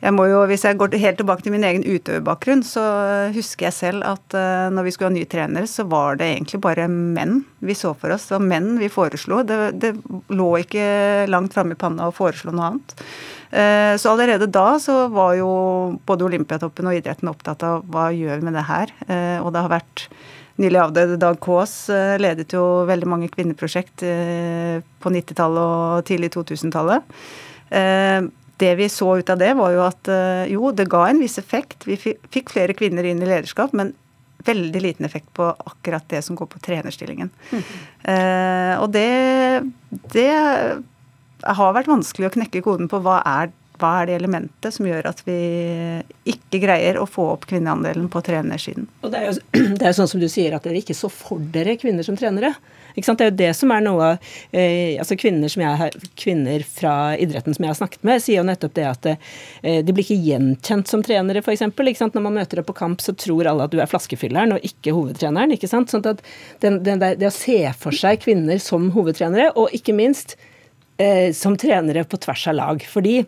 jeg 0.00 0.12
må 0.12 0.26
jo, 0.28 0.42
Hvis 0.48 0.64
jeg 0.64 0.76
går 0.76 0.96
helt 1.00 1.16
tilbake 1.16 1.42
til 1.42 1.52
min 1.52 1.64
egen 1.64 1.84
utøverbakgrunn, 1.84 2.62
så 2.62 2.84
husker 3.32 3.66
jeg 3.66 3.72
selv 3.76 4.04
at 4.04 4.36
uh, 4.36 4.68
når 4.68 4.84
vi 4.84 4.92
skulle 4.92 5.08
ha 5.08 5.14
ny 5.14 5.24
trener, 5.24 5.64
så 5.64 5.86
var 5.88 6.20
det 6.20 6.28
egentlig 6.28 6.60
bare 6.60 6.84
menn 6.88 7.44
vi 7.64 7.74
så 7.74 7.94
for 7.96 8.12
oss. 8.12 8.28
Det 8.28 8.36
var 8.36 8.44
menn 8.44 8.76
vi 8.80 8.92
foreslo. 8.92 9.40
Det, 9.42 9.58
det 9.80 9.94
lå 10.28 10.50
ikke 10.60 11.24
langt 11.32 11.56
framme 11.56 11.76
i 11.76 11.80
panna 11.80 12.10
å 12.10 12.14
foreslå 12.14 12.52
noe 12.52 12.70
annet. 12.70 12.96
Uh, 13.50 13.96
så 13.96 14.12
allerede 14.12 14.50
da 14.52 14.76
så 14.82 15.06
var 15.08 15.36
jo 15.40 15.50
både 16.04 16.28
Olympiatoppen 16.28 16.88
og 16.92 17.00
idretten 17.00 17.32
opptatt 17.32 17.64
av 17.64 17.88
hva 17.88 18.10
gjør 18.12 18.40
vi 18.40 18.50
med 18.50 18.58
det 18.60 18.68
her. 18.68 18.92
Og 19.40 19.52
det 19.54 19.64
har 19.64 19.78
vært 19.78 20.08
Nylig 20.56 20.80
avdøde 20.80 21.18
Dag 21.20 21.36
Kaas 21.44 21.74
ledet 22.22 22.54
jo 22.54 22.62
veldig 22.88 23.08
mange 23.12 23.28
kvinneprosjekt 23.28 24.00
på 24.00 25.12
90-tallet 25.12 25.60
og 25.60 26.06
tidlig 26.08 26.30
2000-tallet 26.32 27.04
det 28.56 28.72
vi 28.74 28.88
så 28.88 29.18
ut 29.18 29.30
av 29.30 29.38
det, 29.38 29.52
var 29.58 29.72
jo 29.74 29.84
at 29.84 30.10
eh, 30.12 30.48
jo, 30.52 30.72
det 30.72 30.88
ga 30.92 31.04
en 31.10 31.20
viss 31.20 31.38
effekt. 31.40 31.84
Vi 31.88 31.98
fikk 32.00 32.52
flere 32.54 32.76
kvinner 32.76 33.04
inn 33.04 33.20
i 33.20 33.28
lederskap, 33.28 33.74
men 33.76 33.92
veldig 34.46 34.80
liten 34.82 35.08
effekt 35.08 35.28
på 35.36 35.48
akkurat 35.50 36.06
det 36.08 36.22
som 36.24 36.38
går 36.38 36.48
på 36.52 36.60
trenerstillingen. 36.64 37.32
Mm. 37.50 37.64
Eh, 38.12 38.74
og 38.80 38.92
det, 38.94 39.08
det 40.14 40.30
har 41.44 41.76
vært 41.76 41.90
vanskelig 41.90 42.30
å 42.30 42.34
knekke 42.38 42.64
koden 42.64 42.88
på 42.88 43.02
hva 43.04 43.20
er, 43.26 43.52
hva 43.80 43.92
er 44.00 44.10
det 44.10 44.16
elementet 44.18 44.74
som 44.74 44.86
gjør 44.88 45.08
at 45.10 45.22
vi 45.26 45.36
ikke 46.32 46.60
greier 46.62 46.98
å 47.00 47.06
få 47.08 47.28
opp 47.34 47.46
kvinneandelen 47.50 48.08
på 48.12 48.22
trenersiden. 48.26 48.88
Og 49.04 49.12
det 49.12 49.20
er 49.20 49.28
jo 49.30 49.36
det 49.80 49.86
er 49.86 49.96
sånn 49.96 50.10
som 50.10 50.22
du 50.22 50.28
sier, 50.32 50.56
at 50.56 50.66
dere 50.66 50.80
ikke 50.82 50.96
så 50.96 51.10
for 51.12 51.42
dere 51.54 51.76
kvinner 51.80 52.06
som 52.06 52.18
trenere. 52.18 52.54
Det 52.96 53.04
er 53.04 53.28
jo 53.28 53.36
det 53.36 53.50
som 53.58 53.72
er 53.74 53.82
noe 53.84 54.06
eh, 54.56 54.96
altså 54.96 55.18
kvinner, 55.20 55.52
jeg 55.52 56.06
kvinner 56.16 56.62
fra 56.64 56.94
idretten 57.20 57.52
som 57.52 57.66
jeg 57.66 57.74
har 57.74 57.78
snakket 57.78 58.06
med, 58.08 58.22
sier 58.24 58.40
jo 58.40 58.46
nettopp 58.48 58.76
det 58.78 58.86
at 58.88 59.08
eh, 59.12 59.82
de 59.84 59.92
blir 59.92 60.06
ikke 60.06 60.16
gjenkjent 60.30 60.88
som 60.88 61.04
trenere, 61.04 61.42
f.eks. 61.44 61.66
Når 62.06 62.24
man 62.24 62.38
møter 62.38 62.62
deg 62.62 62.68
på 62.68 62.76
kamp, 62.76 63.04
så 63.04 63.12
tror 63.12 63.50
alle 63.50 63.68
at 63.68 63.74
du 63.74 63.82
er 63.82 63.90
flaskefylleren 63.90 64.56
og 64.56 64.64
ikke 64.64 64.96
hovedtreneren. 64.96 65.52
ikke 65.52 65.68
sant? 65.68 65.92
Sånn 65.92 66.06
at 66.08 66.24
den, 66.64 66.80
den 66.86 67.02
der, 67.02 67.18
Det 67.20 67.28
å 67.28 67.34
se 67.34 67.60
for 67.76 67.96
seg 67.96 68.24
kvinner 68.24 68.60
som 68.62 68.88
hovedtrenere, 68.96 69.52
og 69.60 69.74
ikke 69.76 69.94
minst 69.96 70.38
eh, 70.96 71.32
som 71.36 71.56
trenere 71.60 72.06
på 72.08 72.20
tvers 72.24 72.46
av 72.48 72.56
lag. 72.56 72.86
Fordi 72.88 73.20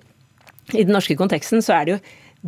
i 0.73 0.85
den 0.85 0.95
norske 0.97 1.17
konteksten 1.19 1.63
så 1.65 1.79
er 1.79 1.87
det 1.87 1.95
jo 1.97 2.01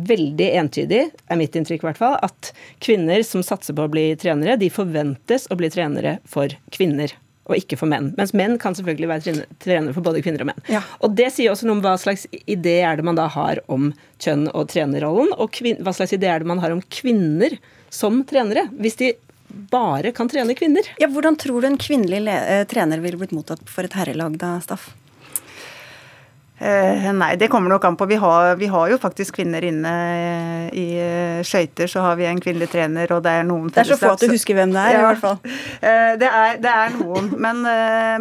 veldig 0.07 0.47
entydig, 0.61 1.01
er 1.27 1.39
mitt 1.39 1.55
inntrykk 1.57 1.83
i 1.83 1.89
hvert 1.89 1.99
fall, 1.99 2.15
at 2.23 2.51
kvinner 2.83 3.23
som 3.27 3.43
satser 3.43 3.75
på 3.75 3.85
å 3.85 3.91
bli 3.91 4.11
trenere, 4.19 4.55
de 4.59 4.69
forventes 4.71 5.49
å 5.51 5.57
bli 5.59 5.69
trenere 5.73 6.19
for 6.29 6.53
kvinner. 6.71 7.11
Og 7.49 7.57
ikke 7.57 7.75
for 7.79 7.89
menn. 7.91 8.11
Mens 8.15 8.31
menn 8.37 8.53
kan 8.61 8.75
selvfølgelig 8.77 9.09
være 9.09 9.33
trenere 9.59 9.95
for 9.95 10.05
både 10.05 10.21
kvinner 10.23 10.45
og 10.45 10.51
menn. 10.51 10.61
Ja. 10.71 10.83
Og 11.03 11.17
Det 11.17 11.27
sier 11.33 11.51
også 11.51 11.67
noe 11.67 11.79
om 11.79 11.83
hva 11.83 11.97
slags 11.99 12.27
idé 12.45 12.77
er 12.85 12.99
det 12.99 13.03
man 13.07 13.17
da 13.17 13.25
har 13.33 13.59
om 13.71 13.89
kjønn 14.21 14.45
og 14.53 14.69
trenerrollen, 14.71 15.33
og 15.35 15.59
hva 15.81 15.95
slags 15.97 16.15
idé 16.15 16.29
er 16.31 16.45
det 16.45 16.51
man 16.53 16.61
har 16.63 16.71
om 16.71 16.83
kvinner 16.93 17.57
som 17.91 18.21
trenere. 18.29 18.69
Hvis 18.79 18.99
de 19.01 19.11
bare 19.51 20.13
kan 20.15 20.29
trene 20.31 20.55
kvinner. 20.55 20.85
Ja, 21.01 21.09
Hvordan 21.11 21.35
tror 21.35 21.59
du 21.59 21.67
en 21.67 21.81
kvinnelig 21.81 22.23
eh, 22.31 22.63
trener 22.71 23.01
ville 23.03 23.19
blitt 23.19 23.35
mottatt 23.35 23.65
for 23.67 23.83
et 23.83 23.97
herrelag 23.97 24.37
da, 24.39 24.55
Staff? 24.63 24.93
Eh, 26.61 27.07
nei, 27.17 27.31
det 27.41 27.47
kommer 27.49 27.71
nok 27.73 27.85
an 27.89 27.95
på. 27.97 28.05
Vi 28.05 28.17
har, 28.21 28.55
vi 28.55 28.67
har 28.69 28.89
jo 28.91 28.97
faktisk 29.01 29.39
kvinner 29.39 29.65
inne 29.65 29.93
i 30.77 30.85
eh, 31.01 31.39
skøyter. 31.47 31.89
Så 31.89 32.03
har 32.05 32.19
vi 32.19 32.27
en 32.29 32.41
kvinnelig 32.41 32.69
trener, 32.69 33.09
og 33.15 33.23
det 33.25 33.33
er 33.39 33.47
noen 33.49 33.71
Det 33.73 33.81
er 33.81 33.89
så 33.89 33.97
få 33.97 34.11
at 34.13 34.21
du 34.21 34.29
husker 34.29 34.59
hvem 34.59 34.75
det 34.75 34.83
er, 34.83 34.93
ja. 34.93 35.01
i 35.01 35.07
hvert 35.09 35.23
fall. 35.23 35.39
Eh, 35.81 36.13
det, 36.19 36.27
er, 36.27 36.57
det 36.61 36.69
er, 36.69 36.91
noen. 36.93 37.31
Men, 37.41 37.63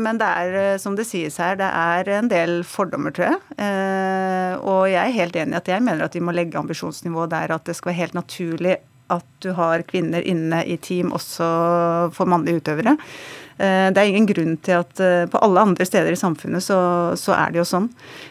men, 0.01 0.19
det 0.21 0.27
er, 0.27 0.79
som 0.81 0.95
det 0.97 1.05
sies 1.09 1.37
her, 1.43 1.59
det 1.61 1.67
er 1.67 2.09
en 2.17 2.31
del 2.31 2.63
fordommer, 2.65 3.13
tror 3.13 3.35
jeg. 3.35 3.41
Og 4.65 4.87
jeg 4.89 5.01
er 5.03 5.17
helt 5.19 5.37
enig 5.37 5.57
i 5.57 5.59
at 5.59 5.69
jeg 5.69 5.85
mener 5.85 6.07
at 6.07 6.17
vi 6.17 6.23
må 6.25 6.33
legge 6.33 6.59
ambisjonsnivået 6.61 7.33
der 7.35 7.53
at 7.57 7.69
det 7.69 7.77
skal 7.77 7.93
være 7.93 8.01
helt 8.01 8.17
naturlig 8.17 8.79
at 9.11 9.27
du 9.43 9.51
har 9.59 9.85
kvinner 9.89 10.25
inne 10.27 10.63
i 10.65 10.79
team 10.81 11.13
også 11.17 11.47
for 12.15 12.31
mannlige 12.31 12.63
utøvere. 12.63 12.97
Eh, 13.61 13.89
det 13.93 14.01
er 14.01 14.09
ingen 14.09 14.29
grunn 14.29 14.55
til 14.65 14.79
at 14.79 15.01
eh, 15.05 15.27
på 15.29 15.41
alle 15.45 15.61
andre 15.67 15.85
steder 15.85 16.15
i 16.15 16.19
samfunnet 16.19 16.65
så, 16.65 16.79
så 17.21 17.35
er 17.37 17.53
det 17.53 17.61
jo 17.61 17.67
sånn. 17.69 17.91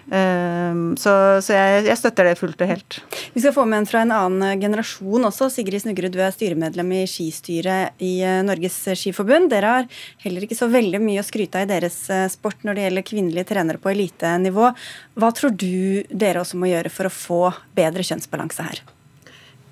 Eh, 0.10 0.82
så, 0.98 1.14
så 1.46 1.54
jeg, 1.54 1.84
jeg, 1.86 2.00
støtter 2.02 2.30
det 2.32 2.40
fullt 2.40 2.64
og 2.66 2.72
helt. 2.72 3.00
Vi 3.36 3.44
skal 3.44 3.54
få 3.54 3.68
med 3.70 3.84
en 3.84 3.90
fra 3.90 4.04
en 4.06 4.16
annen 4.16 4.64
generasjon 4.64 5.30
også. 5.30 5.52
Sigrid 5.54 5.84
Snugrud, 5.84 6.16
du 6.16 6.22
er 6.26 6.34
styremedlem 6.34 6.96
i 6.98 7.06
skistyret 7.10 8.02
i 8.02 8.14
Norges 8.48 8.82
Skiforbund. 8.98 9.52
Dere 9.54 9.76
har 9.78 9.90
heller 10.26 10.48
ikke 10.48 10.58
så 10.58 10.70
veldig 10.72 11.02
mye 11.04 11.22
å 11.22 11.28
skryte 11.28 11.62
av 11.62 11.68
i 11.68 11.74
deres 11.76 12.02
sport 12.34 12.66
når 12.66 12.78
det 12.78 12.88
gjelder 12.88 13.10
kvinnelige 13.14 13.52
trenere 13.54 13.82
på 13.82 13.94
elitenivå. 13.94 14.72
Hva 15.20 15.34
tror 15.36 15.54
du 15.54 16.06
dere 16.10 16.42
også 16.42 16.58
må 16.58 16.72
gjøre 16.72 16.94
for 16.94 17.10
å 17.10 17.14
få 17.14 17.44
bedre 17.78 18.06
kjønnsbalanse 18.08 18.66
her? 18.66 18.88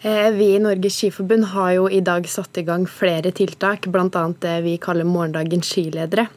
Eh, 0.02 0.32
vi 0.32 0.56
i 0.56 0.60
Norges 0.60 0.96
Skiforbund 1.00 1.46
har 1.54 1.72
jo 1.74 1.88
i 1.90 2.02
dag 2.06 2.28
satt 2.30 2.58
i 2.58 2.64
gang 2.68 2.86
flere 2.86 3.32
tiltak, 3.34 3.88
bl.a. 3.90 4.26
det 4.40 4.60
vi 4.62 4.76
kaller 4.78 5.08
Morgendagens 5.10 5.72
skiledere. 5.74 6.28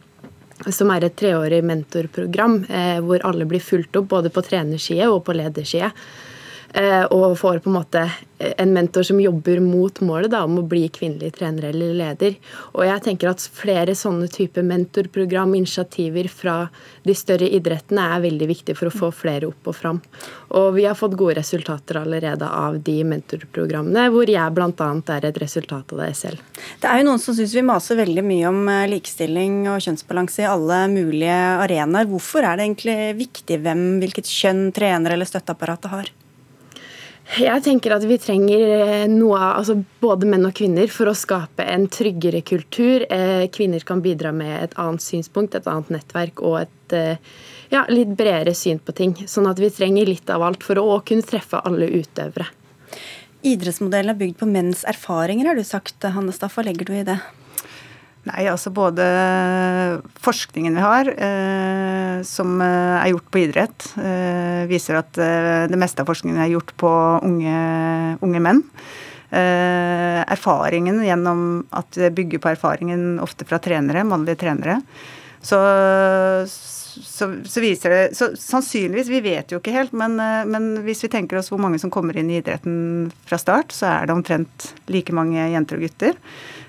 Som 0.72 0.92
er 0.92 1.04
et 1.04 1.16
treårig 1.16 1.60
mentorprogram 1.64 2.62
eh, 2.68 2.98
hvor 3.04 3.20
alle 3.28 3.46
blir 3.48 3.60
fulgt 3.64 3.96
opp 4.00 4.08
både 4.12 4.32
på 4.32 4.44
trenerside 4.44 5.08
og 5.12 5.22
på 5.26 5.36
lederside. 5.36 5.92
Eh, 6.74 7.04
og 7.10 7.38
får 7.38 7.58
på 7.64 7.70
en 7.70 7.80
måte 7.80 8.04
en 8.40 8.72
mentor 8.72 9.02
som 9.02 9.18
jobber 9.20 9.58
mot 9.60 10.00
målet 10.00 10.30
da, 10.32 10.44
om 10.46 10.60
å 10.60 10.66
bli 10.66 10.84
kvinnelig 10.92 11.34
trener 11.36 11.66
eller 11.70 11.96
leder. 11.98 12.36
Og 12.72 12.84
jeg 12.86 13.02
tenker 13.04 13.30
at 13.32 13.42
flere 13.42 13.96
sånne 13.98 14.30
type 14.32 14.62
mentorprogram, 14.64 15.52
initiativer 15.58 16.28
fra 16.32 16.54
de 17.04 17.16
større 17.16 17.48
idrettene 17.50 18.06
er 18.14 18.22
veldig 18.24 18.48
viktig 18.52 18.76
for 18.78 18.88
å 18.88 18.94
få 18.94 19.10
flere 19.14 19.50
opp 19.50 19.72
og 19.72 19.76
fram. 19.76 19.98
Og 20.56 20.70
vi 20.78 20.86
har 20.86 20.96
fått 20.98 21.18
gode 21.20 21.36
resultater 21.40 22.00
allerede 22.00 22.46
av 22.46 22.78
de 22.86 22.96
mentorprogrammene, 23.04 24.06
hvor 24.14 24.30
jeg 24.30 24.56
bl.a. 24.56 24.90
er 25.16 25.28
et 25.28 25.42
resultat 25.42 25.92
av 25.96 26.04
det 26.04 26.14
selv. 26.16 26.40
Det 26.80 26.88
er 26.88 27.02
jo 27.02 27.10
noen 27.10 27.22
som 27.22 27.36
syns 27.36 27.56
vi 27.56 27.66
maser 27.66 27.98
veldig 28.00 28.24
mye 28.24 28.46
om 28.48 28.62
eh, 28.70 28.86
likestilling 28.94 29.66
og 29.74 29.82
kjønnsbalanse 29.84 30.46
i 30.46 30.48
alle 30.48 30.80
mulige 30.94 31.42
arenaer. 31.66 32.08
Hvorfor 32.08 32.46
er 32.46 32.56
det 32.56 32.70
egentlig 32.70 32.98
viktig 33.26 33.60
hvem, 33.66 33.84
hvilket 34.04 34.30
kjønn 34.30 34.68
trener 34.76 35.18
eller 35.18 35.28
støtteapparatet 35.28 35.92
har? 35.92 36.14
Jeg 37.38 37.62
tenker 37.62 37.92
at 37.94 38.02
vi 38.10 38.16
trenger 38.18 38.62
eh, 38.74 39.04
noe 39.06 39.36
av 39.38 39.60
altså 39.60 39.76
både 40.02 40.26
menn 40.26 40.48
og 40.48 40.54
kvinner 40.58 40.90
for 40.90 41.06
å 41.06 41.14
skape 41.14 41.62
en 41.62 41.84
tryggere 41.92 42.40
kultur. 42.42 43.04
Eh, 43.06 43.44
kvinner 43.54 43.84
kan 43.86 44.02
bidra 44.02 44.32
med 44.34 44.56
et 44.64 44.74
annet 44.80 45.04
synspunkt, 45.04 45.54
et 45.54 45.68
annet 45.70 45.92
nettverk 45.94 46.42
og 46.42 46.56
et 46.64 46.96
eh, 46.96 47.20
ja, 47.70 47.84
litt 47.86 48.16
bredere 48.18 48.54
syn 48.58 48.82
på 48.82 48.96
ting. 48.98 49.14
Sånn 49.30 49.46
at 49.46 49.62
vi 49.62 49.70
trenger 49.70 50.10
litt 50.10 50.32
av 50.34 50.42
alt 50.42 50.66
for 50.66 50.82
å 50.82 50.98
kunne 51.06 51.26
treffe 51.26 51.62
alle 51.62 51.86
utøvere. 52.00 52.48
Idrettsmodellen 53.46 54.10
er 54.10 54.18
bygd 54.18 54.40
på 54.42 54.50
menns 54.50 54.82
erfaringer, 54.90 55.52
har 55.52 55.60
du 55.60 55.62
sagt. 55.64 56.02
Hanne 56.02 56.34
Staff, 56.34 56.58
hva 56.58 56.66
legger 56.66 56.90
du 56.90 56.96
i 56.98 57.06
det? 57.06 57.20
Nei, 58.28 58.42
altså 58.52 58.68
både 58.68 59.04
forskningen 60.20 60.74
vi 60.76 60.82
har, 60.84 61.08
eh, 61.08 62.18
som 62.28 62.58
eh, 62.60 62.96
er 63.00 63.12
gjort 63.14 63.30
på 63.32 63.40
idrett, 63.40 63.86
eh, 63.96 64.66
viser 64.68 64.98
at 65.00 65.16
eh, 65.16 65.64
det 65.70 65.78
meste 65.80 66.04
av 66.04 66.10
forskningen 66.10 66.42
er 66.44 66.52
gjort 66.52 66.74
på 66.80 66.90
unge, 67.24 67.54
unge 68.20 68.42
menn. 68.44 68.60
Eh, 69.30 70.20
erfaringen 70.26 71.00
gjennom 71.06 71.62
at 71.72 71.96
det 71.96 72.12
bygger 72.18 72.42
på 72.42 72.52
erfaringen 72.52 73.16
ofte 73.24 73.48
fra 73.48 73.60
trenere, 73.62 74.04
mannlige 74.04 74.42
trenere. 74.44 74.80
Så, 75.40 75.56
så, 77.02 77.28
så, 77.44 77.60
viser 77.62 77.94
det 77.94 78.00
så 78.18 78.30
Sannsynligvis, 78.38 79.10
vi 79.10 79.20
vet 79.24 79.52
jo 79.52 79.60
ikke 79.60 79.74
helt, 79.74 79.92
men, 79.96 80.18
eh, 80.20 80.46
men, 80.48 80.70
hvis 80.86 81.04
vi 81.04 81.12
tenker 81.12 81.40
oss 81.40 81.50
hvor 81.52 81.60
mange 81.62 81.80
som 81.82 81.92
kommer 81.92 82.16
inn 82.16 82.30
i 82.30 82.38
idretten 82.40 83.10
fra 83.28 83.38
start, 83.40 83.74
så 83.76 83.88
er 83.90 84.08
det 84.08 84.16
omtrent 84.16 84.70
like 84.92 85.14
mange 85.16 85.50
jenter 85.52 85.78
og 85.78 85.86
gutter. 85.86 86.18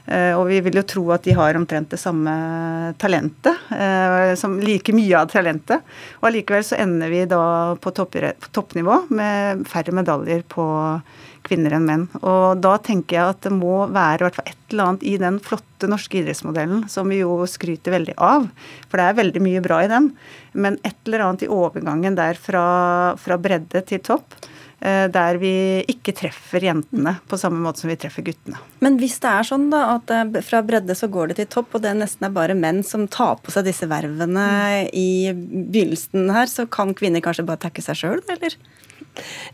Eh, 0.06 0.34
og 0.34 0.48
vi 0.50 0.60
vil 0.65 0.80
jo 0.80 0.86
tro 0.88 1.04
at 1.13 1.26
de 1.28 1.36
har 1.38 1.58
omtrent 1.58 1.91
det 1.94 2.00
samme 2.02 2.34
talentet, 3.02 3.67
eh, 3.76 4.34
som 4.39 4.58
like 4.60 4.96
mye 4.96 5.20
av 5.20 5.30
talentet. 5.32 5.86
Og 6.22 6.30
allikevel 6.32 6.65
så 6.65 6.80
ender 6.82 7.12
vi 7.13 7.26
da 7.30 7.44
på, 7.82 7.94
topp, 7.96 8.17
på 8.17 8.54
toppnivå 8.56 9.04
med 9.13 9.67
færre 9.70 9.96
medaljer 9.96 10.46
på 10.50 10.65
kvinner 11.52 11.76
enn 11.78 11.88
menn. 11.88 12.08
Og 12.24 12.62
da 12.64 12.78
tenker 12.82 13.20
jeg 13.20 13.36
at 13.36 13.44
det 13.46 13.54
må 13.54 13.84
være 13.92 14.30
hvert 14.30 14.42
et 14.46 14.58
eller 14.72 14.94
annet 14.94 15.06
i 15.12 15.18
den 15.22 15.38
flotte 15.44 15.90
norske 15.92 16.22
idrettsmodellen 16.22 16.88
som 16.92 17.12
vi 17.12 17.20
jo 17.22 17.42
skryter 17.50 17.94
veldig 17.94 18.16
av, 18.18 18.48
for 18.88 19.02
det 19.02 19.10
er 19.10 19.20
veldig 19.20 19.44
mye 19.44 19.64
bra 19.66 19.82
i 19.84 19.92
den, 19.92 20.14
men 20.54 20.80
et 20.88 20.98
eller 21.06 21.28
annet 21.28 21.46
i 21.46 21.52
overgangen 21.52 22.16
der 22.18 22.40
fra, 22.40 22.66
fra 23.20 23.38
bredde 23.42 23.84
til 23.90 24.02
topp 24.06 24.40
Eh, 24.82 25.06
der 25.14 25.38
vi 25.38 25.54
ikke 25.94 26.14
treffer 26.18 26.64
jentene 26.66 27.12
på 27.30 27.38
samme 27.38 27.60
måte 27.62 27.84
som 27.84 27.90
vi 27.92 28.00
treffer 28.02 28.26
guttene. 28.26 28.58
Men 28.82 28.96
hvis 28.98 29.20
det 29.22 29.30
er 29.30 29.46
sånn 29.46 29.68
da, 29.70 29.82
at 30.00 30.10
eh, 30.10 30.40
fra 30.42 30.64
bredde 30.66 30.96
så 30.98 31.06
går 31.12 31.30
det 31.30 31.38
til 31.38 31.50
topp, 31.54 31.76
og 31.78 31.84
det 31.84 31.92
nesten 32.00 32.26
er 32.26 32.34
bare 32.34 32.56
menn 32.58 32.82
som 32.88 33.06
tar 33.06 33.36
på 33.46 33.54
seg 33.54 33.68
disse 33.70 33.86
vervene 33.92 34.48
i 34.90 35.30
begynnelsen 35.36 36.34
her, 36.34 36.50
så 36.50 36.66
kan 36.66 36.96
kvinner 36.98 37.22
kanskje 37.22 37.46
bare 37.46 37.62
takke 37.62 37.86
seg 37.86 38.00
sjøl, 38.00 38.24
eller? 38.34 38.58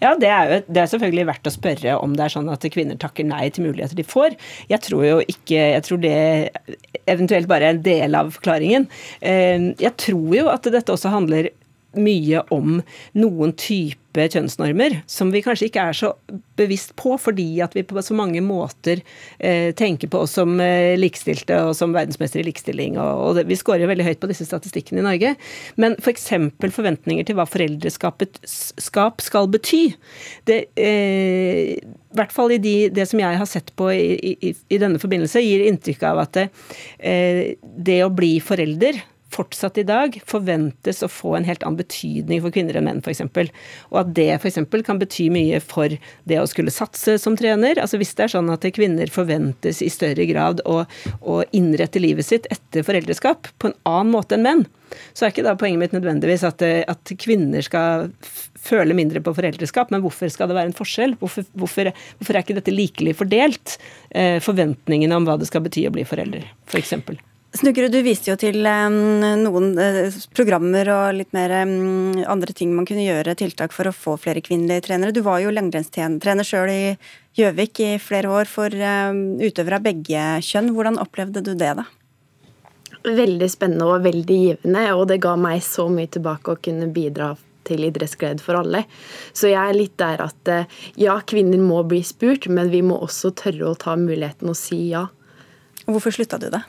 Ja, 0.01 0.13
det 0.19 0.29
er, 0.29 0.51
jo, 0.51 0.59
det 0.67 0.81
er 0.81 0.89
selvfølgelig 0.91 1.27
verdt 1.31 1.49
å 1.49 1.53
spørre 1.53 1.97
om 2.03 2.15
det 2.17 2.25
er 2.25 2.33
sånn 2.33 2.49
at 2.53 2.67
kvinner 2.73 2.99
takker 3.01 3.27
nei 3.27 3.47
til 3.53 3.67
muligheter 3.67 3.97
de 3.97 4.05
får. 4.07 4.37
Jeg 4.71 4.83
tror 4.85 5.05
jo 5.07 5.19
ikke 5.25 5.57
Jeg 5.57 5.85
tror 5.87 6.01
det 6.03 6.17
eventuelt 7.07 7.49
bare 7.49 7.69
er 7.69 7.75
en 7.75 7.85
del 7.85 8.17
av 8.17 8.33
forklaringen. 8.35 8.87
Eh, 9.21 9.71
jeg 9.81 9.95
tror 9.99 10.35
jo 10.37 10.49
at 10.51 10.67
dette 10.73 10.93
også 10.93 11.13
handler 11.13 11.51
mye 11.95 12.43
om 12.53 12.81
noen 13.17 13.53
type 13.57 14.03
kjønnsnormer 14.17 14.95
som 15.09 15.29
vi 15.33 15.43
kanskje 15.45 15.67
ikke 15.67 15.83
er 15.89 15.97
så 15.97 16.09
bevisst 16.57 16.95
på, 16.97 17.13
fordi 17.21 17.59
at 17.61 17.75
vi 17.77 17.83
på 17.85 18.01
så 18.01 18.15
mange 18.17 18.41
måter 18.41 19.03
eh, 19.37 19.69
tenker 19.77 20.09
på 20.09 20.23
oss 20.25 20.33
som 20.39 20.55
eh, 20.63 20.95
likestilte 20.97 21.59
og 21.67 21.75
som 21.77 21.93
verdensmestere 21.93 22.41
i 22.41 22.47
likestilling. 22.47 22.97
Og, 22.97 23.21
og 23.27 23.37
det, 23.37 23.45
vi 23.49 23.59
scorer 23.59 23.89
veldig 23.89 24.07
høyt 24.07 24.21
på 24.23 24.29
disse 24.31 24.47
statistikkene 24.49 25.03
i 25.03 25.05
Norge. 25.05 25.33
Men 25.77 25.97
f.eks. 26.01 26.25
For 26.57 26.73
forventninger 26.79 27.27
til 27.27 27.37
hva 27.37 27.45
foreldreskapet 27.47 28.41
skap 28.43 29.21
skal 29.25 29.49
bety. 29.53 29.83
Det, 30.49 30.63
eh, 30.81 31.77
i 31.77 32.17
hvert 32.17 32.33
fall 32.33 32.55
i 32.55 32.61
de, 32.61 32.75
det 32.93 33.05
som 33.09 33.21
jeg 33.21 33.37
har 33.37 33.49
sett 33.49 33.69
på 33.77 33.91
i, 33.93 34.33
i, 34.33 34.55
i 34.73 34.81
denne 34.81 35.01
forbindelse, 35.01 35.43
gir 35.45 35.67
inntrykk 35.67 36.07
av 36.09 36.23
at 36.25 36.33
det, 36.39 36.47
eh, 36.97 37.43
det 37.61 38.01
å 38.05 38.13
bli 38.13 38.37
forelder 38.41 38.97
fortsatt 39.33 39.77
i 39.81 39.85
dag 39.87 40.15
forventes 40.27 41.03
å 41.03 41.09
få 41.11 41.35
en 41.37 41.47
helt 41.47 41.63
annen 41.65 41.79
betydning 41.81 42.41
for 42.43 42.53
kvinner 42.55 42.79
enn 42.79 42.87
menn, 42.87 43.01
f.eks. 43.03 43.23
Og 43.91 43.99
at 44.01 44.13
det 44.17 44.29
f.eks. 44.37 44.59
kan 44.87 45.01
bety 45.01 45.27
mye 45.33 45.59
for 45.63 45.93
det 46.29 46.39
å 46.41 46.47
skulle 46.49 46.73
satse 46.73 47.17
som 47.21 47.37
trener. 47.39 47.81
Altså 47.81 47.99
Hvis 47.99 48.15
det 48.17 48.27
er 48.27 48.35
sånn 48.37 48.51
at 48.53 48.65
kvinner 48.75 49.11
forventes 49.11 49.83
i 49.83 49.91
større 49.93 50.27
grad 50.29 50.63
å, 50.65 50.83
å 51.21 51.41
innrette 51.51 52.01
livet 52.03 52.27
sitt 52.27 52.49
etter 52.53 52.87
foreldreskap 52.87 53.51
på 53.59 53.71
en 53.71 53.79
annen 53.87 54.15
måte 54.15 54.37
enn 54.37 54.47
menn, 54.47 54.65
så 55.11 55.25
er 55.25 55.33
ikke 55.33 55.43
da 55.43 55.57
poenget 55.59 55.81
mitt 55.81 55.95
nødvendigvis 55.95 56.45
at, 56.47 56.63
at 56.63 57.11
kvinner 57.19 57.65
skal 57.65 58.07
føle 58.67 58.95
mindre 58.97 59.21
på 59.23 59.33
foreldreskap, 59.35 59.91
men 59.91 60.03
hvorfor 60.03 60.31
skal 60.31 60.49
det 60.49 60.57
være 60.57 60.71
en 60.71 60.77
forskjell? 60.77 61.17
Hvorfor, 61.19 61.47
hvorfor, 61.59 61.91
hvorfor 62.19 62.35
er 62.35 62.45
ikke 62.45 62.57
dette 62.57 62.73
likelig 62.73 63.17
fordelt? 63.19 63.77
Eh, 64.11 64.37
forventningene 64.43 65.19
om 65.19 65.27
hva 65.27 65.37
det 65.39 65.49
skal 65.49 65.65
bety 65.65 65.87
å 65.87 65.93
bli 65.95 66.07
forelder, 66.07 66.47
f.eks. 66.71 66.95
For 67.03 67.36
Snukkerud, 67.57 67.89
du 67.89 68.03
viste 68.05 68.29
jo 68.29 68.35
til 68.37 68.59
noen 68.61 69.71
eh, 69.81 70.15
programmer 70.37 70.89
og 70.93 71.15
litt 71.17 71.31
mer 71.33 71.53
andre 71.57 72.53
ting 72.53 72.75
man 72.75 72.85
kunne 72.85 73.05
gjøre, 73.05 73.33
tiltak 73.39 73.73
for 73.73 73.89
å 73.89 73.95
få 73.95 74.13
flere 74.21 74.43
kvinnelige 74.45 74.85
trenere. 74.89 75.15
Du 75.15 75.23
var 75.25 75.41
jo 75.41 75.53
langrennstrener 75.55 76.45
sjøl 76.45 76.69
i 76.69 76.81
Gjøvik 77.37 77.81
i 77.85 77.89
flere 78.01 78.29
år 78.33 78.49
for 78.49 78.73
utøvere 78.73 79.77
av 79.79 79.85
begge 79.85 80.21
kjønn. 80.45 80.71
Hvordan 80.73 81.01
opplevde 81.01 81.41
du 81.45 81.51
det, 81.57 81.73
da? 81.79 81.87
Veldig 83.07 83.49
spennende 83.49 83.89
og 83.89 84.05
veldig 84.05 84.37
givende, 84.43 84.85
og 84.93 85.07
det 85.09 85.21
ga 85.23 85.35
meg 85.39 85.61
så 85.65 85.87
mye 85.89 86.09
tilbake 86.13 86.53
å 86.53 86.61
kunne 86.61 86.89
bidra 86.93 87.33
til 87.67 87.85
idrettsglede 87.87 88.43
for 88.43 88.59
alle. 88.61 88.85
Så 89.33 89.51
jeg 89.51 89.61
er 89.61 89.77
litt 89.77 89.97
der 89.99 90.23
at 90.23 90.51
eh, 90.51 90.79
ja, 90.99 91.17
kvinner 91.27 91.61
må 91.61 91.83
bli 91.87 92.01
spurt, 92.05 92.49
men 92.51 92.71
vi 92.73 92.83
må 92.85 92.99
også 93.03 93.33
tørre 93.37 93.71
å 93.71 93.77
ta 93.79 93.97
muligheten 93.99 94.51
og 94.51 94.59
si 94.59 94.87
ja. 94.93 95.07
Hvorfor 95.87 96.15
slutta 96.15 96.39
du 96.41 96.49
det? 96.53 96.63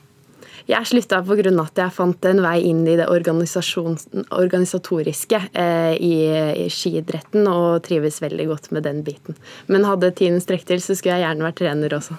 Jeg 0.69 0.85
slutta 0.85 1.23
pga. 1.25 1.49
at 1.62 1.79
jeg 1.81 1.93
fant 1.97 2.27
en 2.29 2.43
vei 2.45 2.59
inn 2.69 2.83
i 2.85 2.97
det 2.99 3.07
organisatoriske 3.09 5.39
eh, 5.53 5.95
i, 5.97 6.29
i 6.64 6.66
skiidretten, 6.69 7.49
og 7.49 7.83
trives 7.89 8.21
veldig 8.21 8.47
godt 8.51 8.71
med 8.77 8.83
den 8.85 9.01
biten. 9.07 9.35
Men 9.66 9.89
hadde 9.89 10.12
tiden 10.12 10.41
strekt 10.45 10.66
til, 10.69 10.81
så 10.85 10.95
skulle 10.95 11.16
jeg 11.16 11.25
gjerne 11.25 11.47
vært 11.49 11.61
trener 11.62 11.95
også. 11.97 12.14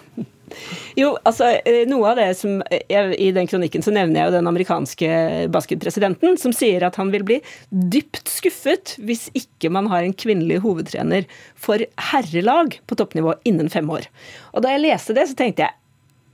Jo, 0.98 1.14
altså 1.28 1.52
eh, 1.62 1.84
noe 1.90 2.10
av 2.10 2.20
det 2.20 2.30
som 2.40 2.60
jeg, 2.72 3.14
I 3.22 3.30
den 3.36 3.50
kronikken 3.50 3.86
så 3.86 3.94
nevner 3.94 4.22
jeg 4.22 4.30
jo 4.30 4.36
den 4.40 4.50
amerikanske 4.50 5.10
basketpresidenten 5.54 6.40
som 6.42 6.54
sier 6.56 6.86
at 6.88 6.98
han 7.00 7.14
vil 7.14 7.26
bli 7.28 7.40
dypt 7.70 8.32
skuffet 8.32 8.96
hvis 8.98 9.28
ikke 9.38 9.72
man 9.74 9.90
har 9.92 10.06
en 10.06 10.16
kvinnelig 10.18 10.62
hovedtrener 10.66 11.30
for 11.54 11.84
herrelag 12.12 12.80
på 12.90 12.98
toppnivå 13.00 13.38
innen 13.50 13.70
fem 13.70 13.90
år. 13.94 14.10
Og 14.56 14.66
Da 14.66 14.74
jeg 14.74 14.88
leste 14.88 15.16
det, 15.18 15.30
så 15.30 15.38
tenkte 15.38 15.68
jeg 15.68 15.79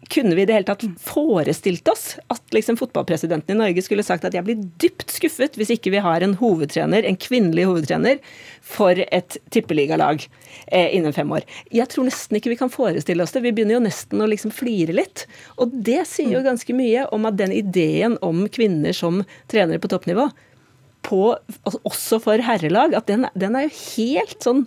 kunne 0.09 0.35
vi 0.35 0.43
i 0.43 0.45
det 0.47 0.55
hele 0.55 0.67
tatt 0.67 0.83
forestilt 1.01 1.87
oss 1.91 2.05
at 2.31 2.55
liksom 2.55 2.77
fotballpresidenten 2.77 3.55
i 3.55 3.59
Norge 3.59 3.83
skulle 3.85 4.05
sagt 4.05 4.25
at 4.27 4.35
jeg 4.37 4.45
blir 4.45 4.63
dypt 4.81 5.13
skuffet 5.13 5.57
hvis 5.59 5.73
ikke 5.75 5.93
vi 5.93 6.03
har 6.03 6.23
en 6.25 6.35
hovedtrener, 6.39 7.05
en 7.05 7.19
kvinnelig 7.19 7.67
hovedtrener 7.69 8.21
for 8.65 8.99
et 9.05 9.37
tippeligalag 9.53 10.25
eh, 10.67 10.95
innen 10.97 11.15
fem 11.15 11.31
år. 11.35 11.45
Jeg 11.73 11.89
tror 11.91 12.07
nesten 12.09 12.39
ikke 12.39 12.53
vi 12.53 12.59
kan 12.59 12.73
forestille 12.73 13.25
oss 13.25 13.35
det. 13.35 13.43
Vi 13.45 13.53
begynner 13.55 13.77
jo 13.77 13.85
nesten 13.85 14.23
å 14.23 14.29
liksom 14.29 14.53
flire 14.55 14.95
litt. 14.95 15.25
Og 15.61 15.73
det 15.85 16.03
sier 16.09 16.37
jo 16.37 16.45
ganske 16.45 16.75
mye 16.77 17.05
om 17.15 17.29
at 17.29 17.39
den 17.41 17.53
ideen 17.55 18.19
om 18.25 18.45
kvinner 18.49 18.95
som 18.95 19.23
trenere 19.51 19.81
på 19.81 19.91
toppnivå, 19.91 20.29
på, 21.05 21.21
altså 21.61 21.79
også 21.85 22.19
for 22.23 22.41
herrelag, 22.41 22.95
at 22.97 23.05
den, 23.09 23.27
den 23.37 23.57
er 23.57 23.67
jo 23.67 23.75
helt 23.77 24.39
sånn 24.41 24.65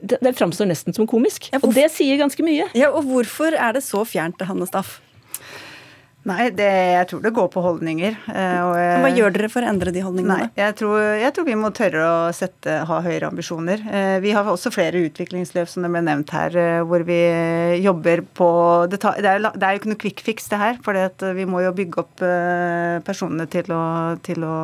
den 0.00 0.34
framstår 0.34 0.68
nesten 0.70 0.94
som 0.94 1.06
komisk. 1.10 1.48
Ja, 1.52 1.58
og 1.62 1.74
det 1.74 1.88
sier 1.94 2.18
ganske 2.20 2.44
mye. 2.46 2.68
Ja, 2.78 2.90
Og 2.94 3.02
hvorfor 3.08 3.54
er 3.56 3.72
det 3.74 3.82
så 3.82 4.04
fjernt 4.06 4.38
til 4.38 4.46
Hanne 4.46 4.66
Staff? 4.66 5.00
Nei, 6.28 6.48
det, 6.54 6.68
jeg 6.68 7.08
tror 7.10 7.22
det 7.24 7.32
går 7.36 7.48
på 7.52 7.62
holdninger. 7.64 8.16
Eh, 8.32 8.58
og, 8.64 8.76
Hva 9.04 9.10
gjør 9.14 9.34
dere 9.34 9.50
for 9.52 9.64
å 9.64 9.70
endre 9.70 9.92
de 9.94 10.02
holdningene? 10.04 10.48
Nei, 10.48 10.48
jeg 10.60 10.76
tror, 10.80 10.96
jeg 11.18 11.34
tror 11.36 11.46
vi 11.48 11.56
må 11.58 11.70
tørre 11.76 12.04
å 12.04 12.16
sette, 12.36 12.78
ha 12.88 12.98
høyere 13.04 13.30
ambisjoner. 13.30 13.84
Eh, 13.88 14.16
vi 14.24 14.34
har 14.36 14.48
også 14.48 14.72
flere 14.74 15.02
utviklingsløp 15.08 15.70
som 15.70 15.86
det 15.86 15.92
ble 15.94 16.02
nevnt 16.06 16.34
her, 16.36 16.58
eh, 16.58 16.80
hvor 16.88 17.04
vi 17.08 17.18
jobber 17.82 18.24
på 18.38 18.50
Det, 18.92 19.00
tar, 19.02 19.18
det, 19.22 19.30
er, 19.30 19.46
det 19.54 19.64
er, 19.64 19.74
jo 19.74 19.82
ikke 19.82 19.92
noe 19.92 20.02
quick 20.04 20.24
fix, 20.24 20.50
det 20.52 20.60
her. 20.60 20.78
For 20.84 21.32
vi 21.36 21.48
må 21.48 21.62
jo 21.64 21.74
bygge 21.76 22.02
opp 22.02 22.22
personene 23.06 23.48
til 23.50 23.72
å, 23.74 23.82
til 24.24 24.44
å 24.46 24.58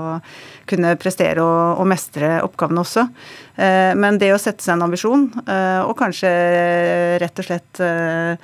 kunne 0.70 0.94
prestere 1.00 1.42
og, 1.42 1.80
og 1.82 1.88
mestre 1.90 2.36
oppgavene 2.44 2.82
også. 2.84 3.06
Men 3.54 4.18
det 4.18 4.32
å 4.34 4.40
sette 4.40 4.64
seg 4.64 4.74
en 4.74 4.86
ambisjon, 4.88 5.28
og 5.46 5.92
kanskje 5.98 6.30
rett 7.22 7.38
og 7.38 7.46
slett 7.46 7.82
Eh, 7.84 8.36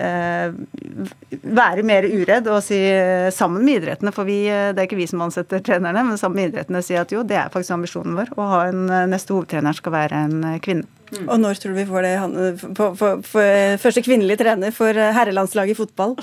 være 0.00 1.84
mer 1.86 2.06
uredd 2.08 2.48
og 2.50 2.62
si 2.64 2.78
eh, 2.78 3.28
sammen 3.34 3.64
med 3.64 3.80
idrettene, 3.80 4.12
for 4.14 4.28
vi, 4.28 4.42
eh, 4.50 4.70
det 4.74 4.82
er 4.82 4.88
ikke 4.88 5.00
vi 5.00 5.08
som 5.10 5.24
ansetter 5.24 5.62
trenerne, 5.64 6.04
men 6.06 6.20
sammen 6.20 6.40
med 6.40 6.50
idrettene 6.50 6.82
si 6.84 6.96
at 6.98 7.12
jo, 7.14 7.24
det 7.26 7.38
er 7.38 7.52
faktisk 7.52 7.76
ambisjonen 7.76 8.16
vår. 8.18 8.32
Å 8.36 8.48
ha 8.54 8.62
en 8.70 8.86
neste 9.10 9.34
hovedtrener 9.36 9.76
skal 9.76 9.96
være 9.96 10.24
en 10.26 10.40
kvinne. 10.64 10.88
Mm. 11.10 11.26
Og 11.26 11.40
når 11.42 11.60
tror 11.60 11.74
du 11.74 11.78
vi 11.80 11.86
får 11.88 12.06
det 12.06 12.12
for, 12.76 12.94
for, 12.98 13.22
for, 13.26 13.76
første 13.82 14.02
kvinnelige 14.06 14.40
trener 14.42 14.74
for 14.74 14.94
herrelandslaget 14.94 15.74
i 15.74 15.78
fotball? 15.78 16.14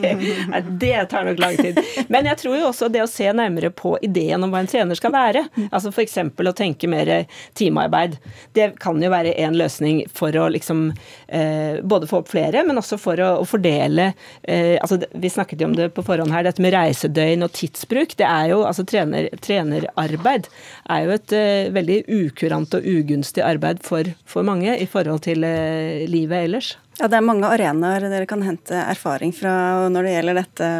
det 0.82 0.94
tar 1.10 1.28
nok 1.28 1.40
lang 1.40 1.56
tid. 1.56 1.80
Men 2.12 2.28
jeg 2.28 2.42
tror 2.42 2.58
jo 2.58 2.68
også 2.68 2.90
det 2.92 3.02
å 3.04 3.10
se 3.10 3.28
nærmere 3.32 3.70
på 3.74 3.94
ideen 4.04 4.44
om 4.44 4.52
hva 4.52 4.62
en 4.62 4.70
trener 4.70 4.98
skal 4.98 5.14
være, 5.14 5.46
altså 5.70 5.92
f.eks. 5.92 6.18
å 6.28 6.56
tenke 6.56 6.90
mer 6.90 7.12
teamarbeid, 7.58 8.18
det 8.56 8.70
kan 8.82 9.00
jo 9.02 9.10
være 9.12 9.34
en 9.44 9.56
løsning 9.58 10.02
for 10.14 10.34
å 10.36 10.48
liksom 10.52 10.88
eh, 11.26 11.80
både 11.82 12.08
få 12.10 12.22
opp 12.22 12.32
flere, 12.32 12.64
men 12.66 12.80
også 12.80 12.98
for 13.00 13.20
å, 13.22 13.30
å 13.42 13.48
fordele 13.48 14.10
eh, 14.42 14.76
altså 14.82 15.00
Vi 15.12 15.30
snakket 15.32 15.62
jo 15.62 15.70
om 15.70 15.76
det 15.78 15.90
på 15.96 16.04
forhånd 16.06 16.32
her, 16.34 16.44
dette 16.46 16.62
med 16.64 16.74
reisedøgn 16.74 17.46
og 17.46 17.54
tidsbruk. 17.56 18.16
det 18.18 18.28
er 18.28 18.52
jo, 18.52 18.62
altså 18.68 18.84
trener, 18.88 19.30
Trenerarbeid 19.44 20.48
er 20.90 21.04
jo 21.06 21.16
et 21.16 21.36
eh, 21.36 21.72
veldig 21.74 22.00
ukurant 22.20 22.78
og 22.78 22.88
ugunstig 22.88 23.44
arbeid 23.44 23.82
for 23.86 24.08
for 24.28 24.46
mange 24.46 24.74
i 24.80 24.86
forhold 24.88 25.26
til 25.28 25.44
eh, 25.46 26.06
livet 26.08 26.48
ellers. 26.48 26.76
Ja, 26.98 27.06
Det 27.06 27.20
er 27.20 27.22
mange 27.22 27.46
arenaer 27.46 28.08
dere 28.10 28.26
kan 28.26 28.42
hente 28.42 28.74
erfaring 28.74 29.30
fra 29.30 29.86
når 29.92 30.08
det 30.08 30.14
gjelder 30.16 30.38
dette. 30.40 30.70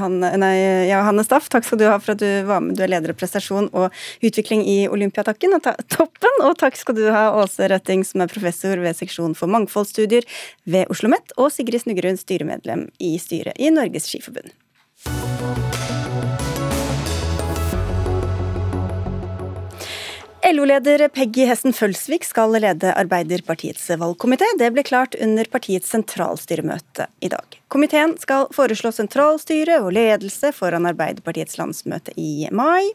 Han, 0.00 0.16
nei, 0.42 0.54
ja, 0.88 1.04
Hanne 1.06 1.22
Staff, 1.22 1.46
takk 1.52 1.68
skal 1.68 1.78
du 1.78 1.86
ha 1.86 2.00
for 2.02 2.16
at 2.16 2.24
du 2.24 2.48
var 2.48 2.64
med. 2.64 2.74
Du 2.74 2.82
er 2.82 2.90
leder 2.90 3.14
av 3.14 3.20
prestasjon 3.20 3.68
og 3.70 3.94
utvikling 4.26 4.64
i 4.66 4.88
Olympiatakken 4.90 5.54
og 5.54 5.68
toppen. 5.92 6.42
Og 6.42 6.56
takk 6.58 6.80
skal 6.80 6.98
du 6.98 7.04
ha, 7.14 7.28
Åse 7.38 7.70
Røtting, 7.70 8.02
som 8.02 8.24
er 8.24 8.32
professor 8.32 8.82
ved 8.82 8.98
seksjon 8.98 9.38
for 9.38 9.52
mangfoldsstudier 9.54 10.26
ved 10.66 10.90
Oslo 10.90 11.02
OsloMet, 11.02 11.32
og 11.36 11.50
Sigrid 11.50 11.82
Snuggerud, 11.82 12.18
styremedlem 12.20 12.86
i 13.02 13.18
styret 13.18 13.58
i 13.58 13.70
Norges 13.74 14.06
Skiforbund. 14.06 14.52
LO-leder 20.50 21.08
Peggy 21.08 21.44
Hessen 21.46 21.72
Følsvik 21.72 22.24
skal 22.26 22.56
lede 22.58 22.90
Arbeiderpartiets 22.98 23.84
valgkomité. 23.94 24.48
Det 24.58 24.72
ble 24.74 24.82
klart 24.82 25.14
under 25.22 25.46
partiets 25.46 25.92
sentralstyremøte 25.94 27.06
i 27.22 27.30
dag. 27.30 27.58
Komiteen 27.70 28.16
skal 28.18 28.48
foreslå 28.50 28.90
sentralstyre 28.92 29.78
og 29.84 29.92
ledelse 29.94 30.50
foran 30.56 30.88
Arbeiderpartiets 30.90 31.60
landsmøte 31.60 32.16
i 32.18 32.48
mai. 32.50 32.90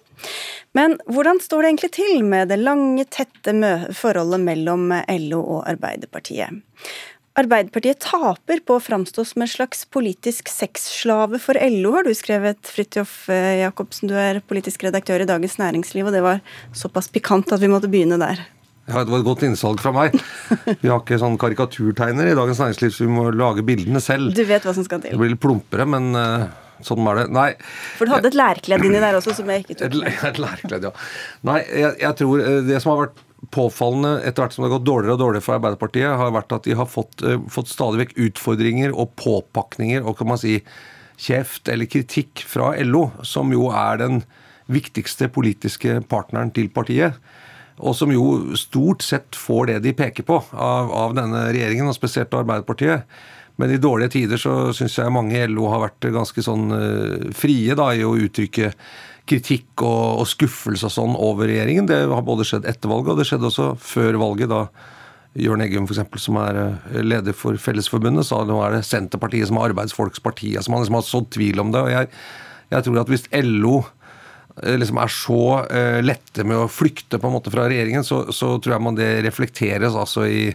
Men 0.75 0.97
hvordan 1.07 1.39
står 1.39 1.63
det 1.63 1.71
egentlig 1.71 1.91
til 1.95 2.25
med 2.27 2.51
det 2.51 2.59
lange, 2.59 3.07
tette 3.07 3.55
forholdet 3.95 4.43
mellom 4.43 4.91
LO 5.07 5.39
og 5.39 5.61
Arbeiderpartiet? 5.71 6.65
Arbeiderpartiet 7.37 7.99
taper 8.01 8.63
på 8.65 8.79
å 8.79 8.81
framstå 8.81 9.21
som 9.29 9.43
en 9.45 9.49
slags 9.51 9.83
politisk 9.93 10.49
sexslave 10.49 11.37
for 11.41 11.59
LO, 11.61 11.91
har 11.93 12.07
du 12.07 12.13
skrevet, 12.17 12.57
Fridtjof 12.65 13.27
eh, 13.29 13.59
Jacobsen. 13.59 14.09
Du 14.09 14.15
er 14.17 14.39
politisk 14.41 14.87
redaktør 14.87 15.21
i 15.21 15.27
Dagens 15.29 15.59
Næringsliv, 15.61 16.09
og 16.09 16.15
det 16.15 16.23
var 16.25 16.41
såpass 16.73 17.11
pikant 17.13 17.53
at 17.53 17.61
vi 17.61 17.69
måtte 17.69 17.91
begynne 17.93 18.17
der. 18.17 18.41
Ja, 18.87 19.03
Det 19.03 19.11
var 19.11 19.19
et 19.19 19.27
godt 19.27 19.43
innsalg 19.45 19.83
fra 19.83 19.91
meg. 19.93 20.15
Vi 20.81 20.89
har 20.89 21.03
ikke 21.03 21.19
sånn 21.21 21.37
karikaturtegner 21.37 22.31
i 22.31 22.37
Dagens 22.39 22.63
Næringsliv, 22.63 22.95
så 22.95 23.05
vi 23.05 23.13
må 23.19 23.27
lage 23.35 23.65
bildene 23.67 24.01
selv. 24.01 24.33
Du 24.33 24.41
vet 24.47 24.65
hva 24.65 24.73
som 24.73 24.87
skal 24.87 25.03
til. 25.03 25.13
Det 25.13 25.21
blir 25.21 25.35
litt 25.35 25.43
plumpere, 25.43 25.85
men 25.93 26.09
uh, 26.17 26.47
sånn 26.87 27.05
var 27.05 27.21
det. 27.21 27.27
Nei. 27.37 27.51
For 27.99 28.09
du 28.09 28.15
hadde 28.15 28.31
et 28.31 28.39
lærkledd 28.39 28.87
inni 28.87 29.03
der 29.03 29.19
også, 29.19 29.37
som 29.37 29.53
jeg 29.53 29.67
ikke 29.67 29.77
tok. 29.83 30.01
Et, 30.01 30.19
et 30.31 30.41
lærkledd, 30.41 30.89
ja. 30.89 30.95
Nei, 31.51 31.61
jeg, 31.69 31.93
jeg 32.01 32.19
tror 32.23 32.45
eh, 32.47 32.59
det 32.65 32.81
som 32.81 32.95
har 32.95 33.03
vært 33.05 33.26
påfallende 33.53 34.17
etter 34.25 34.43
hvert 34.43 34.55
som 34.55 34.63
det 34.63 34.71
har 34.71 34.77
gått 34.79 34.87
dårligere 34.89 35.15
og 35.15 35.21
dårligere 35.21 35.45
for 35.45 35.57
Arbeiderpartiet, 35.59 36.09
har 36.19 36.33
vært 36.35 36.55
at 36.57 36.67
de 36.67 36.77
har 36.77 36.89
fått, 36.89 37.21
uh, 37.23 37.37
fått 37.53 37.71
stadig 37.71 38.01
vekk 38.03 38.15
utfordringer 38.29 38.95
og 38.95 39.13
påpakninger 39.19 40.05
og 40.05 40.17
kan 40.19 40.31
man 40.31 40.41
si 40.41 40.59
kjeft 41.21 41.69
eller 41.71 41.89
kritikk 41.89 42.43
fra 42.45 42.73
LO, 42.85 43.07
som 43.25 43.53
jo 43.53 43.71
er 43.73 44.01
den 44.01 44.21
viktigste 44.69 45.29
politiske 45.33 46.01
partneren 46.11 46.51
til 46.53 46.69
partiet. 46.73 47.17
Og 47.77 47.93
som 47.97 48.11
jo 48.11 48.55
stort 48.57 49.05
sett 49.05 49.37
får 49.37 49.69
det 49.69 49.79
de 49.85 49.93
peker 49.97 50.25
på 50.25 50.39
av, 50.51 50.91
av 50.91 51.17
denne 51.17 51.47
regjeringen, 51.53 51.89
og 51.89 51.97
spesielt 51.97 52.33
Arbeiderpartiet. 52.33 53.05
Men 53.57 53.73
i 53.73 53.81
dårlige 53.81 54.13
tider 54.13 54.41
så 54.41 54.55
syns 54.77 54.97
jeg 54.99 55.13
mange 55.13 55.37
i 55.37 55.45
LO 55.49 55.69
har 55.71 55.81
vært 55.87 56.09
ganske 56.13 56.43
sånn 56.45 56.67
uh, 56.73 57.29
frie 57.37 57.77
da, 57.77 57.89
i 57.93 58.05
å 58.05 58.17
uttrykke 58.17 58.71
kritikk 59.27 59.83
og, 59.85 60.21
og 60.21 60.29
skuffelse 60.29 60.87
og 60.87 60.93
sånn 60.93 61.17
over 61.19 61.49
regjeringen. 61.49 61.89
Det 61.89 62.03
har 62.09 62.23
både 62.25 62.45
skjedd 62.47 62.67
etter 62.69 62.91
valget, 62.91 63.13
og 63.13 63.19
det 63.19 63.27
skjedde 63.29 63.49
også 63.51 63.71
før 63.81 64.19
valget. 64.21 64.51
da 64.53 64.65
Jørn 65.37 65.61
Eggum, 65.61 65.85
for 65.85 65.93
eksempel, 65.93 66.21
som 66.21 66.39
er 66.41 66.57
eh, 66.61 67.03
leder 67.03 67.35
for 67.37 67.57
Fellesforbundet, 67.61 68.25
sa 68.25 68.41
nå 68.47 68.57
er 68.65 68.77
det 68.77 68.87
Senterpartiet 68.87 69.49
som 69.49 69.59
er 69.59 69.69
arbeidsfolks 69.71 70.23
parti. 70.23 70.55
Altså 70.57 70.73
man 70.73 70.81
liksom 70.81 70.97
har 70.97 71.05
sådd 71.05 71.29
tvil 71.35 71.61
om 71.61 71.73
det. 71.75 71.83
og 71.83 71.93
jeg, 71.93 72.09
jeg 72.73 72.87
tror 72.87 72.99
at 73.03 73.13
hvis 73.13 73.27
LO 73.45 73.75
eh, 74.63 74.77
liksom 74.81 75.01
er 75.03 75.13
så 75.13 75.43
uh, 75.67 75.99
lette 76.05 76.47
med 76.47 76.63
å 76.63 76.71
flykte 76.71 77.21
på 77.21 77.29
en 77.29 77.37
måte 77.37 77.53
fra 77.53 77.67
regjeringen, 77.69 78.05
så, 78.07 78.25
så 78.33 78.55
tror 78.57 78.77
jeg 78.77 78.85
man 78.87 78.97
det 78.97 79.11
reflekteres 79.27 79.97
altså 79.97 80.25
i 80.25 80.49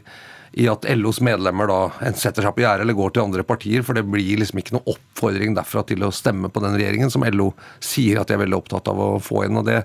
i 0.52 0.66
at 0.68 0.84
LOs 0.98 1.20
medlemmer 1.24 1.68
da 1.70 2.12
setter 2.18 2.44
seg 2.44 2.54
på 2.56 2.62
gjerdet 2.64 2.84
eller 2.84 2.96
går 2.96 3.14
til 3.14 3.24
andre 3.24 3.44
partier. 3.46 3.84
For 3.86 3.96
det 3.96 4.04
blir 4.04 4.40
liksom 4.40 4.60
ikke 4.60 4.76
noe 4.76 4.94
oppfordring 4.94 5.56
derfra 5.56 5.84
til 5.88 6.04
å 6.04 6.12
stemme 6.12 6.50
på 6.52 6.62
den 6.64 6.76
regjeringen 6.76 7.12
som 7.12 7.24
LO 7.24 7.52
sier 7.80 8.20
at 8.20 8.28
de 8.28 8.36
er 8.36 8.42
veldig 8.44 8.58
opptatt 8.58 8.90
av 8.92 9.00
å 9.00 9.08
få 9.22 9.46
inn. 9.46 9.56
og 9.60 9.64
det, 9.68 9.80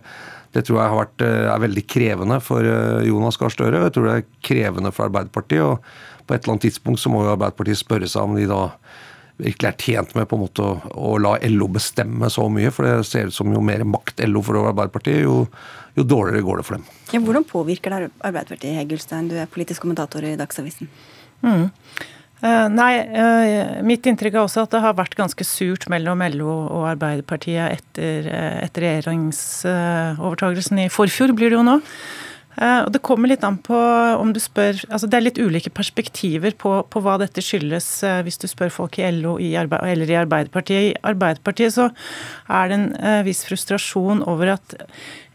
det 0.55 0.65
tror 0.67 0.81
jeg 0.81 0.99
vært, 0.99 1.23
eh, 1.23 1.47
er 1.53 1.63
veldig 1.63 1.85
krevende 1.87 2.39
for 2.43 2.67
eh, 2.67 3.07
Jonas 3.07 3.39
Gahr 3.39 3.53
Støre. 3.53 3.85
Jeg 3.87 3.95
tror 3.95 4.09
det 4.09 4.17
er 4.17 4.27
krevende 4.49 4.91
for 4.95 5.07
Arbeiderpartiet. 5.07 5.63
og 5.63 6.27
På 6.27 6.35
et 6.35 6.43
eller 6.43 6.57
annet 6.57 6.67
tidspunkt 6.67 7.03
så 7.03 7.13
må 7.13 7.23
jo 7.23 7.35
Arbeiderpartiet 7.37 7.79
spørre 7.79 8.11
seg 8.11 8.27
om 8.27 8.35
de 8.35 8.49
da 8.51 8.63
virkelig 9.37 9.69
er 9.69 9.81
tjent 9.81 10.15
med 10.17 10.27
på 10.29 10.37
en 10.37 10.45
måte 10.45 10.65
å, 10.65 10.77
å 10.97 11.17
la 11.21 11.35
LO 11.49 11.67
bestemme 11.71 12.29
så 12.33 12.47
mye. 12.51 12.71
For 12.73 12.87
det 12.87 13.07
ser 13.09 13.29
ut 13.31 13.37
som 13.37 13.53
jo 13.53 13.63
mer 13.63 13.85
makt 13.87 14.23
LO 14.27 14.43
får 14.45 14.61
over 14.61 14.73
Arbeiderpartiet, 14.73 15.23
jo 15.25 15.45
jo 15.97 16.05
dårligere 16.05 16.45
går 16.45 16.59
det 16.59 16.65
for 16.67 16.77
dem. 16.77 16.85
Ja, 17.13 17.19
hvordan 17.23 17.45
påvirker 17.47 17.93
det 17.93 18.09
Arbeiderpartiet, 18.21 18.75
Hegelstein? 18.77 19.31
Du 19.31 19.35
er 19.39 19.49
politisk 19.49 19.81
kommentator 19.85 20.21
i 20.25 20.37
Dagsavisen. 20.37 20.87
Mm. 21.41 21.71
Uh, 22.37 22.67
nei, 22.69 22.91
uh, 23.17 23.81
mitt 23.85 24.05
inntrykk 24.05 24.35
er 24.37 24.43
også 24.43 24.67
at 24.67 24.73
det 24.75 24.83
har 24.83 24.93
vært 24.97 25.17
ganske 25.17 25.43
surt 25.47 25.87
mellom 25.89 26.21
LO 26.35 26.53
og 26.53 26.83
Arbeiderpartiet 26.91 27.79
etter, 27.79 28.29
uh, 28.29 28.59
etter 28.61 28.85
regjeringsovertagelsen 28.85 30.83
i 30.85 30.93
forfjor, 30.93 31.33
blir 31.37 31.49
det 31.49 31.57
jo 31.57 31.65
nå. 31.65 31.79
Og 32.57 32.89
Det 32.89 33.03
kommer 33.05 33.29
litt 33.29 33.43
an 33.45 33.59
på 33.61 33.77
om 34.17 34.31
du 34.33 34.39
spør 34.41 34.79
altså 34.87 35.05
Det 35.05 35.17
er 35.17 35.25
litt 35.27 35.37
ulike 35.37 35.69
perspektiver 35.69 36.55
på, 36.57 36.71
på 36.89 37.01
hva 37.05 37.19
dette 37.21 37.43
skyldes, 37.45 37.89
hvis 38.25 38.41
du 38.41 38.47
spør 38.49 38.73
folk 38.73 38.97
i 38.97 39.05
LO 39.13 39.35
i 39.37 39.51
eller 39.53 40.09
i 40.09 40.17
Arbeiderpartiet. 40.17 40.89
I 40.89 40.97
Arbeiderpartiet 41.05 41.75
så 41.75 41.91
er 42.49 42.71
det 42.71 42.79
en 42.79 42.89
viss 43.27 43.43
frustrasjon 43.45 44.25
over 44.25 44.55
at 44.55 44.77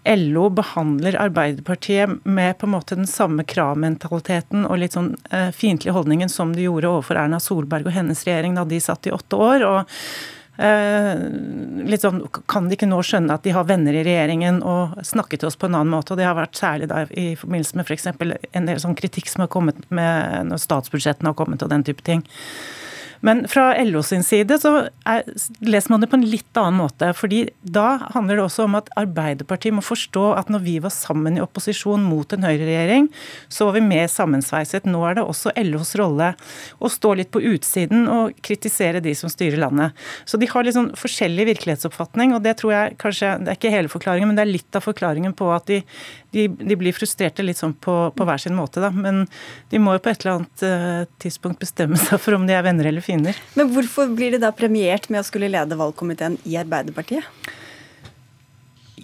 LO 0.04 0.48
behandler 0.50 1.16
Arbeiderpartiet 1.20 2.24
med 2.24 2.58
på 2.58 2.66
en 2.66 2.74
måte 2.74 2.98
den 2.98 3.06
samme 3.06 3.44
kravmentaliteten 3.46 4.66
og 4.66 4.80
litt 4.82 4.96
sånn 4.96 5.12
eh, 5.30 5.52
fiendtlige 5.54 5.94
holdningen 5.94 6.32
som 6.32 6.54
de 6.56 6.66
gjorde 6.66 6.90
overfor 6.90 7.20
Erna 7.22 7.38
Solberg 7.42 7.86
og 7.86 7.94
hennes 7.94 8.24
regjering 8.26 8.58
da 8.58 8.66
de 8.66 8.80
satt 8.82 9.06
i 9.06 9.14
åtte 9.14 9.38
år. 9.38 9.66
og 9.68 9.78
eh, 9.84 10.40
litt 10.62 12.04
sånn, 12.04 12.20
Kan 12.50 12.68
de 12.68 12.76
ikke 12.76 12.88
nå 12.90 13.00
skjønne 13.02 13.34
at 13.34 13.42
de 13.46 13.54
har 13.54 13.66
venner 13.66 13.96
i 13.96 14.04
regjeringen 14.06 14.60
og 14.62 14.98
snakke 15.06 15.38
til 15.38 15.48
oss 15.50 15.58
på 15.58 15.66
en 15.66 15.78
annen 15.78 15.92
måte? 15.94 16.14
og 16.14 16.20
Det 16.20 16.28
har 16.28 16.38
vært 16.38 16.58
særlig 16.58 16.88
da 16.92 17.02
i 17.10 17.32
forbindelse 17.38 17.78
med 17.78 17.88
f.eks. 17.88 18.08
For 18.18 18.36
en 18.52 18.68
del 18.70 18.82
sånn 18.82 18.98
kritikk 18.98 19.30
som 19.32 19.46
har 19.46 19.52
kommet 19.52 19.82
med 19.90 20.50
når 20.50 20.62
statsbudsjettene 20.62 21.32
har 21.32 21.38
kommet 21.38 21.64
og 21.64 21.72
den 21.72 21.86
type 21.86 22.04
ting. 22.06 22.24
Men 23.22 23.44
fra 23.48 23.70
LO 23.84 24.02
sin 24.02 24.24
side 24.26 24.58
så 24.62 24.72
er, 25.08 25.22
leser 25.62 25.92
man 25.92 26.02
det 26.02 26.08
på 26.10 26.18
en 26.18 26.26
litt 26.26 26.58
annen 26.58 26.80
måte. 26.82 27.12
fordi 27.14 27.44
da 27.62 28.08
handler 28.14 28.38
det 28.40 28.44
også 28.44 28.66
om 28.66 28.76
at 28.78 28.90
Arbeiderpartiet 28.98 29.76
må 29.76 29.84
forstå 29.84 30.24
at 30.38 30.50
når 30.50 30.64
vi 30.66 30.76
var 30.82 30.92
sammen 30.94 31.38
i 31.38 31.44
opposisjon 31.44 32.02
mot 32.02 32.32
en 32.34 32.46
høyreregjering, 32.46 33.08
så 33.48 33.68
var 33.68 33.78
vi 33.78 33.84
mer 33.86 34.10
sammensveiset. 34.10 34.88
Nå 34.90 35.04
er 35.06 35.18
det 35.18 35.26
også 35.26 35.54
LOs 35.62 35.94
rolle 36.00 36.32
å 36.82 36.90
stå 36.90 37.14
litt 37.20 37.30
på 37.34 37.44
utsiden 37.52 38.08
og 38.10 38.34
kritisere 38.42 39.02
de 39.04 39.14
som 39.18 39.30
styrer 39.32 39.60
landet. 39.62 39.94
Så 40.26 40.40
de 40.40 40.50
har 40.50 40.66
litt 40.66 40.76
sånn 40.76 40.92
forskjellig 40.98 41.46
virkelighetsoppfatning, 41.52 42.34
og 42.34 42.42
det 42.42 42.56
tror 42.60 42.74
jeg 42.74 42.98
kanskje 43.02 43.32
Det 43.42 43.52
er 43.52 43.58
ikke 43.58 43.72
hele 43.72 43.90
forklaringen, 43.92 44.28
men 44.28 44.38
det 44.38 44.44
er 44.44 44.50
litt 44.50 44.76
av 44.76 44.84
forklaringen 44.84 45.34
på 45.38 45.46
at 45.54 45.70
de, 45.70 45.78
de, 46.32 46.46
de 46.48 46.76
blir 46.80 46.96
frustrerte 46.96 47.44
litt 47.44 47.60
sånn 47.60 47.74
på, 47.76 47.94
på, 48.16 48.26
hver 48.28 48.40
sin 48.40 48.56
måte, 48.56 48.80
da. 48.82 48.90
Men 48.92 49.24
de 49.72 49.80
må 49.82 49.96
jo 49.96 50.02
på 50.04 50.12
et 50.12 50.24
eller 50.24 50.40
annet 50.40 50.64
uh, 50.66 51.02
tidspunkt 51.22 51.60
bestemme 51.62 52.00
seg 52.00 52.20
for 52.22 52.38
om 52.38 52.46
de 52.48 52.56
er 52.56 52.64
venner 52.66 52.88
eller 52.88 53.04
fiender. 53.04 53.38
Men 53.58 53.72
hvorfor 53.74 54.12
blir 54.16 54.34
de 54.34 54.42
da 54.42 54.52
premiert 54.56 55.10
med 55.12 55.22
å 55.22 55.26
skulle 55.28 55.52
lede 55.52 55.78
valgkomiteen 55.78 56.40
i 56.48 56.56
Arbeiderpartiet? 56.60 57.28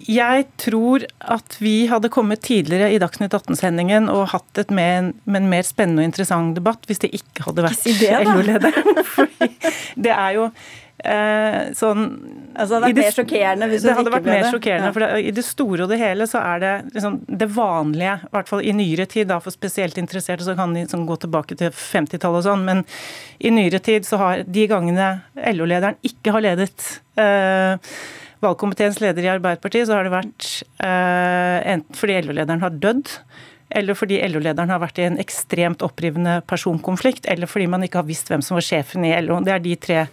Jeg 0.09 0.45
tror 0.57 1.03
at 1.19 1.57
vi 1.61 1.83
hadde 1.89 2.09
kommet 2.09 2.41
tidligere 2.45 2.89
i 2.93 2.99
Dagsnytt 3.01 3.35
18-sendingen 3.35 4.07
og 4.09 4.29
hatt 4.31 4.61
et 4.61 4.71
mer, 4.73 5.11
en 5.13 5.49
mer 5.51 5.65
spennende 5.67 6.01
og 6.01 6.09
interessant 6.09 6.55
debatt 6.57 6.87
hvis 6.89 7.03
det 7.03 7.11
ikke 7.19 7.45
hadde 7.45 7.65
vært 7.67 7.89
LO-leder. 8.25 8.79
det 10.07 10.13
er 10.15 10.37
jo 10.39 10.47
Eh, 10.99 11.69
sånn, 11.79 12.01
altså 12.59 12.81
det 12.81 12.89
vært 12.89 12.97
mer 12.97 13.13
sjokkerende 13.15 13.67
hvis 13.71 13.85
det 13.87 13.93
hadde 13.95 14.11
vært 14.11 14.25
mer 14.27 14.47
sjokkerende, 14.51 14.89
ja. 14.89 14.95
for 14.97 15.05
det, 15.05 15.21
I 15.29 15.31
det 15.37 15.45
store 15.47 15.85
og 15.85 15.93
det 15.93 15.99
hele 16.01 16.27
så 16.27 16.41
er 16.43 16.59
det 16.59 16.71
liksom, 16.97 17.15
det 17.39 17.47
vanlige, 17.55 18.17
i 18.27 18.31
hvert 18.35 18.51
fall 18.51 18.63
i 18.67 18.73
nyere 18.75 19.05
tid, 19.07 19.29
da, 19.31 19.37
for 19.43 19.55
spesielt 19.55 19.99
interesserte 20.01 20.43
så 20.43 20.57
kan 20.59 20.75
de 20.75 20.83
liksom, 20.83 21.05
gå 21.07 21.15
tilbake 21.23 21.55
til 21.59 21.71
50-tallet 21.71 22.41
og 22.41 22.47
sånn, 22.49 22.65
men 22.67 22.83
i 23.39 23.53
nyere 23.55 23.79
tid 23.85 24.07
så 24.07 24.19
har 24.19 24.43
de 24.43 24.65
gangene 24.67 25.07
LO-lederen 25.53 25.95
ikke 26.03 26.35
har 26.35 26.43
ledet 26.43 26.89
eh, 27.15 27.95
valgkomiteens 28.43 28.99
leder 28.99 29.23
i 29.23 29.31
Arbeiderpartiet, 29.37 29.87
så 29.87 29.95
har 29.95 30.07
det 30.07 30.15
vært 30.17 30.49
eh, 30.83 31.57
enten 31.77 31.95
fordi 32.01 32.19
LO-lederen 32.25 32.65
har 32.65 32.75
dødd, 32.75 33.15
eller 33.69 33.97
fordi 33.97 34.17
LO-lederen 34.27 34.71
har 34.73 34.81
vært 34.81 34.99
i 35.01 35.05
en 35.05 35.19
ekstremt 35.21 35.83
opprivende 35.85 36.39
personkonflikt, 36.49 37.27
eller 37.29 37.49
fordi 37.49 37.67
man 37.69 37.85
ikke 37.85 38.01
har 38.01 38.07
visst 38.07 38.31
hvem 38.31 38.43
som 38.45 38.57
var 38.57 38.65
sjefen 38.65 39.05
i 39.05 39.13
LO. 39.21 39.39
Det 39.45 39.53
er 39.53 39.63
de 39.63 39.75
tre 39.77 40.05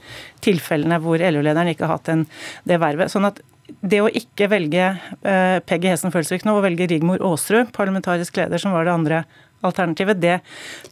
tilfellene 0.44 0.98
hvor 1.02 1.22
LO-lederen 1.22 1.72
ikke 1.72 1.86
har 1.86 1.96
hatt 1.96 2.10
en, 2.12 2.26
det 2.68 2.80
vervet. 2.82 3.12
Sånn 3.12 3.28
at 3.28 3.40
det 3.80 4.02
å 4.02 4.10
ikke 4.12 4.50
velge 4.52 4.84
eh, 4.92 5.56
Peggy 5.66 5.90
Hessen 5.90 6.12
Følsvik 6.14 6.44
nå, 6.46 6.58
og 6.58 6.66
velge 6.66 6.88
Rigmor 6.90 7.22
Aasrud, 7.24 7.72
parlamentarisk 7.74 8.36
leder, 8.38 8.60
som 8.62 8.76
var 8.76 8.86
det 8.86 8.94
andre 8.94 9.22
alternativet, 9.66 10.20
det 10.22 10.36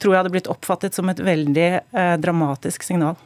tror 0.01 0.15
jeg 0.15 0.23
hadde 0.23 0.33
blitt 0.35 0.51
oppfattet 0.51 0.97
som 0.97 1.11
et 1.13 1.21
veldig 1.23 1.69
eh, 1.69 2.17
dramatisk 2.23 2.87
signal. 2.87 3.21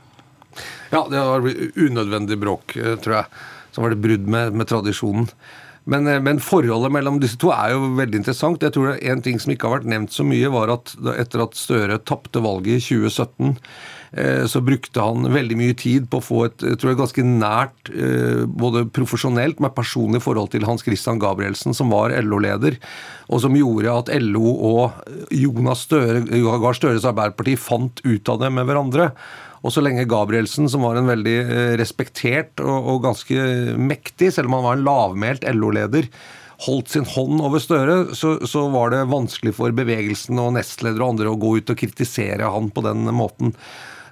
Ja, 0.91 1.05
det 1.07 1.20
hadde 1.20 1.45
blitt 1.47 1.78
unødvendig 1.78 2.39
bråk, 2.43 2.76
eh, 2.76 2.99
tror 3.01 3.20
jeg. 3.20 3.41
Så 3.72 3.84
var 3.84 3.95
det 3.95 4.03
brudd 4.03 4.28
med, 4.28 4.59
med 4.59 4.68
tradisjonen. 4.68 5.28
Men, 5.89 6.07
eh, 6.07 6.20
men, 6.20 6.41
forholdet 6.41 6.93
mellom 6.93 7.20
disse 7.22 7.39
to 7.41 7.53
er 7.55 7.72
jo 7.74 7.93
veldig 7.99 8.20
interessant. 8.20 8.62
Jeg 8.62 8.74
tror 8.76 8.93
det 8.93 8.99
er 9.01 9.14
En 9.14 9.22
ting 9.24 9.39
som 9.41 9.53
ikke 9.53 9.68
har 9.68 9.78
vært 9.78 9.89
nevnt 9.89 10.12
så 10.12 10.26
mye, 10.26 10.51
var 10.53 10.72
at 10.74 10.95
etter 11.16 11.45
at 11.45 11.57
Støre 11.59 11.99
tapte 12.05 12.43
valget 12.45 12.76
i 12.76 12.84
2017, 12.84 13.57
eh, 14.12 14.45
så 14.45 14.61
brukte 14.64 15.01
han 15.01 15.30
veldig 15.32 15.57
mye 15.57 15.76
tid 15.78 16.11
på 16.11 16.20
å 16.20 16.24
få 16.24 16.45
et 16.47 16.66
jeg 16.68 16.78
tror 16.78 16.93
jeg, 16.93 17.01
ganske 17.01 17.24
nært, 17.24 17.93
eh, 17.95 18.45
både 18.45 18.84
profesjonelt, 18.93 19.61
men 19.61 19.72
personlig 19.72 20.22
forhold 20.22 20.53
til 20.53 20.68
Hans 20.68 20.84
Christian 20.84 21.18
Gabrielsen, 21.18 21.74
som 21.74 21.91
var 21.91 22.11
LO-leder, 22.11 22.76
og 23.30 23.41
som 23.41 23.57
gjorde 23.57 23.99
at 23.99 24.12
LO 24.20 24.45
og 24.45 24.93
Jonas 25.32 25.86
Støre, 25.89 26.24
Gahr 26.28 26.76
Støres 26.76 27.09
Arbeiderparti 27.09 27.57
fant 27.57 28.01
ut 28.05 28.28
av 28.28 28.41
det 28.41 28.53
med 28.53 28.68
hverandre. 28.68 29.12
Og 29.65 29.75
så 29.75 29.83
lenge 29.83 30.07
Gabrielsen, 30.09 30.69
som 30.71 30.85
var 30.87 30.99
en 30.99 31.11
veldig 31.11 31.37
eh, 31.43 31.73
respektert 31.81 32.63
og, 32.63 32.77
og 32.93 33.05
ganske 33.09 33.47
mektig, 33.81 34.33
selv 34.35 34.51
om 34.51 34.59
han 34.59 34.67
var 34.67 34.79
en 34.79 34.87
lavmælt 34.87 35.47
LO-leder, 35.57 36.11
holdt 36.67 36.91
sin 36.91 37.07
hånd 37.07 37.43
over 37.45 37.63
Støre, 37.63 37.99
så, 38.19 38.37
så 38.47 38.65
var 38.73 38.91
det 38.95 39.05
vanskelig 39.11 39.55
for 39.59 39.75
bevegelsen 39.75 40.39
og 40.43 40.57
nestleder 40.57 41.05
og 41.05 41.15
andre 41.15 41.33
å 41.33 41.39
gå 41.39 41.59
ut 41.61 41.75
og 41.75 41.79
kritisere 41.79 42.51
han 42.51 42.73
på 42.75 42.83
den 42.87 43.07
måten. 43.15 43.55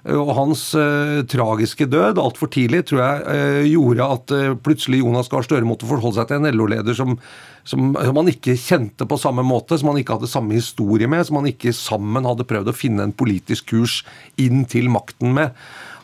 Og 0.07 0.29
hans 0.37 0.61
eh, 0.79 1.19
tragiske 1.27 1.87
død 1.91 2.21
altfor 2.21 2.47
tidlig 2.53 2.85
tror 2.87 3.01
jeg 3.01 3.23
eh, 3.33 3.65
gjorde 3.73 4.07
at 4.15 4.33
eh, 4.35 4.55
plutselig 4.63 5.01
Jonas 5.01 5.27
Gahr 5.31 5.43
Støre 5.43 5.67
måtte 5.67 5.89
forholde 5.89 6.21
seg 6.21 6.29
til 6.29 6.39
en 6.39 6.47
LO-leder 6.55 6.95
som, 6.95 7.17
som, 7.67 7.89
som 7.91 8.21
han 8.21 8.31
ikke 8.31 8.55
kjente 8.55 9.07
på 9.09 9.19
samme 9.19 9.43
måte, 9.43 9.75
som 9.75 9.91
han 9.91 9.99
ikke 9.99 10.15
hadde 10.15 10.31
samme 10.31 10.55
historie 10.55 11.09
med, 11.11 11.25
som 11.27 11.41
han 11.41 11.49
ikke 11.51 11.75
sammen 11.75 12.27
hadde 12.29 12.47
prøvd 12.47 12.71
å 12.71 12.77
finne 12.77 13.03
en 13.03 13.15
politisk 13.15 13.73
kurs 13.73 13.99
inn 14.39 14.63
til 14.71 14.87
makten 14.93 15.35
med. 15.35 15.51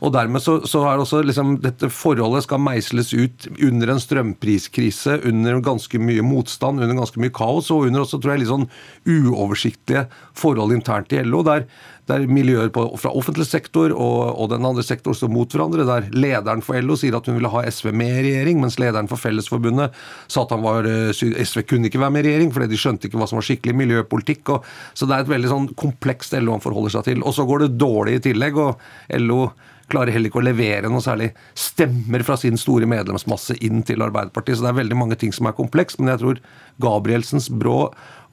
Og 0.04 0.12
dermed 0.12 0.44
så, 0.44 0.58
så 0.68 0.82
er 0.90 1.00
også 1.00 1.22
liksom, 1.24 1.56
dette 1.64 1.88
forholdet 1.94 2.44
skal 2.44 2.60
meisles 2.60 3.14
ut 3.16 3.48
under 3.64 3.94
en 3.94 4.02
strømpriskrise, 4.04 5.22
under 5.30 5.62
ganske 5.64 6.02
mye 6.02 6.26
motstand, 6.28 6.84
under 6.84 7.00
ganske 7.00 7.24
mye 7.24 7.32
kaos, 7.32 7.72
og 7.72 7.88
under 7.88 8.04
også 8.04 8.20
tror 8.20 8.34
jeg 8.34 8.44
litt 8.44 8.52
sånn 8.52 8.68
uoversiktlige 9.08 10.10
forhold 10.36 10.76
internt 10.76 11.16
i 11.16 11.24
LO. 11.24 11.46
der 11.48 11.64
der 12.10 12.26
miljøer 12.28 12.68
på, 12.74 12.84
fra 13.00 13.14
offentlig 13.16 13.46
sektor 13.48 13.94
og, 13.96 14.22
og, 14.36 14.50
den 14.52 14.66
andre 14.68 14.84
sektor 14.84 15.16
står 15.16 15.32
mot 15.32 15.54
hverandre. 15.54 15.86
Der 15.88 16.10
lederen 16.12 16.64
for 16.66 16.80
LO 16.84 16.98
sier 17.00 17.16
at 17.16 17.30
hun 17.30 17.38
ville 17.38 17.52
ha 17.54 17.64
SV 17.64 17.94
med 17.96 18.12
i 18.12 18.24
regjering, 18.28 18.60
mens 18.64 18.80
lederen 18.82 19.08
for 19.12 19.22
Fellesforbundet 19.22 19.96
sa 20.28 20.44
at 20.44 20.56
var, 20.64 20.88
eh, 20.90 21.14
SV 21.14 21.64
kunne 21.70 21.88
ikke 21.88 22.02
være 22.04 22.16
med 22.16 22.26
i 22.26 22.32
regjering 22.32 22.52
fordi 22.56 22.72
de 22.74 22.80
skjønte 22.80 23.08
ikke 23.08 23.22
hva 23.22 23.30
som 23.32 23.40
var 23.40 23.48
skikkelig 23.48 23.78
miljøpolitikk. 23.84 24.56
Og, 24.58 24.72
så 24.94 25.08
det 25.08 25.16
er 25.16 25.26
et 25.26 25.36
veldig 25.36 25.54
sånn 25.54 25.70
komplekst 25.80 26.36
LO 26.40 26.58
han 26.58 26.66
forholder 26.66 26.98
seg 26.98 27.08
til. 27.12 27.24
Og 27.24 27.38
så 27.38 27.48
går 27.48 27.66
det 27.66 27.78
dårlig 27.80 28.20
i 28.20 28.26
tillegg. 28.32 28.60
og 28.60 29.22
LO 29.24 29.46
klarer 29.92 30.14
heller 30.16 30.32
ikke 30.32 30.42
å 30.42 30.46
levere 30.48 30.90
noe 30.92 31.04
særlig 31.04 31.32
stemmer 31.60 32.24
fra 32.26 32.38
sin 32.40 32.58
store 32.60 32.88
medlemsmasse 32.90 33.58
inn 33.66 33.84
til 33.88 34.04
Arbeiderpartiet. 34.06 34.58
Så 34.58 34.66
det 34.66 34.74
er 34.74 34.82
veldig 34.82 35.00
mange 35.00 35.18
ting 35.20 35.34
som 35.36 35.50
er 35.50 35.58
komplekst. 35.58 36.00
Men 36.00 36.14
jeg 36.14 36.24
tror 36.24 36.42
Gabrielsens 36.84 37.50
brå 37.52 37.78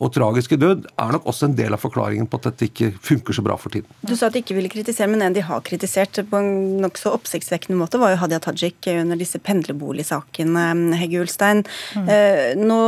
og 0.01 0.13
tragiske 0.17 0.57
død 0.57 0.87
er 0.89 1.13
nok 1.15 1.27
også 1.29 1.51
en 1.51 1.57
del 1.59 1.77
av 1.77 1.83
forklaringen 1.83 2.29
på 2.31 2.41
at 2.41 2.49
dette 2.49 2.69
ikke 2.71 2.91
funker 3.05 3.37
så 3.37 3.45
bra 3.45 3.57
for 3.61 3.73
tiden. 3.75 3.89
Du 4.01 4.15
sa 4.17 4.31
at 4.31 4.37
de 4.37 4.41
ikke 4.41 4.57
ville 4.57 4.73
kritisere, 4.73 5.11
men 5.13 5.25
en 5.25 5.37
de 5.37 5.45
har 5.45 5.61
kritisert 5.67 6.23
på 6.31 6.41
en 6.41 6.81
nokså 6.81 7.13
oppsiktsvekkende 7.19 7.77
måte, 7.81 8.01
var 8.01 8.15
jo 8.15 8.23
Hadia 8.23 8.41
Tajik 8.41 8.89
under 8.95 9.21
disse 9.21 9.41
pendlerboligsakene, 9.45 10.97
Hegge 11.01 11.21
Ulstein. 11.21 11.63
Mm. 11.99 12.09
Eh, 12.09 12.47
nå 12.57 12.81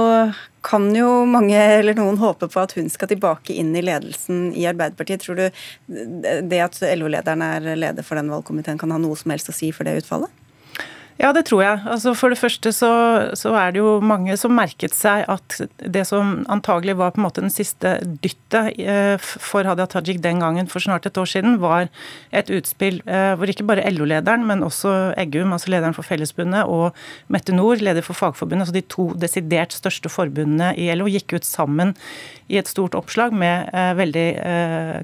kan 0.62 0.86
jo 0.94 1.24
mange 1.26 1.58
eller 1.58 1.96
noen 1.98 2.20
håpe 2.20 2.46
på 2.48 2.60
at 2.62 2.76
hun 2.78 2.88
skal 2.92 3.10
tilbake 3.10 3.54
inn 3.58 3.74
i 3.76 3.82
ledelsen 3.84 4.52
i 4.56 4.64
Arbeiderpartiet. 4.70 5.24
Tror 5.24 5.40
du 5.40 5.46
det 6.48 6.60
at 6.62 6.78
LO-lederen 6.94 7.42
er 7.44 7.72
leder 7.74 8.06
for 8.06 8.16
den 8.18 8.30
valgkomiteen 8.32 8.80
kan 8.80 8.94
ha 8.94 9.00
noe 9.02 9.18
som 9.18 9.34
helst 9.34 9.50
å 9.50 9.56
si 9.56 9.72
for 9.74 9.88
det 9.88 9.98
utfallet? 10.04 10.30
Ja, 11.20 11.28
det 11.36 11.44
tror 11.48 11.60
jeg. 11.60 11.80
Altså 11.92 12.14
for 12.16 12.32
det 12.32 12.40
første 12.40 12.72
så, 12.72 12.90
så, 13.36 13.52
er 13.58 13.74
det 13.74 13.82
jo 13.82 13.98
mange 14.04 14.34
som 14.40 14.54
merket 14.56 14.94
seg 14.96 15.26
at 15.30 15.58
det 15.78 16.06
som 16.08 16.38
antagelig 16.52 16.94
var 16.98 17.12
på 17.12 17.20
en 17.20 17.26
måte 17.26 17.44
den 17.44 17.52
siste 17.52 17.98
dyttet 18.24 18.78
eh, 18.80 19.16
for 19.20 19.68
Hadia 19.68 19.86
Tajik 19.90 20.22
den 20.24 20.40
gangen 20.40 20.70
for 20.72 20.82
snart 20.82 21.06
et 21.08 21.18
år 21.20 21.28
siden, 21.28 21.58
var 21.62 21.90
et 22.32 22.52
utspill 22.52 23.02
eh, 23.04 23.32
hvor 23.36 23.50
ikke 23.50 23.66
bare 23.68 23.84
LO-lederen, 23.92 24.46
men 24.48 24.64
også 24.64 25.12
Eggum, 25.20 25.52
altså 25.52 25.74
lederen 25.74 25.96
for 25.96 26.06
Fellesbundet, 26.06 26.64
og 26.64 26.96
Mette 27.32 27.54
Nord, 27.54 27.84
leder 27.84 28.04
for 28.06 28.16
Fagforbundet, 28.16 28.66
altså 28.66 28.78
de 28.78 28.86
to 28.96 29.10
desidert 29.20 29.76
største 29.76 30.12
forbundene 30.12 30.72
i 30.80 30.88
LO, 30.96 31.10
gikk 31.12 31.36
ut 31.36 31.48
sammen 31.48 31.92
i 32.48 32.56
et 32.60 32.70
stort 32.70 32.96
oppslag 32.96 33.36
med 33.36 33.68
eh, 33.76 33.92
veldig 34.00 34.28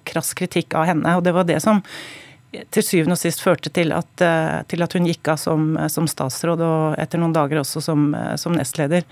krass 0.09 0.33
kritikk 0.39 0.75
av 0.79 0.89
henne. 0.89 1.19
og 1.19 1.25
det 1.27 1.37
var 1.37 1.47
det 1.49 1.61
som 1.65 1.83
til 2.49 2.85
syvende 2.85 3.17
og 3.17 3.21
sist 3.21 3.43
førte 3.45 3.71
til 3.75 3.93
at, 3.93 4.11
eh, 4.25 4.61
til 4.71 4.85
at 4.85 4.95
hun 4.97 5.09
gikk 5.09 5.33
av 5.35 5.41
som, 5.41 5.71
som, 5.93 6.09
statsråd, 6.09 6.63
og 6.65 6.99
etter 7.01 7.21
noen 7.21 7.37
dager 7.37 7.61
også 7.61 7.83
som, 7.85 8.11
som 8.41 8.57
nestleder. 8.57 9.05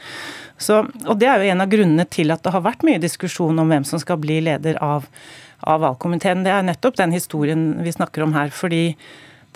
Så, 0.59 0.85
og 1.07 1.19
Det 1.21 1.29
er 1.29 1.43
jo 1.43 1.53
en 1.53 1.65
av 1.65 1.71
grunnene 1.73 2.09
til 2.09 2.33
at 2.33 2.45
det 2.45 2.55
har 2.55 2.65
vært 2.65 2.87
mye 2.87 3.03
diskusjon 3.03 3.59
om 3.59 3.69
hvem 3.73 3.85
som 3.85 4.01
skal 4.01 4.21
bli 4.23 4.41
leder 4.47 4.81
av, 4.85 5.09
av 5.61 5.85
valgkomiteen. 5.85 6.45
Det 6.47 6.55
er 6.55 6.65
nettopp 6.65 6.97
den 6.97 7.13
historien 7.17 7.75
vi 7.85 7.93
snakker 7.93 8.25
om 8.25 8.37
her. 8.37 8.51
fordi 8.51 8.97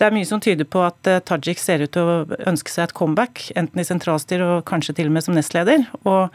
det 0.01 0.07
er 0.07 0.15
mye 0.15 0.25
som 0.25 0.41
tyder 0.41 0.65
på 0.65 0.81
at 0.81 1.05
eh, 1.05 1.21
Tajik 1.21 1.59
ser 1.61 1.83
ut 1.85 1.91
til 1.93 2.07
å 2.09 2.37
ønske 2.49 2.73
seg 2.73 2.87
et 2.87 2.93
comeback, 2.97 3.43
enten 3.53 3.81
i 3.81 3.85
sentralstyret 3.85 4.57
og 4.57 4.63
kanskje 4.65 4.95
til 4.97 5.11
og 5.11 5.13
med 5.13 5.25
som 5.27 5.37
nestleder. 5.37 5.85
og 6.01 6.33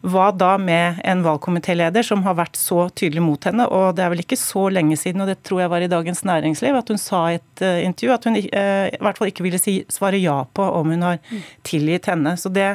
hva 0.00 0.30
da 0.32 0.54
med 0.56 1.00
en 1.04 1.20
valgkomitéleder 1.20 2.04
som 2.06 2.22
har 2.24 2.38
vært 2.38 2.56
så 2.56 2.86
tydelig 2.96 3.20
mot 3.20 3.44
henne? 3.44 3.66
Og 3.68 3.92
det 3.96 4.04
er 4.04 4.12
vel 4.14 4.22
ikke 4.22 4.38
så 4.40 4.62
lenge 4.72 4.96
siden, 4.96 5.20
og 5.20 5.28
det 5.28 5.42
tror 5.44 5.60
jeg 5.60 5.72
var 5.74 5.84
i 5.84 5.90
Dagens 5.92 6.22
Næringsliv, 6.24 6.78
at 6.78 6.88
hun 6.88 7.00
sa 7.00 7.20
i 7.28 7.36
et 7.36 7.64
uh, 7.64 7.82
intervju 7.84 8.14
at 8.14 8.28
hun 8.28 8.38
uh, 8.38 8.86
i 8.88 9.00
hvert 9.04 9.20
fall 9.20 9.28
ikke 9.28 9.44
ville 9.44 9.60
si, 9.60 9.80
svare 9.92 10.20
ja 10.22 10.38
på 10.56 10.64
om 10.78 10.94
hun 10.94 11.04
har 11.04 11.20
tilgitt 11.68 12.08
henne. 12.08 12.32
Så 12.40 12.48
det, 12.48 12.70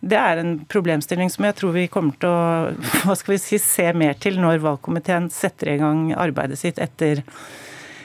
det, 0.00 0.16
er 0.16 0.40
en 0.40 0.54
problemstilling 0.72 1.28
som 1.34 1.44
jeg 1.44 1.58
tror 1.60 1.76
vi 1.76 1.90
kommer 1.92 2.16
til 2.16 2.32
å 2.32 2.72
hva 3.04 3.18
skal 3.20 3.36
vi 3.36 3.42
si, 3.44 3.60
se 3.60 3.90
mer 3.92 4.16
til 4.22 4.40
når 4.40 4.64
valgkomiteen 4.64 5.28
setter 5.34 5.74
i 5.74 5.78
gang 5.82 6.08
arbeidet 6.16 6.62
sitt 6.62 6.80
etter 6.80 7.20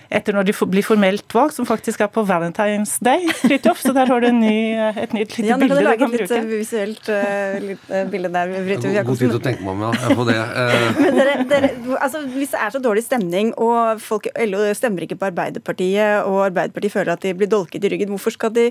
etter 0.09 0.35
når 0.35 0.47
de 0.47 0.55
blir 0.71 0.85
formelt 0.85 1.35
valgt, 1.35 1.57
som 1.57 1.67
faktisk 1.67 2.01
er 2.05 2.09
på 2.13 2.23
Valentine's 2.27 2.95
Day, 3.03 3.27
Fritjof, 3.41 3.81
Så 3.81 3.93
der 3.95 4.09
har 4.09 4.23
du 4.23 4.29
ny, 4.31 4.73
eh, 4.75 4.99
et 5.03 5.15
nytt 5.15 5.35
lite 5.37 5.49
ja, 5.49 5.57
bilde 5.59 5.79
du 5.79 5.89
kan 6.03 6.13
bruke. 6.13 6.27
Ja, 6.27 6.43
litt 6.43 6.53
visuelt 6.53 7.09
uh, 7.11 7.57
litt, 7.63 7.89
uh, 7.91 8.03
bilde 8.11 8.31
der. 8.33 8.53
God, 8.55 8.85
god 9.09 9.21
tid 9.21 9.33
til 9.33 9.39
å 9.39 9.43
tenke 9.43 9.65
meg 9.65 9.73
om, 9.75 9.85
ja. 9.87 10.13
På 10.17 10.27
det. 10.27 10.37
Uh. 10.37 11.01
Men 11.01 11.19
dere, 11.19 11.35
dere, 11.51 11.71
altså, 11.99 12.23
hvis 12.35 12.53
det 12.55 12.61
er 12.63 12.75
så 12.75 12.83
dårlig 12.83 13.03
stemning, 13.07 13.51
og 13.57 14.01
folk, 14.03 14.29
LO 14.47 14.63
stemmer 14.77 15.07
ikke 15.07 15.19
på 15.19 15.29
Arbeiderpartiet, 15.31 16.23
og 16.27 16.45
Arbeiderpartiet 16.49 16.95
føler 16.95 17.15
at 17.15 17.25
de 17.25 17.35
blir 17.37 17.51
dolket 17.51 17.83
i 17.83 17.93
ryggen, 17.93 18.13
hvorfor 18.15 18.35
skal 18.35 18.53
de 18.55 18.69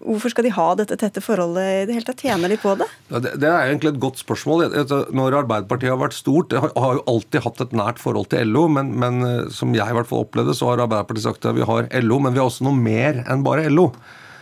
Hvorfor 0.00 0.32
skal 0.32 0.46
de 0.46 0.52
ha 0.56 0.66
dette 0.78 0.96
tette 0.98 1.20
forholdet 1.22 1.66
i 1.66 1.82
det 1.88 1.96
hele 1.98 2.06
tatt? 2.06 2.22
Tjener 2.24 2.48
de 2.48 2.56
på 2.60 2.72
det? 2.80 2.86
Det, 3.12 3.44
er 3.44 3.68
egentlig 3.68 3.92
et 3.92 4.00
godt 4.02 4.22
spørsmål. 4.22 4.64
Når 5.12 5.36
Arbeiderpartiet 5.42 5.92
har 5.92 6.00
vært 6.00 6.16
stort, 6.16 6.48
det 6.50 6.62
har, 6.64 6.72
har 6.80 6.96
jo 6.96 7.04
alltid 7.12 7.44
hatt 7.44 7.60
et 7.66 7.76
nært 7.76 8.00
forhold 8.02 8.30
til 8.32 8.48
LO, 8.48 8.64
men, 8.72 8.94
men, 8.98 9.20
eh, 9.28 9.52
som 9.52 9.76
jeg 9.76 9.84
i 9.84 9.98
hvert 9.98 10.08
fall 10.08 10.24
opplevde, 10.24 10.56
så 10.56 10.70
har 10.70 10.82
Arbeiderpartiet 10.86 11.28
sagt 11.28 11.46
at 11.46 11.58
vi 11.58 11.68
har 11.68 11.90
LO, 12.02 12.18
men 12.24 12.34
vi 12.34 12.40
har 12.40 12.48
også 12.48 12.66
noe 12.66 12.78
mer 12.78 13.20
enn 13.26 13.44
bare 13.46 13.68
LO. 13.68 13.90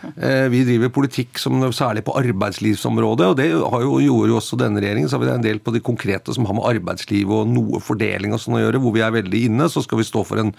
Eh, 0.09 0.47
vi 0.53 0.63
driver 0.67 0.93
politikk 0.93 1.41
som 1.41 1.59
særlig 1.75 2.05
på 2.07 2.15
arbeidslivsområdet, 2.19 3.27
og 3.31 3.37
det 3.39 3.49
jo, 3.51 3.65
gjorde 4.01 4.31
jo 4.31 4.39
også 4.39 4.59
denne 4.61 4.81
regjeringen. 4.81 5.09
Så 5.09 5.19
har 5.19 5.25
vi 5.25 5.33
en 5.33 5.45
del 5.45 5.61
på 5.63 5.73
de 5.75 5.83
konkrete 5.83 6.33
som 6.35 6.47
har 6.49 6.57
med 6.57 6.69
arbeidsliv 6.71 7.29
og 7.31 7.51
noe 7.51 7.81
fordeling 7.83 8.33
og 8.35 8.41
sånn 8.41 8.59
å 8.59 8.63
gjøre, 8.65 8.81
hvor 8.81 8.95
vi 8.95 9.05
er 9.05 9.13
veldig 9.19 9.45
inne. 9.51 9.69
Så 9.71 9.85
skal 9.85 10.01
vi 10.01 10.07
stå 10.07 10.25
for 10.27 10.41
en 10.41 10.55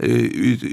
Eh, 0.00 0.30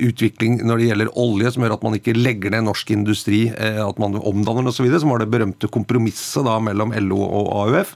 utvikling 0.08 0.62
når 0.64 0.80
det 0.80 0.88
gjelder 0.88 1.10
olje, 1.20 1.50
som 1.52 1.66
gjør 1.66 1.74
at 1.76 1.84
man 1.84 1.98
ikke 1.98 2.16
legger 2.16 2.54
ned 2.54 2.64
norsk 2.64 2.94
industri, 2.96 3.48
eh, 3.52 3.80
at 3.84 4.00
man 4.00 4.16
omdanner 4.16 4.64
den 4.64 4.72
osv., 4.72 4.88
som 5.02 5.12
var 5.12 5.20
det 5.20 5.32
berømte 5.34 5.68
kompromisset 5.68 6.48
da 6.48 6.56
mellom 6.64 6.94
LO 6.96 7.20
og 7.26 7.50
AUF. 7.66 7.92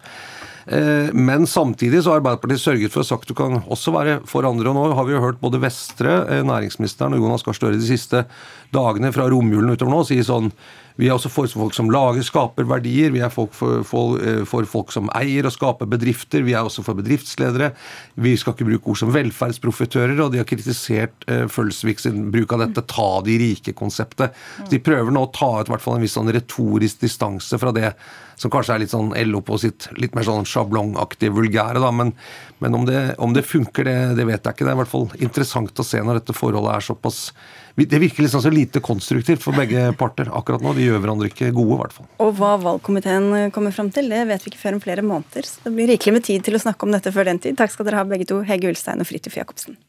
Eh, 0.65 1.09
men 1.13 1.47
samtidig 1.49 2.03
så 2.03 2.13
har 2.13 2.21
Arbeiderpartiet 2.21 2.63
sørget 2.63 2.93
for 2.93 3.03
å 3.03 3.07
sagt 3.07 3.31
du 3.31 3.35
kan 3.37 3.61
også 3.61 3.93
være 3.95 4.19
for 4.29 4.47
andre. 4.47 4.69
og 4.69 4.77
Nå 4.77 4.97
har 4.97 5.07
vi 5.07 5.15
jo 5.15 5.23
hørt 5.23 5.41
både 5.41 5.61
Vestre, 5.63 6.19
næringsministeren 6.47 7.17
og 7.17 7.25
Jonas 7.25 7.45
Gahr 7.47 7.57
Støre 7.57 7.79
de 7.79 7.87
siste 7.87 8.25
dagene 8.73 9.11
fra 9.15 9.29
romjulen 9.31 9.73
utover 9.73 9.91
nå 9.93 10.05
si 10.07 10.21
sånn 10.25 10.51
vi 11.01 11.07
er 11.09 11.15
også 11.15 11.31
for 11.33 11.49
folk 11.49 11.73
som 11.73 11.89
lager, 11.89 12.21
skaper 12.21 12.67
verdier. 12.69 13.09
Vi 13.09 13.23
er 13.25 13.31
folk 13.33 13.55
for, 13.57 13.81
for, 13.87 14.19
eh, 14.21 14.43
for, 14.45 14.67
folk 14.69 14.93
som 14.93 15.09
eier 15.17 15.47
og 15.49 15.55
skaper 15.55 15.89
bedrifter. 15.89 16.45
Vi 16.45 16.53
er 16.53 16.61
også 16.61 16.83
for 16.85 16.99
bedriftsledere. 16.99 17.71
Vi 18.21 18.35
skal 18.37 18.53
ikke 18.53 18.67
bruke 18.67 18.93
ord 18.93 18.99
som 19.01 19.13
velferdsprofitører, 19.15 20.19
og 20.21 20.29
de 20.33 20.41
har 20.43 20.49
kritisert 20.49 21.25
uh, 21.25 21.47
Følsvik 21.49 22.03
sin 22.03 22.27
bruk 22.33 22.53
av 22.53 22.67
dette 22.67 22.85
ta 22.85 23.07
de 23.25 23.39
rike-konseptet. 23.41 24.37
De 24.69 24.81
prøver 24.83 25.09
nå 25.15 25.25
å 25.25 25.31
ta 25.33 25.49
ut 25.57 25.71
hvert 25.73 25.81
fall 25.81 25.97
en 25.97 26.05
viss 26.05 26.13
sånn 26.19 26.29
retorisk 26.31 27.01
distanse 27.01 27.57
fra 27.57 27.73
det 27.73 27.95
som 28.41 28.53
kanskje 28.53 28.75
er 28.75 28.83
litt 28.83 28.93
sånn 28.93 29.11
LO 29.29 29.41
på 29.45 29.57
sitt 29.61 29.87
litt 29.97 30.13
mer 30.17 30.25
sånn 30.25 30.47
sjablongaktige 30.49 31.33
vulgære, 31.33 31.81
da. 31.81 31.89
Men, 31.93 32.13
men 32.61 32.77
om, 32.77 32.85
det, 32.85 33.01
om, 33.21 33.33
det, 33.33 33.45
funker, 33.49 33.89
det, 33.89 33.97
det 34.21 34.29
vet 34.29 34.45
jeg 34.45 34.53
ikke. 34.53 34.67
Det 34.67 34.73
er 34.73 34.77
i 34.77 34.81
hvert 34.83 34.93
fall 34.93 35.09
interessant 35.17 35.81
å 35.81 35.87
se 35.87 36.01
når 36.01 36.21
dette 36.21 36.37
forholdet 36.37 36.77
er 36.77 36.87
såpass 36.91 37.23
det 37.75 38.01
virker 38.01 38.25
liksom 38.25 38.41
så 38.43 38.51
lite 38.53 38.81
konstruktivt 38.83 39.43
for 39.43 39.55
begge 39.57 39.91
parter 39.99 40.29
akkurat 40.31 40.63
nå. 40.63 40.73
De 40.77 40.87
gjør 40.87 41.01
hverandre 41.03 41.31
ikke 41.31 41.51
gode, 41.55 41.77
i 41.77 41.79
hvert 41.83 41.95
fall. 41.95 42.09
Og 42.23 42.33
hva 42.39 42.55
valgkomiteen 42.61 43.51
kommer 43.55 43.75
fram 43.75 43.91
til, 43.93 44.11
det 44.11 44.25
vet 44.29 44.45
vi 44.45 44.53
ikke 44.53 44.63
før 44.65 44.77
om 44.77 44.83
flere 44.83 45.05
måneder. 45.05 45.47
Så 45.47 45.65
det 45.65 45.75
blir 45.77 45.91
rikelig 45.93 46.17
med 46.19 46.27
tid 46.27 46.45
til 46.47 46.59
å 46.59 46.63
snakke 46.63 46.87
om 46.87 46.95
dette 46.95 47.13
før 47.15 47.31
den 47.31 47.41
tid. 47.41 47.57
Takk 47.59 47.73
skal 47.73 47.87
dere 47.87 48.03
ha 48.03 48.07
begge 48.07 48.27
to, 48.29 48.41
Hege 48.47 48.71
Ulstein 48.71 49.03
og 49.03 49.09
Fridtjof 49.09 49.39
Jacobsen. 49.39 49.79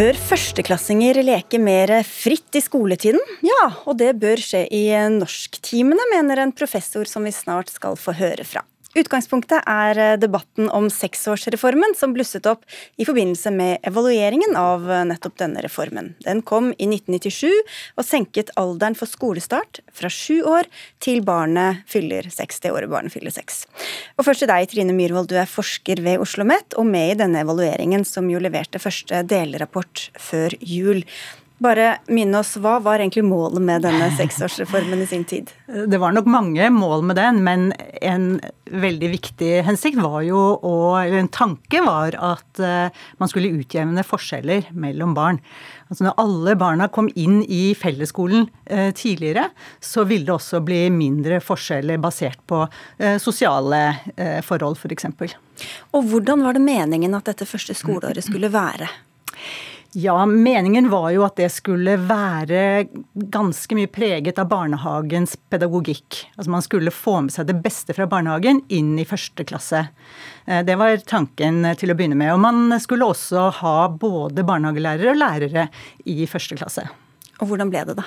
Bør 0.00 0.16
førsteklassinger 0.16 1.18
leke 1.26 1.58
mer 1.60 1.90
fritt 2.08 2.56
i 2.56 2.62
skoletiden? 2.64 3.20
Ja, 3.44 3.66
og 3.84 3.98
det 4.00 4.14
bør 4.22 4.40
skje 4.40 4.62
i 4.72 4.86
norsktimene, 5.12 6.06
mener 6.14 6.40
en 6.40 6.54
professor 6.56 7.04
som 7.10 7.26
vi 7.28 7.34
snart 7.36 7.68
skal 7.68 7.98
få 8.00 8.14
høre 8.16 8.46
fra. 8.48 8.64
Utgangspunktet 8.98 9.62
er 9.70 10.00
eh, 10.00 10.16
debatten 10.18 10.66
om 10.74 10.88
seksårsreformen 10.90 11.94
som 11.98 12.14
blusset 12.16 12.48
opp 12.50 12.64
i 12.98 13.06
forbindelse 13.06 13.52
med 13.54 13.78
evalueringen 13.86 14.56
av 14.58 14.88
eh, 14.90 15.04
nettopp 15.12 15.38
denne 15.44 15.62
reformen. 15.62 16.14
Den 16.26 16.42
kom 16.42 16.72
i 16.72 16.88
1997 16.88 17.46
og 18.00 18.02
senket 18.06 18.50
alderen 18.58 18.98
for 18.98 19.06
skolestart 19.06 19.82
fra 19.94 20.10
sju 20.10 20.40
år 20.42 20.66
til 20.98 21.22
barnet 21.22 21.84
fyller 21.90 22.26
seks. 22.34 22.58
Det 22.64 22.74
året 22.74 22.90
barnet 22.90 23.14
fyller 23.14 23.30
seks. 23.34 23.62
Og 24.18 24.26
først 24.26 24.42
til 24.42 24.50
deg, 24.50 24.66
Trine 24.72 24.96
Myhrvold, 24.96 25.30
du 25.30 25.38
er 25.38 25.46
forsker 25.50 26.02
ved 26.02 26.18
Oslo 26.18 26.40
OsloMet 26.40 26.76
og 26.78 26.86
med 26.88 27.12
i 27.12 27.18
denne 27.18 27.42
evalueringen 27.44 28.04
som 28.06 28.28
jo 28.30 28.40
leverte 28.40 28.80
første 28.80 29.24
delrapport 29.28 30.08
før 30.18 30.54
jul. 30.60 31.02
Bare 31.60 31.98
minne 32.08 32.40
oss, 32.40 32.54
Hva 32.56 32.78
var 32.80 33.02
egentlig 33.02 33.26
målet 33.28 33.60
med 33.60 33.84
denne 33.84 34.08
seksårsreformen 34.18 35.02
i 35.04 35.08
sin 35.08 35.26
tid? 35.28 35.50
Det 35.68 36.00
var 36.00 36.14
nok 36.16 36.28
mange 36.30 36.70
mål 36.72 37.04
med 37.10 37.18
den, 37.20 37.42
men 37.44 37.66
en 38.00 38.40
veldig 38.70 39.10
viktig 39.12 39.50
hensikt 39.66 40.00
var 40.00 40.22
jo 40.24 40.40
eller 40.96 41.18
En 41.20 41.28
tanke 41.28 41.82
var 41.84 42.16
at 42.16 42.60
eh, 42.64 43.02
man 43.20 43.28
skulle 43.28 43.52
utjevne 43.60 44.04
forskjeller 44.06 44.70
mellom 44.72 45.12
barn. 45.14 45.40
Altså 45.90 46.06
Når 46.06 46.18
alle 46.22 46.56
barna 46.56 46.88
kom 46.88 47.10
inn 47.18 47.42
i 47.44 47.74
fellesskolen 47.76 48.48
eh, 48.64 48.94
tidligere, 48.96 49.50
så 49.84 50.06
ville 50.08 50.30
det 50.30 50.36
også 50.38 50.62
bli 50.64 50.86
mindre 50.94 51.42
forskjeller 51.44 52.00
basert 52.00 52.40
på 52.48 52.62
eh, 52.98 53.18
sosiale 53.20 53.82
forhold, 54.46 54.78
f.eks. 54.80 55.36
Og 55.92 56.08
hvordan 56.08 56.46
var 56.46 56.56
det 56.56 56.64
meningen 56.64 57.14
at 57.18 57.28
dette 57.28 57.48
første 57.48 57.76
skoleåret 57.76 58.24
skulle 58.24 58.48
være? 58.52 58.88
Ja, 59.92 60.26
meningen 60.26 60.90
var 60.90 61.08
jo 61.10 61.24
at 61.26 61.34
det 61.40 61.48
skulle 61.50 61.96
være 61.98 62.86
ganske 63.34 63.74
mye 63.74 63.90
preget 63.90 64.38
av 64.38 64.46
barnehagens 64.52 65.34
pedagogikk. 65.50 66.20
Altså 66.36 66.52
Man 66.54 66.62
skulle 66.62 66.92
få 66.94 67.16
med 67.26 67.34
seg 67.34 67.48
det 67.48 67.56
beste 67.64 67.96
fra 67.96 68.06
barnehagen 68.10 68.62
inn 68.70 68.92
i 69.02 69.06
første 69.08 69.42
klasse. 69.48 69.88
Eh, 70.46 70.62
det 70.66 70.78
var 70.78 71.02
tanken 71.10 71.64
til 71.80 71.90
å 71.90 71.98
begynne 71.98 72.18
med. 72.18 72.30
Og 72.36 72.38
man 72.44 72.78
skulle 72.78 73.08
også 73.10 73.48
ha 73.58 73.76
både 73.90 74.46
barnehagelærere 74.46 75.10
og 75.10 75.22
lærere 75.24 75.66
i 76.06 76.22
første 76.30 76.60
klasse. 76.60 76.86
Og 77.40 77.50
hvordan 77.50 77.72
ble 77.72 77.82
det, 77.88 77.98
da? 77.98 78.06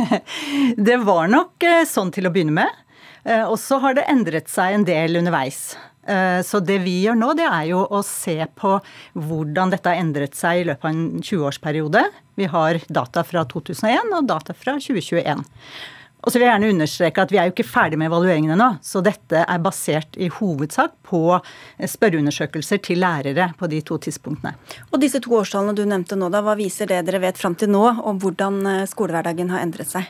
det 0.88 1.00
var 1.04 1.28
nok 1.28 1.68
eh, 1.68 1.82
sånn 1.90 2.14
til 2.16 2.30
å 2.30 2.32
begynne 2.32 2.62
med. 2.62 2.84
Eh, 3.28 3.44
og 3.44 3.58
så 3.60 3.76
har 3.84 3.98
det 3.98 4.08
endret 4.08 4.48
seg 4.48 4.78
en 4.78 4.88
del 4.88 5.20
underveis. 5.20 5.74
Eh, 6.06 6.40
så 6.44 6.60
det 6.60 6.78
vi 6.84 6.98
gjør 7.04 7.18
nå, 7.18 7.32
det 7.38 7.48
er 7.48 7.70
jo 7.70 7.82
å 7.84 8.02
se 8.06 8.36
på 8.58 8.76
hvordan 9.14 9.72
dette 9.72 9.90
har 9.90 10.02
endret 10.02 10.36
seg 10.38 10.62
i 10.62 10.68
løpet 10.70 10.88
av 10.88 10.92
en 10.92 11.24
20-årsperiode. 11.24 12.04
Vi 12.40 12.48
har 12.50 12.80
data 12.88 13.24
fra 13.26 13.44
2001 13.48 14.14
og 14.18 14.30
data 14.30 14.56
fra 14.56 14.78
2021. 14.82 15.44
Og 16.24 16.32
så 16.32 16.40
vil 16.40 16.46
jeg 16.46 16.54
gjerne 16.54 16.72
understreke 16.72 17.24
at 17.24 17.32
Vi 17.32 17.38
er 17.40 17.48
jo 17.48 17.52
ikke 17.52 17.68
ferdig 17.68 17.98
med 18.00 18.08
evalueringen 18.08 18.54
ennå. 18.54 18.70
Så 18.84 19.02
dette 19.04 19.44
er 19.44 19.62
basert 19.62 20.16
i 20.16 20.30
hovedsak 20.32 20.96
på 21.04 21.20
spørreundersøkelser 21.94 22.80
til 22.84 23.02
lærere 23.04 23.50
på 23.58 23.68
de 23.68 23.82
to 23.84 23.98
tidspunktene. 24.00 24.54
Og 24.90 25.00
disse 25.04 25.20
to 25.24 25.36
årstallene 25.36 25.76
du 25.76 25.84
nevnte 25.84 26.16
nå, 26.16 26.32
da, 26.32 26.40
hva 26.44 26.56
viser 26.56 26.88
det 26.88 27.04
dere 27.08 27.20
vet 27.26 27.40
fram 27.40 27.56
til 27.60 27.72
nå 27.74 27.84
om 28.00 28.20
hvordan 28.22 28.60
eh, 28.70 28.84
skolehverdagen 28.88 29.52
har 29.52 29.64
endret 29.66 29.92
seg? 29.92 30.08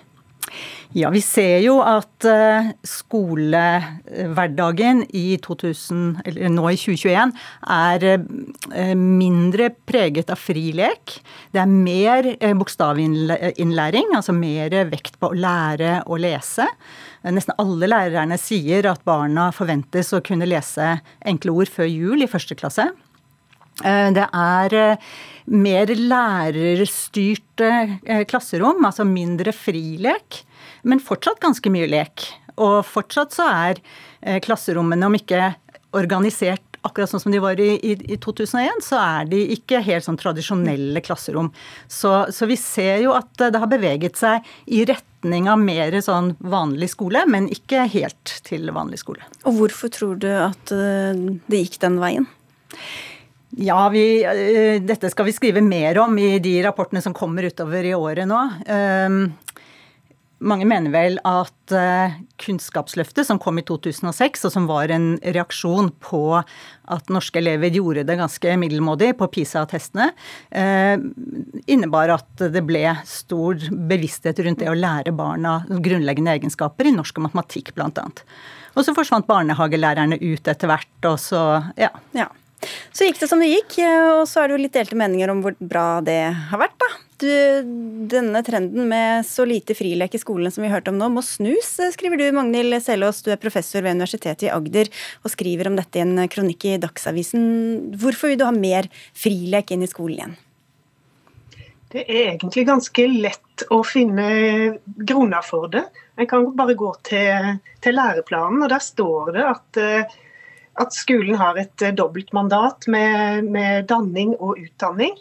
Ja, 0.94 1.08
vi 1.10 1.18
ser 1.24 1.56
jo 1.64 1.80
at 1.82 2.22
eh, 2.30 2.68
skolehverdagen 2.86 5.00
i 5.10 5.38
2000, 5.42 6.20
eller 6.22 6.52
nå 6.54 6.68
i 6.70 6.76
2021 6.78 7.32
er 7.74 8.04
eh, 8.12 8.94
mindre 8.94 9.74
preget 9.90 10.30
av 10.30 10.38
fri 10.38 10.70
lek. 10.78 11.18
Det 11.50 11.58
er 11.58 11.66
mer 11.72 12.36
eh, 12.36 12.54
bokstavinnlæring, 12.54 14.14
altså 14.14 14.30
mer 14.38 14.70
vekt 14.92 15.18
på 15.18 15.32
å 15.32 15.34
lære 15.34 16.06
å 16.06 16.14
lese. 16.22 16.62
Nesten 17.26 17.58
alle 17.58 17.90
lærerne 17.90 18.38
sier 18.38 18.86
at 18.86 19.02
barna 19.08 19.48
forventes 19.56 20.12
å 20.14 20.22
kunne 20.22 20.46
lese 20.46 21.02
enkle 21.26 21.50
ord 21.58 21.68
før 21.74 21.90
jul 21.90 22.22
i 22.22 22.30
første 22.30 22.54
klasse. 22.54 22.94
Det 23.82 24.26
er 24.38 24.74
mer 25.50 25.90
lærerstyrte 25.98 27.70
klasserom, 28.30 28.84
altså 28.86 29.02
mindre 29.08 29.50
frilek 29.56 30.44
men 30.84 31.02
fortsatt 31.02 31.42
ganske 31.42 31.72
mye 31.72 31.88
lek. 31.90 32.28
Og 32.60 32.84
fortsatt 32.86 33.34
så 33.34 33.48
er 33.50 33.80
eh, 34.20 34.38
klasserommene, 34.44 35.08
om 35.08 35.18
ikke 35.18 35.54
organisert 35.94 36.62
akkurat 36.84 37.08
sånn 37.08 37.22
som 37.22 37.32
de 37.32 37.40
var 37.40 37.60
i, 37.62 37.70
i, 37.80 37.94
i 38.12 38.18
2001, 38.20 38.82
så 38.84 38.98
er 39.00 39.28
de 39.30 39.38
ikke 39.54 39.80
helt 39.86 40.04
sånn 40.04 40.18
tradisjonelle 40.20 41.00
klasserom. 41.04 41.48
Så, 41.88 42.12
så, 42.34 42.48
vi 42.50 42.58
ser 42.60 43.00
jo 43.06 43.14
at 43.16 43.30
det 43.40 43.62
har 43.62 43.70
beveget 43.70 44.20
seg 44.20 44.44
i 44.68 44.82
retning 44.84 45.48
av 45.48 45.62
mer 45.62 45.96
sånn 46.04 46.34
vanlig 46.44 46.90
skole, 46.92 47.24
men 47.30 47.48
ikke 47.52 47.86
helt 47.94 48.36
til 48.44 48.68
vanlig 48.76 49.00
skole. 49.00 49.24
Og 49.48 49.62
hvorfor 49.62 49.94
tror 49.96 50.20
du 50.20 50.28
at 50.28 50.74
eh, 50.76 51.24
det 51.48 51.64
gikk 51.64 51.80
den 51.86 51.98
veien? 52.04 52.28
Ja, 53.56 53.88
vi, 53.88 54.24
eh, 54.24 54.82
dette 54.82 55.10
skal 55.10 55.28
vi 55.28 55.34
skrive 55.36 55.62
mer 55.62 55.98
om 56.02 56.18
i 56.18 56.38
de 56.42 56.56
rapportene 56.64 57.02
som 57.02 57.14
kommer 57.14 57.46
utover 57.46 57.86
i 57.86 57.94
året 57.94 58.26
nå. 58.26 58.40
Ehm, 58.66 59.20
mange 60.44 60.66
mener 60.66 60.90
vel 60.90 61.20
at 61.22 61.72
eh, 61.72 62.16
Kunnskapsløftet, 62.42 63.22
som 63.28 63.38
kom 63.38 63.60
i 63.60 63.64
2006, 63.64 64.42
og 64.48 64.52
som 64.52 64.66
var 64.66 64.90
en 64.90 65.14
reaksjon 65.22 65.92
på 66.02 66.24
at 66.34 67.14
norske 67.14 67.38
elever 67.38 67.70
gjorde 67.78 68.04
det 68.08 68.18
ganske 68.18 68.58
middelmådig 68.58 69.12
på 69.20 69.30
PISA-testene, 69.38 70.10
eh, 70.50 70.98
innebar 71.70 72.16
at 72.18 72.46
det 72.50 72.66
ble 72.66 72.88
stor 73.06 73.62
bevissthet 73.70 74.42
rundt 74.42 74.64
det 74.64 74.72
å 74.72 74.76
lære 74.76 75.14
barna 75.14 75.60
grunnleggende 75.70 76.34
egenskaper 76.40 76.90
i 76.90 76.96
norsk 76.98 77.22
og 77.22 77.30
matematikk, 77.30 77.70
bl.a. 77.78 78.08
Og 78.74 78.82
så 78.82 78.96
forsvant 78.96 79.30
barnehagelærerne 79.30 80.18
ut 80.18 80.48
etter 80.50 80.74
hvert, 80.74 80.96
og 81.06 81.20
så 81.22 81.44
ja. 81.78 81.94
ja. 82.18 82.32
Så 82.94 83.08
gikk 83.08 83.20
det 83.22 83.28
som 83.30 83.42
det 83.42 83.50
gikk, 83.50 83.78
og 83.84 84.24
så 84.30 84.42
er 84.42 84.50
det 84.50 84.56
jo 84.56 84.62
litt 84.64 84.76
delte 84.76 84.98
meninger 84.98 85.32
om 85.32 85.42
hvor 85.44 85.56
bra 85.58 85.88
det 86.04 86.20
har 86.50 86.60
vært, 86.60 86.76
da. 86.80 86.90
Du, 87.22 87.30
denne 88.10 88.40
trenden 88.42 88.88
med 88.90 89.22
så 89.26 89.46
lite 89.46 89.76
frilek 89.78 90.16
i 90.16 90.20
skolene 90.20 90.50
som 90.50 90.64
vi 90.64 90.70
hørte 90.72 90.90
om 90.90 90.98
nå, 90.98 91.08
må 91.14 91.22
snus, 91.22 91.76
skriver 91.94 92.18
du, 92.18 92.24
Magnhild 92.34 92.74
Selås. 92.82 93.22
Du 93.22 93.30
er 93.32 93.40
professor 93.40 93.84
ved 93.84 93.94
Universitetet 93.94 94.48
i 94.48 94.50
Agder 94.52 94.90
og 95.22 95.30
skriver 95.32 95.70
om 95.70 95.78
dette 95.78 96.00
i 96.00 96.02
en 96.02 96.18
kronikk 96.30 96.66
i 96.72 96.80
Dagsavisen. 96.82 97.44
Hvorfor 98.02 98.32
vil 98.32 98.40
du 98.42 98.48
ha 98.48 98.54
mer 98.56 98.90
frilek 99.14 99.72
inn 99.76 99.86
i 99.86 99.90
skolen 99.90 100.18
igjen? 100.18 100.34
Det 101.94 102.02
er 102.10 102.32
egentlig 102.32 102.64
ganske 102.66 103.06
lett 103.06 103.62
å 103.70 103.78
finne 103.86 104.26
grunner 104.82 105.44
for 105.46 105.70
det. 105.70 105.84
En 106.18 106.26
kan 106.26 106.48
bare 106.58 106.74
gå 106.74 106.88
til, 107.06 107.52
til 107.84 107.94
læreplanen, 107.94 108.64
og 108.66 108.72
der 108.72 108.82
står 108.82 109.30
det 109.36 109.44
at 109.46 109.78
uh, 109.78 110.16
at 110.80 110.94
skolen 110.94 111.38
har 111.38 111.58
et 111.60 111.82
eh, 111.82 111.94
dobbeltmandat 111.94 112.88
med, 112.90 113.50
med 113.54 113.86
danning 113.90 114.34
og 114.40 114.58
utdanning. 114.58 115.14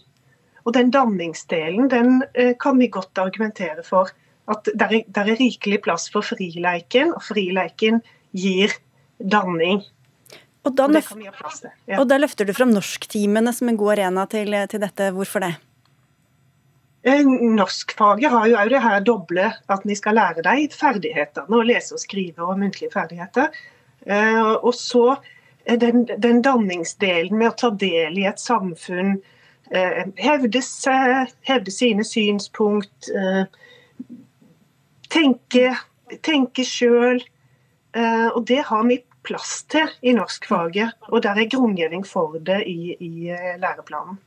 Og 0.64 0.76
den 0.78 0.93
danningsdelen 0.93 1.89
den 1.91 2.22
eh, 2.34 2.54
kan 2.60 2.80
vi 2.80 2.89
godt 2.91 3.20
argumentere 3.22 3.84
for. 3.86 4.12
At 4.49 4.68
det 4.68 4.88
er, 4.88 5.04
der 5.08 5.34
er 5.34 5.39
rikelig 5.39 5.82
plass 5.86 6.10
for 6.12 6.26
frileiken, 6.26 7.14
og 7.16 7.24
frileiken 7.24 8.01
gir 8.36 8.74
danning. 9.20 9.84
Og 10.64 10.74
da, 10.78 10.88
løf 10.88 11.12
ja. 11.20 11.99
og 11.99 12.08
da 12.08 12.18
løfter 12.18 12.47
du 12.47 12.54
fram 12.56 12.72
norsktimene 12.72 13.51
som 13.56 13.68
en 13.68 13.78
god 13.80 13.97
arena 13.97 14.24
til, 14.32 14.56
til 14.72 14.82
dette. 14.84 15.10
Hvorfor 15.16 15.43
det? 15.43 15.51
Eh, 17.04 17.28
norskfaget 17.28 18.32
har 18.32 18.47
jo 18.47 18.58
òg 18.62 18.72
det 18.72 18.82
her 18.84 19.04
doble 19.04 19.49
at 19.51 19.86
vi 19.86 19.95
skal 19.99 20.18
lære 20.18 20.43
deg 20.47 20.74
ferdighetene. 20.74 21.51
Å 21.51 21.68
lese 21.68 21.99
og 21.99 22.01
skrive 22.01 22.47
og 22.47 22.58
muntlige 22.64 22.95
ferdigheter. 22.95 23.51
Og 24.64 24.74
så 24.76 25.14
den, 25.66 26.05
den 26.18 26.41
danningsdelen 26.41 27.38
med 27.38 27.53
å 27.53 27.57
ta 27.57 27.70
del 27.70 28.18
i 28.20 28.28
et 28.28 28.41
samfunn, 28.41 29.16
eh, 29.72 30.03
hevde 30.20 30.61
seg, 30.66 31.32
hevde 31.47 31.72
sine 31.72 32.05
synspunkt, 32.07 33.09
eh, 33.16 33.45
tenke, 35.14 35.74
tenke 36.22 36.68
sjøl. 36.68 37.24
Eh, 37.93 38.30
og 38.34 38.45
det 38.49 38.64
har 38.68 38.86
vi 38.89 39.03
plass 39.24 39.61
til 39.72 39.88
i 40.03 40.11
norskfaget, 40.11 40.97
og 41.07 41.22
der 41.24 41.38
er 41.39 41.47
grunngjeving 41.47 42.01
for 42.03 42.36
det 42.43 42.57
i, 42.68 42.91
i 42.99 43.30
læreplanen. 43.61 44.18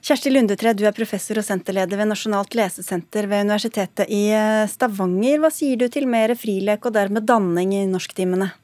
Kjersti 0.00 0.32
Lundetre, 0.32 0.72
du 0.72 0.86
er 0.88 0.96
professor 0.96 1.42
og 1.42 1.44
senterleder 1.44 2.00
ved 2.00 2.08
Nasjonalt 2.08 2.56
lesesenter 2.56 3.28
ved 3.28 3.44
Universitetet 3.50 4.08
i 4.08 4.30
Stavanger. 4.72 5.42
Hva 5.42 5.50
sier 5.52 5.76
du 5.76 5.90
til 5.92 6.08
mer 6.08 6.32
frilek 6.40 6.88
og 6.88 6.96
dermed 6.96 7.28
danning 7.28 7.74
i 7.76 7.84
norsktimene? 7.90 8.54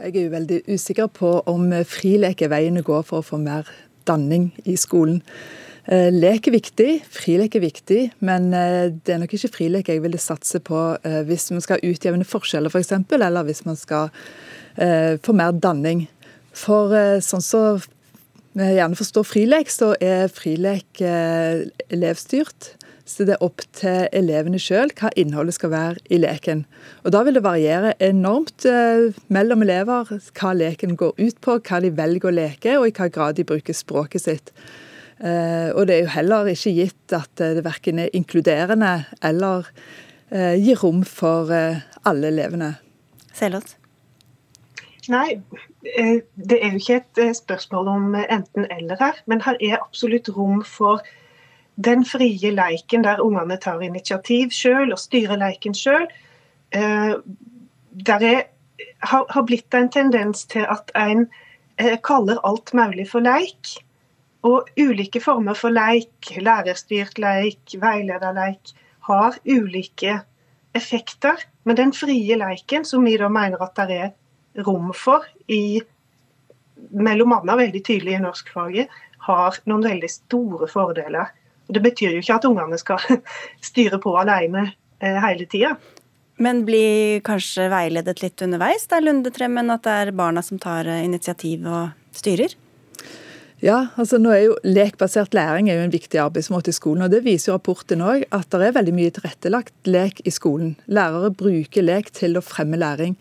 Jeg 0.00 0.16
er 0.16 0.24
jo 0.24 0.32
veldig 0.32 0.60
usikker 0.72 1.10
på 1.12 1.34
om 1.50 1.68
frilek 1.84 2.42
er 2.42 2.52
veien 2.52 2.80
å 2.80 2.86
gå 2.86 3.02
for 3.04 3.20
å 3.20 3.26
få 3.26 3.38
mer 3.42 3.68
danning 4.08 4.50
i 4.64 4.76
skolen. 4.80 5.20
Eh, 5.90 6.12
lek 6.14 6.46
er 6.46 6.54
viktig, 6.54 6.90
frilek 7.10 7.56
er 7.58 7.64
viktig, 7.64 8.00
men 8.22 8.52
eh, 8.54 8.92
det 8.94 9.16
er 9.16 9.18
nok 9.18 9.32
ikke 9.34 9.50
frilek 9.50 9.90
jeg 9.90 10.02
ville 10.04 10.20
satse 10.20 10.60
på 10.62 10.78
eh, 11.02 11.22
hvis 11.26 11.48
man 11.50 11.64
skal 11.64 11.82
utjevne 11.82 12.26
forskjeller 12.28 12.70
f.eks., 12.70 12.92
for 13.10 13.26
eller 13.26 13.48
hvis 13.48 13.64
man 13.66 13.78
skal 13.78 14.12
få 14.72 15.34
mer 15.36 15.50
danning. 15.52 16.06
For 16.56 16.94
sånn 17.20 17.42
så 17.44 17.58
vi 18.56 18.70
gjerne 18.78 18.96
forstår 18.96 19.26
frilek, 19.28 19.68
så 19.68 19.90
er 20.00 20.32
frilek 20.32 21.02
elevstyrt. 21.04 22.70
Så 23.04 23.26
det 23.26 23.34
er 23.34 23.42
opp 23.42 23.64
til 23.74 24.06
elevene 24.14 24.60
sjøl 24.62 24.92
hva 24.98 25.10
innholdet 25.18 25.56
skal 25.56 25.72
være 25.72 26.04
i 26.14 26.20
leken. 26.22 26.64
Og 27.02 27.12
Da 27.14 27.24
vil 27.26 27.34
det 27.34 27.42
variere 27.44 27.96
enormt 27.98 28.66
eh, 28.68 29.10
mellom 29.32 29.64
elever 29.66 30.12
hva 30.12 30.52
leken 30.54 30.94
går 30.96 31.18
ut 31.18 31.40
på, 31.42 31.58
hva 31.58 31.82
de 31.82 31.90
velger 31.98 32.30
å 32.30 32.36
leke, 32.36 32.78
og 32.78 32.86
i 32.88 32.94
hva 32.94 33.10
grad 33.10 33.40
de 33.40 33.48
bruker 33.48 33.74
språket 33.74 34.26
sitt. 34.26 34.54
Eh, 35.18 35.74
og 35.74 35.86
det 35.90 35.96
er 35.96 36.06
jo 36.06 36.14
heller 36.14 36.52
ikke 36.54 36.76
gitt 36.78 37.16
at 37.18 37.42
det 37.42 37.66
verken 37.66 38.00
er 38.02 38.14
inkluderende 38.14 38.94
eller 39.22 39.68
eh, 40.30 40.54
gir 40.62 40.78
rom 40.82 41.02
for 41.06 41.50
eh, 41.50 41.82
alle 42.06 42.30
elevene. 42.30 42.74
Selot? 43.34 43.76
Nei, 45.10 45.42
eh, 45.98 46.20
det 46.36 46.58
er 46.60 46.74
jo 46.74 46.78
ikke 46.78 47.00
et 47.00 47.20
eh, 47.22 47.34
spørsmål 47.34 47.88
om 47.88 48.14
enten-eller 48.14 48.96
her. 49.00 49.18
Men 49.26 49.42
her 49.42 49.58
er 49.60 49.80
absolutt 49.80 50.30
rom 50.36 50.62
for 50.62 51.02
den 51.76 52.04
frie 52.04 52.50
leiken 52.52 53.04
der 53.04 53.22
ungene 53.24 53.56
tar 53.56 53.80
initiativ 53.82 54.52
sjøl 54.52 54.92
og 54.92 55.00
styrer 55.00 55.40
leiken 55.40 55.74
sjøl, 55.74 56.06
eh, 56.76 57.14
der 57.92 58.26
er, 58.28 58.42
har, 59.00 59.42
blitt 59.46 59.74
en 59.74 59.90
tendens 59.92 60.44
til 60.44 60.66
at 60.68 60.92
en 60.96 61.26
eh, 61.78 61.98
kaller 62.04 62.40
alt 62.44 62.74
mulig 62.74 63.08
for 63.10 63.24
leik. 63.24 63.76
Og 64.42 64.68
ulike 64.76 65.20
former 65.22 65.54
for 65.54 65.70
leik, 65.70 66.32
lærerstyrt 66.36 67.18
leik, 67.22 67.76
veilederleik, 67.78 68.74
har 69.06 69.38
ulike 69.46 70.20
effekter. 70.74 71.38
Men 71.64 71.76
den 71.76 71.92
frie 71.92 72.36
leiken, 72.36 72.84
som 72.84 73.04
vi 73.04 73.16
da 73.16 73.28
mener 73.30 73.62
at 73.62 73.78
det 73.88 74.00
er 74.08 74.64
rom 74.66 74.90
for 74.96 75.24
i 75.48 75.80
mellom 76.90 77.32
annet 77.36 77.60
veldig 77.60 77.84
tydelig 77.86 78.16
i 78.16 78.22
norskfaget, 78.24 78.90
har 79.22 79.58
noen 79.70 79.86
veldig 79.86 80.10
store 80.10 80.68
fordeler. 80.70 81.30
Det 81.72 81.82
betyr 81.84 82.16
jo 82.16 82.22
ikke 82.22 82.38
at 82.38 82.46
ungene 82.48 82.78
skal 82.80 83.02
styre 83.70 84.00
på 84.02 84.14
alene 84.20 84.68
eh, 85.00 85.18
hele 85.24 85.48
tida. 85.50 85.76
Men 86.42 86.64
blir 86.66 87.20
kanskje 87.26 87.68
veiledet 87.70 88.22
litt 88.22 88.42
underveis, 88.42 88.88
der 88.90 89.04
Lundetremmen, 89.04 89.70
at 89.70 89.84
det 89.86 89.96
er 90.00 90.12
barna 90.16 90.42
som 90.44 90.60
tar 90.62 90.88
eh, 90.90 91.04
initiativ 91.06 91.66
og 91.68 92.16
styrer? 92.16 92.56
Ja, 93.62 93.92
altså 93.94 94.18
nå 94.18 94.32
er 94.34 94.40
jo 94.48 94.54
Lekbasert 94.66 95.36
læring 95.38 95.68
er 95.70 95.76
jo 95.78 95.84
en 95.86 95.94
viktig 95.94 96.18
arbeidsmåte 96.18 96.72
i 96.72 96.74
skolen. 96.74 97.04
og 97.04 97.12
Det 97.12 97.22
viser 97.22 97.52
jo 97.52 97.58
rapporten 97.60 98.02
òg, 98.02 98.24
at 98.34 98.50
det 98.50 98.66
er 98.66 98.74
veldig 98.74 98.94
mye 98.96 99.12
tilrettelagt 99.14 99.86
lek 99.86 100.18
i 100.26 100.32
skolen. 100.34 100.74
Lærere 100.90 101.30
bruker 101.30 101.86
lek 101.86 102.10
til 102.16 102.34
å 102.34 102.42
fremme 102.42 102.80
læring. 102.80 103.14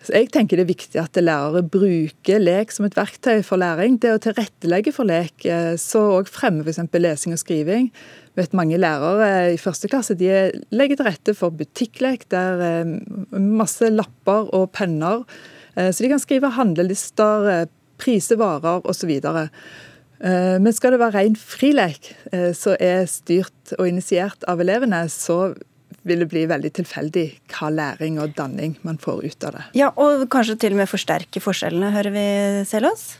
Så 0.00 0.14
jeg 0.16 0.30
tenker 0.32 0.56
det 0.56 0.64
er 0.64 0.70
viktig 0.70 1.00
at 1.00 1.18
lærere 1.20 1.60
bruker 1.68 2.40
lek 2.40 2.72
som 2.72 2.86
et 2.86 2.96
verktøy 2.96 3.42
for 3.44 3.60
læring. 3.60 3.98
Det 4.00 4.14
å 4.14 4.22
tilrettelegge 4.22 4.94
for 4.96 5.08
lek, 5.08 5.44
eh, 5.44 5.74
så 5.80 6.00
òg 6.16 6.30
fremme 6.32 6.64
f.eks. 6.64 6.80
lesing 6.96 7.36
og 7.36 7.42
skriving. 7.42 7.90
Vet 8.38 8.56
Mange 8.56 8.80
lærere 8.80 9.50
i 9.52 9.60
første 9.60 9.90
klasse 9.92 10.16
de 10.16 10.30
legger 10.72 11.00
til 11.00 11.08
rette 11.10 11.36
for 11.36 11.52
butikklek. 11.52 12.24
Der 12.32 12.64
er 12.64 12.94
masse 13.36 13.92
lapper 13.92 14.48
og 14.56 14.70
penner. 14.72 15.26
Eh, 15.76 15.92
så 15.92 16.06
de 16.06 16.12
kan 16.14 16.22
skrive 16.22 16.54
handlelister, 16.56 17.50
eh, 17.52 17.66
prise 18.00 18.40
varer 18.40 18.80
osv. 18.88 19.12
Men 20.20 20.72
skal 20.76 20.92
det 20.92 21.00
være 21.00 21.16
ren 21.16 21.36
frilek, 21.36 22.10
som 22.56 22.74
er 22.76 23.06
styrt 23.08 23.72
og 23.78 23.88
initiert 23.88 24.44
av 24.48 24.60
elevene, 24.60 25.06
så 25.08 25.54
vil 26.02 26.22
det 26.22 26.28
bli 26.32 26.44
veldig 26.48 26.70
tilfeldig 26.80 27.24
hva 27.52 27.70
læring 27.74 28.18
og 28.22 28.34
danning 28.36 28.76
man 28.86 28.98
får 29.00 29.24
ut 29.24 29.46
av 29.48 29.56
det. 29.56 29.64
Ja, 29.78 29.90
Og 29.96 30.26
kanskje 30.32 30.56
til 30.60 30.76
og 30.76 30.80
med 30.82 30.90
forsterke 30.90 31.42
forskjellene, 31.44 31.92
hører 31.92 32.14
vi 32.14 32.26
Selås? 32.68 33.18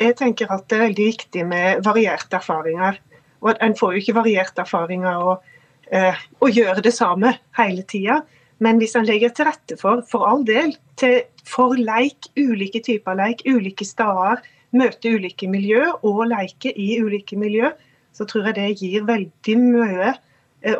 Jeg 0.00 0.16
tenker 0.18 0.50
at 0.52 0.66
det 0.68 0.76
er 0.76 0.86
veldig 0.88 1.06
viktig 1.12 1.44
med 1.46 1.84
varierte 1.86 2.40
erfaringer. 2.40 2.98
Og 3.42 3.54
En 3.60 3.76
får 3.76 3.94
jo 3.94 4.02
ikke 4.02 4.18
varierte 4.18 4.64
erfaringer 4.64 5.22
og, 5.22 5.44
eh, 5.92 6.16
og 6.40 6.50
gjøre 6.50 6.82
det 6.82 6.92
samme 6.94 7.38
hele 7.56 7.82
tida. 7.82 8.22
Men 8.58 8.78
hvis 8.78 8.96
en 8.96 9.06
legger 9.06 9.30
til 9.30 9.46
rette 9.46 9.76
for, 9.76 10.02
for 10.02 10.26
all 10.26 10.44
del, 10.44 10.76
til, 10.96 11.22
for 11.44 11.76
leik, 11.76 12.28
ulike 12.36 12.80
typer 12.82 13.14
leik, 13.14 13.44
ulike 13.46 13.84
steder, 13.84 14.42
møte 14.72 15.12
ulike 15.12 15.48
miljø 15.48 15.92
og 16.02 16.26
leke 16.28 16.72
i 16.72 16.96
ulike 17.00 17.36
miljø, 17.36 17.70
så 18.12 18.24
tror 18.24 18.48
jeg 18.48 18.56
det 18.56 18.80
gir 18.80 19.04
veldig 19.04 19.56
mye 19.60 20.14
Eh, 20.14 20.25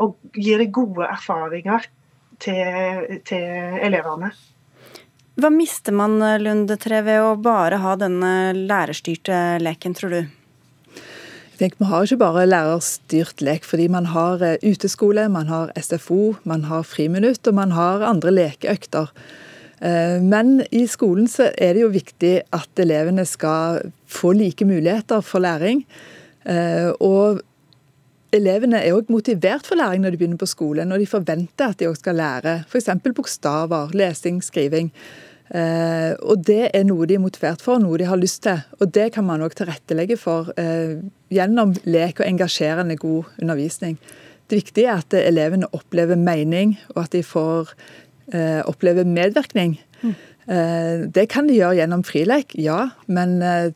og 0.00 0.16
gir 0.34 0.62
gode 0.72 1.04
erfaringer 1.06 1.84
til, 2.42 3.20
til 3.28 3.80
elevene. 3.86 4.32
Hva 5.36 5.50
mister 5.52 5.92
man 5.92 6.16
Lundetre 6.40 7.02
ved 7.04 7.20
å 7.20 7.34
bare 7.36 7.82
ha 7.82 7.92
denne 8.00 8.54
lærerstyrte 8.56 9.58
leken, 9.60 9.96
tror 9.96 10.14
du? 10.14 10.22
Jeg 11.56 11.60
tenker 11.60 11.80
man 11.80 11.88
har 11.88 12.04
ikke 12.04 12.20
bare 12.20 12.42
lærerstyrt 12.44 13.40
lek, 13.40 13.64
fordi 13.64 13.86
man 13.88 14.10
har 14.12 14.42
eh, 14.44 14.58
uteskole, 14.60 15.22
man 15.32 15.48
har 15.48 15.70
SFO, 15.80 16.34
man 16.44 16.66
har 16.68 16.82
friminutt 16.84 17.48
og 17.48 17.56
man 17.56 17.72
har 17.72 18.04
andre 18.04 18.34
lekeøkter. 18.34 19.08
Eh, 19.80 20.18
men 20.20 20.58
i 20.68 20.82
skolen 20.84 21.24
så 21.32 21.48
er 21.56 21.72
det 21.72 21.86
jo 21.86 21.94
viktig 21.94 22.34
at 22.52 22.84
elevene 22.84 23.24
skal 23.24 23.86
få 24.04 24.34
like 24.36 24.68
muligheter 24.68 25.24
for 25.24 25.44
læring. 25.44 25.86
Og 26.46 27.40
Elevene 28.36 28.80
er 28.82 28.96
òg 28.96 29.10
motivert 29.12 29.66
for 29.68 29.78
læring 29.78 30.04
når 30.04 30.14
de 30.14 30.20
begynner 30.20 30.40
på 30.40 30.48
skolen, 30.50 30.92
og 30.92 31.00
de 31.00 31.08
forventer 31.08 31.72
at 31.72 31.80
de 31.80 31.88
òg 31.90 31.96
skal 31.98 32.18
lære 32.20 32.58
f.eks. 32.68 32.90
bokstaver, 33.16 33.94
lesing, 33.96 34.42
skriving. 34.44 34.92
Eh, 35.54 36.12
og 36.26 36.42
Det 36.46 36.70
er 36.74 36.84
noe 36.86 37.06
de 37.06 37.16
er 37.16 37.22
motivert 37.22 37.62
for, 37.62 37.78
noe 37.82 37.98
de 37.98 38.08
har 38.08 38.18
lyst 38.18 38.42
til. 38.46 38.60
Og 38.80 38.92
Det 38.92 39.12
kan 39.14 39.26
man 39.26 39.44
òg 39.46 39.54
tilrettelegge 39.58 40.18
for 40.20 40.52
eh, 40.58 40.98
gjennom 41.32 41.74
lek 41.84 42.20
og 42.20 42.26
engasjerende 42.26 42.98
god 43.00 43.30
undervisning. 43.42 43.98
Det 44.50 44.60
viktige 44.60 44.90
er 44.90 45.02
at 45.02 45.14
elevene 45.14 45.70
opplever 45.74 46.18
mening, 46.18 46.76
og 46.94 47.06
at 47.06 47.14
de 47.16 47.22
får 47.26 47.72
eh, 48.34 48.62
oppleve 48.66 49.04
medvirkning. 49.04 49.78
Mm. 50.02 50.14
Eh, 50.46 51.06
det 51.10 51.28
kan 51.32 51.48
de 51.48 51.58
gjøre 51.58 51.80
gjennom 51.80 52.04
frilek, 52.06 52.54
ja, 52.58 52.90
men 53.06 53.40
eh, 53.42 53.72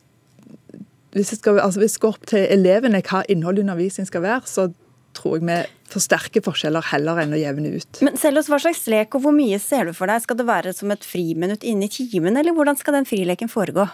hvis, 1.15 1.33
skal, 1.37 1.59
altså 1.59 1.81
hvis 1.81 1.97
det 1.97 2.03
går 2.03 2.15
opp 2.15 2.29
til 2.31 2.45
elevene 2.47 3.03
hva 3.03 3.23
innholdet 3.31 3.63
i 3.63 3.67
undervisningen 3.67 4.09
skal 4.09 4.23
være, 4.25 4.47
så 4.47 4.69
tror 5.17 5.39
jeg 5.39 5.47
vi 5.47 5.57
forsterker 5.91 6.43
forskjeller 6.45 6.85
heller 6.93 7.19
enn 7.23 7.35
å 7.35 7.39
jevne 7.39 7.73
ut. 7.75 7.99
Men 8.05 8.15
selv 8.19 8.39
oss, 8.39 8.51
Hva 8.51 8.61
slags 8.63 8.85
lek 8.91 9.17
og 9.17 9.25
hvor 9.25 9.35
mye 9.35 9.59
ser 9.59 9.89
du 9.89 9.95
for 9.97 10.11
deg? 10.11 10.23
Skal 10.23 10.39
det 10.39 10.47
være 10.47 10.71
som 10.75 10.93
et 10.93 11.03
friminutt 11.03 11.67
inne 11.67 11.89
i 11.89 11.91
timen, 11.91 12.39
eller 12.39 12.55
hvordan 12.55 12.79
skal 12.79 12.99
den 12.99 13.09
frileken 13.09 13.51
foregå? 13.51 13.89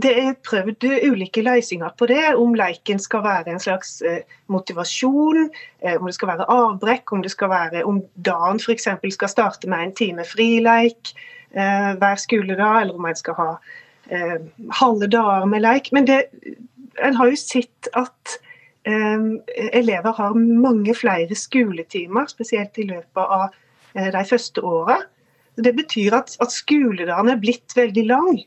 Det 0.00 0.12
er 0.16 0.36
prøvd 0.46 0.86
ulike 1.10 1.42
løsninger 1.42 1.90
på 1.98 2.06
det. 2.08 2.22
Om 2.38 2.54
leken 2.56 3.02
skal 3.02 3.24
være 3.26 3.52
en 3.52 3.60
slags 3.60 3.98
eh, 4.06 4.22
motivasjon, 4.48 5.50
eh, 5.82 5.98
om 5.98 6.06
det 6.06 6.14
skal 6.16 6.30
være 6.30 6.46
avbrekk, 6.54 7.12
om 7.12 7.24
det 7.26 7.32
skal 7.34 7.50
være 7.52 7.82
om 7.84 7.98
dagen 8.14 8.62
f.eks. 8.62 8.86
skal 9.16 9.32
starte 9.32 9.68
med 9.68 9.82
en 9.82 9.94
time 9.98 10.24
frileik 10.24 11.12
eh, 11.52 11.90
hver 11.98 12.22
skoledag, 12.22 12.84
eller 12.84 12.96
om 12.96 13.10
en 13.10 13.18
skal 13.18 13.36
ha 13.36 13.50
eh, 14.10 14.38
halve 14.80 15.08
dager 15.10 15.46
med 15.50 15.64
leik. 15.64 15.90
Men 15.92 16.06
det, 16.08 16.24
en 17.04 17.16
har 17.18 17.30
jo 17.30 17.38
sett 17.38 17.90
at 17.98 18.36
eh, 18.88 19.26
elever 19.72 20.16
har 20.16 20.36
mange 20.36 20.94
flere 20.98 21.36
skoletimer, 21.38 22.28
spesielt 22.30 22.78
i 22.78 22.88
løpet 22.90 23.24
av 23.40 23.48
eh, 23.94 24.10
de 24.12 24.24
første 24.28 24.64
åra. 24.66 25.00
Det 25.60 25.74
betyr 25.76 26.16
at, 26.16 26.36
at 26.40 26.54
skoledagen 26.54 27.32
er 27.32 27.40
blitt 27.42 27.76
veldig 27.76 28.06
lang. 28.08 28.42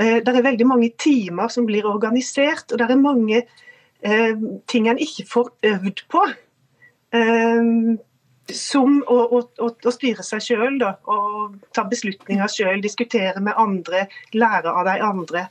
Eh, 0.00 0.20
det 0.24 0.32
er 0.32 0.46
veldig 0.46 0.68
mange 0.68 0.92
timer 1.00 1.52
som 1.52 1.66
blir 1.68 1.88
organisert, 1.88 2.72
og 2.72 2.80
det 2.80 2.88
er 2.90 3.02
mange 3.02 3.42
eh, 3.42 4.48
ting 4.68 4.88
en 4.88 5.00
ikke 5.02 5.26
får 5.30 5.52
øvd 5.74 6.06
på. 6.12 6.24
Eh, 7.12 7.70
som 8.50 8.98
å, 9.06 9.18
å, 9.38 9.40
å, 9.70 9.92
styre 9.94 10.24
seg 10.26 10.42
sjøl 10.42 10.80
og 10.82 11.58
ta 11.76 11.84
beslutninger 11.88 12.50
sjøl, 12.50 12.82
diskutere 12.82 13.40
med 13.40 13.54
andre, 13.60 14.06
lære 14.34 14.72
av 14.72 14.88
de 14.88 14.96
andre. 15.06 15.46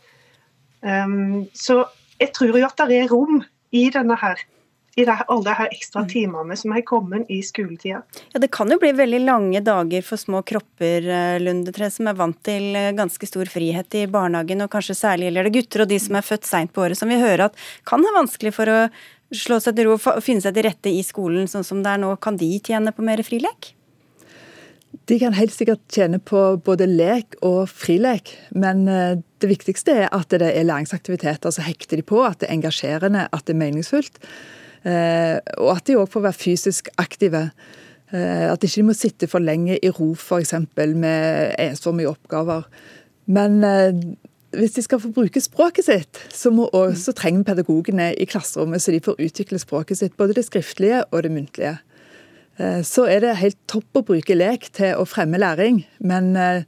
Um, 0.81 1.45
så 1.53 1.85
jeg 2.19 2.33
tror 2.35 2.57
jo 2.57 2.67
at 2.67 2.83
det 2.89 3.03
er 3.03 3.11
rom 3.11 3.43
i 3.71 3.87
denne 3.93 4.17
her 4.19 4.41
i 4.99 5.05
det, 5.07 5.13
alle 5.27 5.45
de 5.45 5.53
her 5.55 5.69
ekstra 5.71 6.03
mm. 6.03 6.09
timene 6.11 6.55
som 6.59 6.73
er 6.75 6.83
kommet 6.87 7.29
i 7.31 7.39
skoletida. 7.45 8.01
Ja, 8.33 8.41
Det 8.43 8.51
kan 8.51 8.71
jo 8.71 8.77
bli 8.81 8.91
veldig 8.95 9.21
lange 9.23 9.61
dager 9.63 10.03
for 10.03 10.19
små 10.19 10.41
kropper, 10.43 11.07
eh, 11.07 11.37
Lundetre, 11.39 11.87
som 11.93 12.09
er 12.11 12.17
vant 12.19 12.37
til 12.43 12.75
eh, 12.75 12.91
ganske 12.97 13.29
stor 13.29 13.47
frihet 13.51 13.95
i 13.95 14.03
barnehagen, 14.11 14.65
og 14.65 14.71
kanskje 14.73 14.97
særlig 14.99 15.29
gjelder 15.29 15.47
det 15.47 15.55
gutter 15.55 15.85
og 15.85 15.91
de 15.93 16.01
som 16.03 16.19
er 16.19 16.27
født 16.27 16.49
seint 16.49 16.75
på 16.75 16.83
året, 16.83 16.99
som 16.99 17.11
vi 17.11 17.21
hører 17.21 17.47
at 17.47 17.65
kan 17.87 18.03
ha 18.03 18.15
vanskelig 18.19 18.51
for 18.57 18.71
å 18.71 18.79
slå 19.35 19.59
seg 19.63 19.77
til 19.77 19.87
ro 19.89 19.97
og 19.97 20.23
finne 20.23 20.43
seg 20.43 20.55
til 20.55 20.67
rette 20.67 20.91
i 20.91 21.03
skolen 21.05 21.49
sånn 21.49 21.65
som 21.67 21.83
det 21.83 21.93
er 21.93 22.01
nå, 22.03 22.15
kan 22.23 22.39
de 22.39 22.49
tjene 22.63 22.93
på 22.95 23.05
mer 23.05 23.23
frilek? 23.25 23.73
De 25.07 25.17
kan 25.21 25.35
helt 25.35 25.53
sikkert 25.55 25.83
tjene 25.91 26.19
på 26.19 26.39
både 26.65 26.87
lek 26.89 27.37
og 27.47 27.63
frilek, 27.71 28.33
men 28.51 28.83
eh, 28.91 29.19
det 29.43 29.49
viktigste 29.49 29.95
er 30.03 30.09
at 30.13 30.33
det 30.35 30.49
er 30.49 30.67
læringsaktiviteter. 30.67 31.53
Så 31.53 31.63
hekter 31.63 31.99
de 31.99 32.05
på, 32.05 32.19
at 32.27 32.41
det 32.41 32.49
er 32.49 32.57
engasjerende, 32.57 33.27
at 33.31 33.45
det 33.47 33.55
er 33.55 33.61
meningsfullt. 33.61 34.19
Eh, 34.83 35.37
og 35.57 35.77
at 35.77 35.87
de 35.87 35.95
òg 35.99 36.11
får 36.11 36.25
være 36.27 36.39
fysisk 36.39 36.91
aktive. 37.01 37.47
Eh, 38.11 38.45
at 38.51 38.59
de 38.59 38.67
ikke 38.67 38.89
må 38.91 38.97
sitte 38.97 39.31
for 39.31 39.43
lenge 39.43 39.79
i 39.79 39.93
ro, 39.95 40.11
f.eks. 40.11 40.57
med 40.75 41.55
ensformige 41.55 42.11
oppgaver. 42.11 42.67
Men 43.31 43.61
hvis 44.55 44.75
de 44.75 44.83
skal 44.85 44.99
få 45.03 45.11
bruke 45.15 45.41
språket 45.43 45.87
sitt, 45.87 46.21
så, 46.33 46.51
må, 46.53 46.67
så 46.97 47.13
trenger 47.15 47.47
pedagogene 47.47 48.11
i 48.15 48.27
klasserommet 48.29 48.83
så 48.83 48.93
de 48.93 49.03
får 49.03 49.21
utvikle 49.23 49.59
språket 49.61 50.01
sitt, 50.01 50.17
både 50.19 50.35
det 50.37 50.45
skriftlige 50.47 51.03
og 51.09 51.23
det 51.25 51.31
muntlige. 51.33 51.77
Eh, 52.59 52.81
så 52.87 53.07
er 53.09 53.23
det 53.23 53.37
helt 53.39 53.59
topp 53.71 54.01
å 54.01 54.07
bruke 54.11 54.35
lek 54.37 54.71
til 54.75 54.99
å 54.99 55.07
fremme 55.07 55.39
læring, 55.41 55.85
men 55.99 56.33
Eh, 56.35 56.63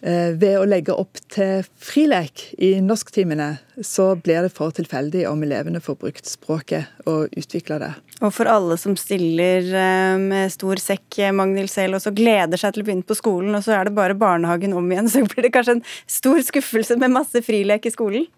ved 0.00 0.56
å 0.56 0.64
legge 0.64 0.94
opp 0.96 1.18
til 1.28 1.66
frilek 1.76 2.46
i 2.56 2.70
norsktimene, 2.80 3.58
så 3.84 4.14
blir 4.16 4.44
det 4.44 4.52
for 4.54 4.72
tilfeldig 4.74 5.26
om 5.28 5.42
elevene 5.44 5.80
får 5.84 5.98
brukt 6.00 6.28
språket 6.28 6.88
og 7.08 7.32
utvikla 7.36 7.78
det. 7.82 7.90
Og 8.20 8.32
for 8.36 8.50
alle 8.52 8.76
som 8.80 8.96
stiller 9.00 9.64
eh, 9.64 10.16
med 10.20 10.52
stor 10.52 10.80
sekk, 10.82 11.06
eh, 11.18 11.32
Magnhild 11.32 11.72
Sehl, 11.72 11.96
og 11.96 12.02
så 12.04 12.12
gleder 12.12 12.60
seg 12.60 12.74
til 12.74 12.84
å 12.84 12.88
begynne 12.88 13.08
på 13.08 13.16
skolen, 13.16 13.54
og 13.56 13.64
så 13.64 13.78
er 13.78 13.88
det 13.88 13.96
bare 13.96 14.18
barnehagen 14.18 14.76
om 14.76 14.90
igjen, 14.92 15.08
så 15.12 15.24
blir 15.24 15.48
det 15.48 15.54
kanskje 15.56 15.78
en 15.78 15.86
stor 16.04 16.42
skuffelse 16.50 16.98
med 17.00 17.16
masse 17.16 17.44
frilek 17.46 17.88
i 17.88 17.94
skolen? 17.94 18.28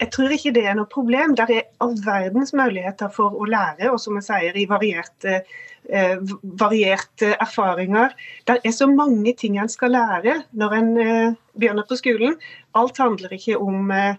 Jeg 0.00 0.08
tror 0.14 0.32
ikke 0.32 0.52
det 0.56 0.64
er 0.64 0.76
noe 0.78 0.88
problem. 0.88 1.34
Det 1.36 1.46
er 1.52 1.66
all 1.84 1.92
verdens 2.04 2.54
muligheter 2.56 3.10
for 3.12 3.36
å 3.36 3.48
lære, 3.48 3.90
og 3.92 4.00
som 4.00 4.16
jeg 4.16 4.26
sier, 4.30 4.56
i 4.56 4.64
varierte, 4.70 5.42
eh, 5.88 6.16
varierte 6.62 7.34
erfaringer. 7.36 8.14
Det 8.48 8.60
er 8.64 8.74
så 8.76 8.88
mange 8.88 9.34
ting 9.36 9.58
en 9.60 9.68
skal 9.68 9.92
lære 9.96 10.40
når 10.56 10.76
en 10.78 10.90
eh, 11.04 11.38
begynner 11.52 11.88
på 11.88 12.00
skolen. 12.00 12.38
Alt 12.80 13.02
handler 13.02 13.36
ikke 13.36 13.60
om 13.60 13.92
eh, 13.92 14.16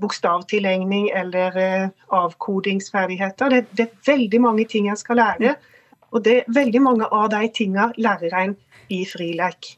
bokstavtilegning 0.00 1.10
eller 1.14 1.58
eh, 1.58 1.86
avkodingsferdigheter. 2.14 3.50
Det, 3.50 3.64
det, 3.74 3.88
er 3.90 4.12
veldig 4.14 4.40
mange 4.46 4.68
ting 4.70 4.88
en 4.88 5.00
skal 5.00 5.18
lære. 5.18 5.56
Og 6.14 6.22
det, 6.22 6.40
er 6.44 6.58
veldig 6.62 6.82
mange 6.82 7.10
av 7.10 7.30
de 7.34 7.48
tingene 7.50 7.90
lærer 7.98 8.38
en 8.44 8.58
i 8.92 9.02
frilek. 9.08 9.74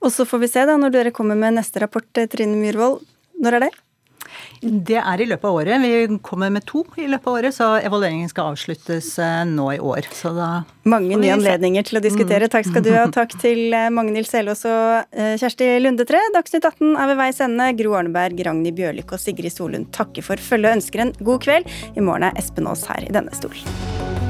Og 0.00 0.12
så 0.12 0.26
får 0.28 0.44
vi 0.44 0.48
se 0.50 0.64
da, 0.68 0.76
når 0.80 0.92
dere 0.92 1.12
kommer 1.14 1.38
med 1.40 1.56
neste 1.56 1.80
rapport, 1.80 2.08
eh, 2.20 2.28
Trine 2.28 2.60
Myhrvold. 2.60 3.00
Når 3.40 3.56
er 3.56 3.70
det? 3.70 3.76
Det 4.60 4.98
er 5.00 5.22
i 5.22 5.26
løpet 5.28 5.46
av 5.48 5.56
året. 5.56 5.80
Vi 5.80 6.18
kommer 6.26 6.50
med 6.52 6.66
to 6.68 6.82
i 7.00 7.06
løpet 7.08 7.30
av 7.30 7.38
året, 7.38 7.56
så 7.56 7.68
evalueringen 7.80 8.28
skal 8.28 8.52
avsluttes 8.52 9.12
eh, 9.22 9.42
nå 9.48 9.70
i 9.76 9.78
år. 9.80 10.08
Mange 10.90 11.16
nye 11.20 11.34
anledninger 11.36 11.86
til 11.88 12.00
å 12.00 12.04
diskutere. 12.04 12.48
Mm. 12.48 12.52
Takk 12.52 12.68
skal 12.68 12.84
du 12.84 12.90
ha. 12.94 13.06
Takk 13.14 13.36
til 13.40 13.74
Magnhild 13.96 14.28
Selås 14.28 14.66
og 14.68 15.16
Kjersti 15.40 15.70
Lundetre. 15.80 16.20
Dagsnytt 16.36 16.68
18 16.68 16.92
er 16.92 17.12
ved 17.12 17.20
veis 17.22 17.40
ende. 17.44 17.70
Gro 17.80 17.96
Arneberg, 17.98 18.40
Ragnhild 18.46 18.76
Bjørlik 18.80 19.16
og 19.16 19.22
Sigrid 19.22 19.54
Solund 19.54 19.88
takker 19.96 20.26
for 20.26 20.40
følget 20.40 20.74
og 20.74 20.80
ønsker 20.80 21.06
en 21.06 21.14
god 21.20 21.46
kveld. 21.46 21.70
I 21.96 22.04
morgen 22.04 22.28
er 22.28 22.36
Espen 22.40 22.68
Aas 22.70 22.84
her 22.90 23.08
i 23.08 23.14
denne 23.16 23.32
stolen. 23.36 24.29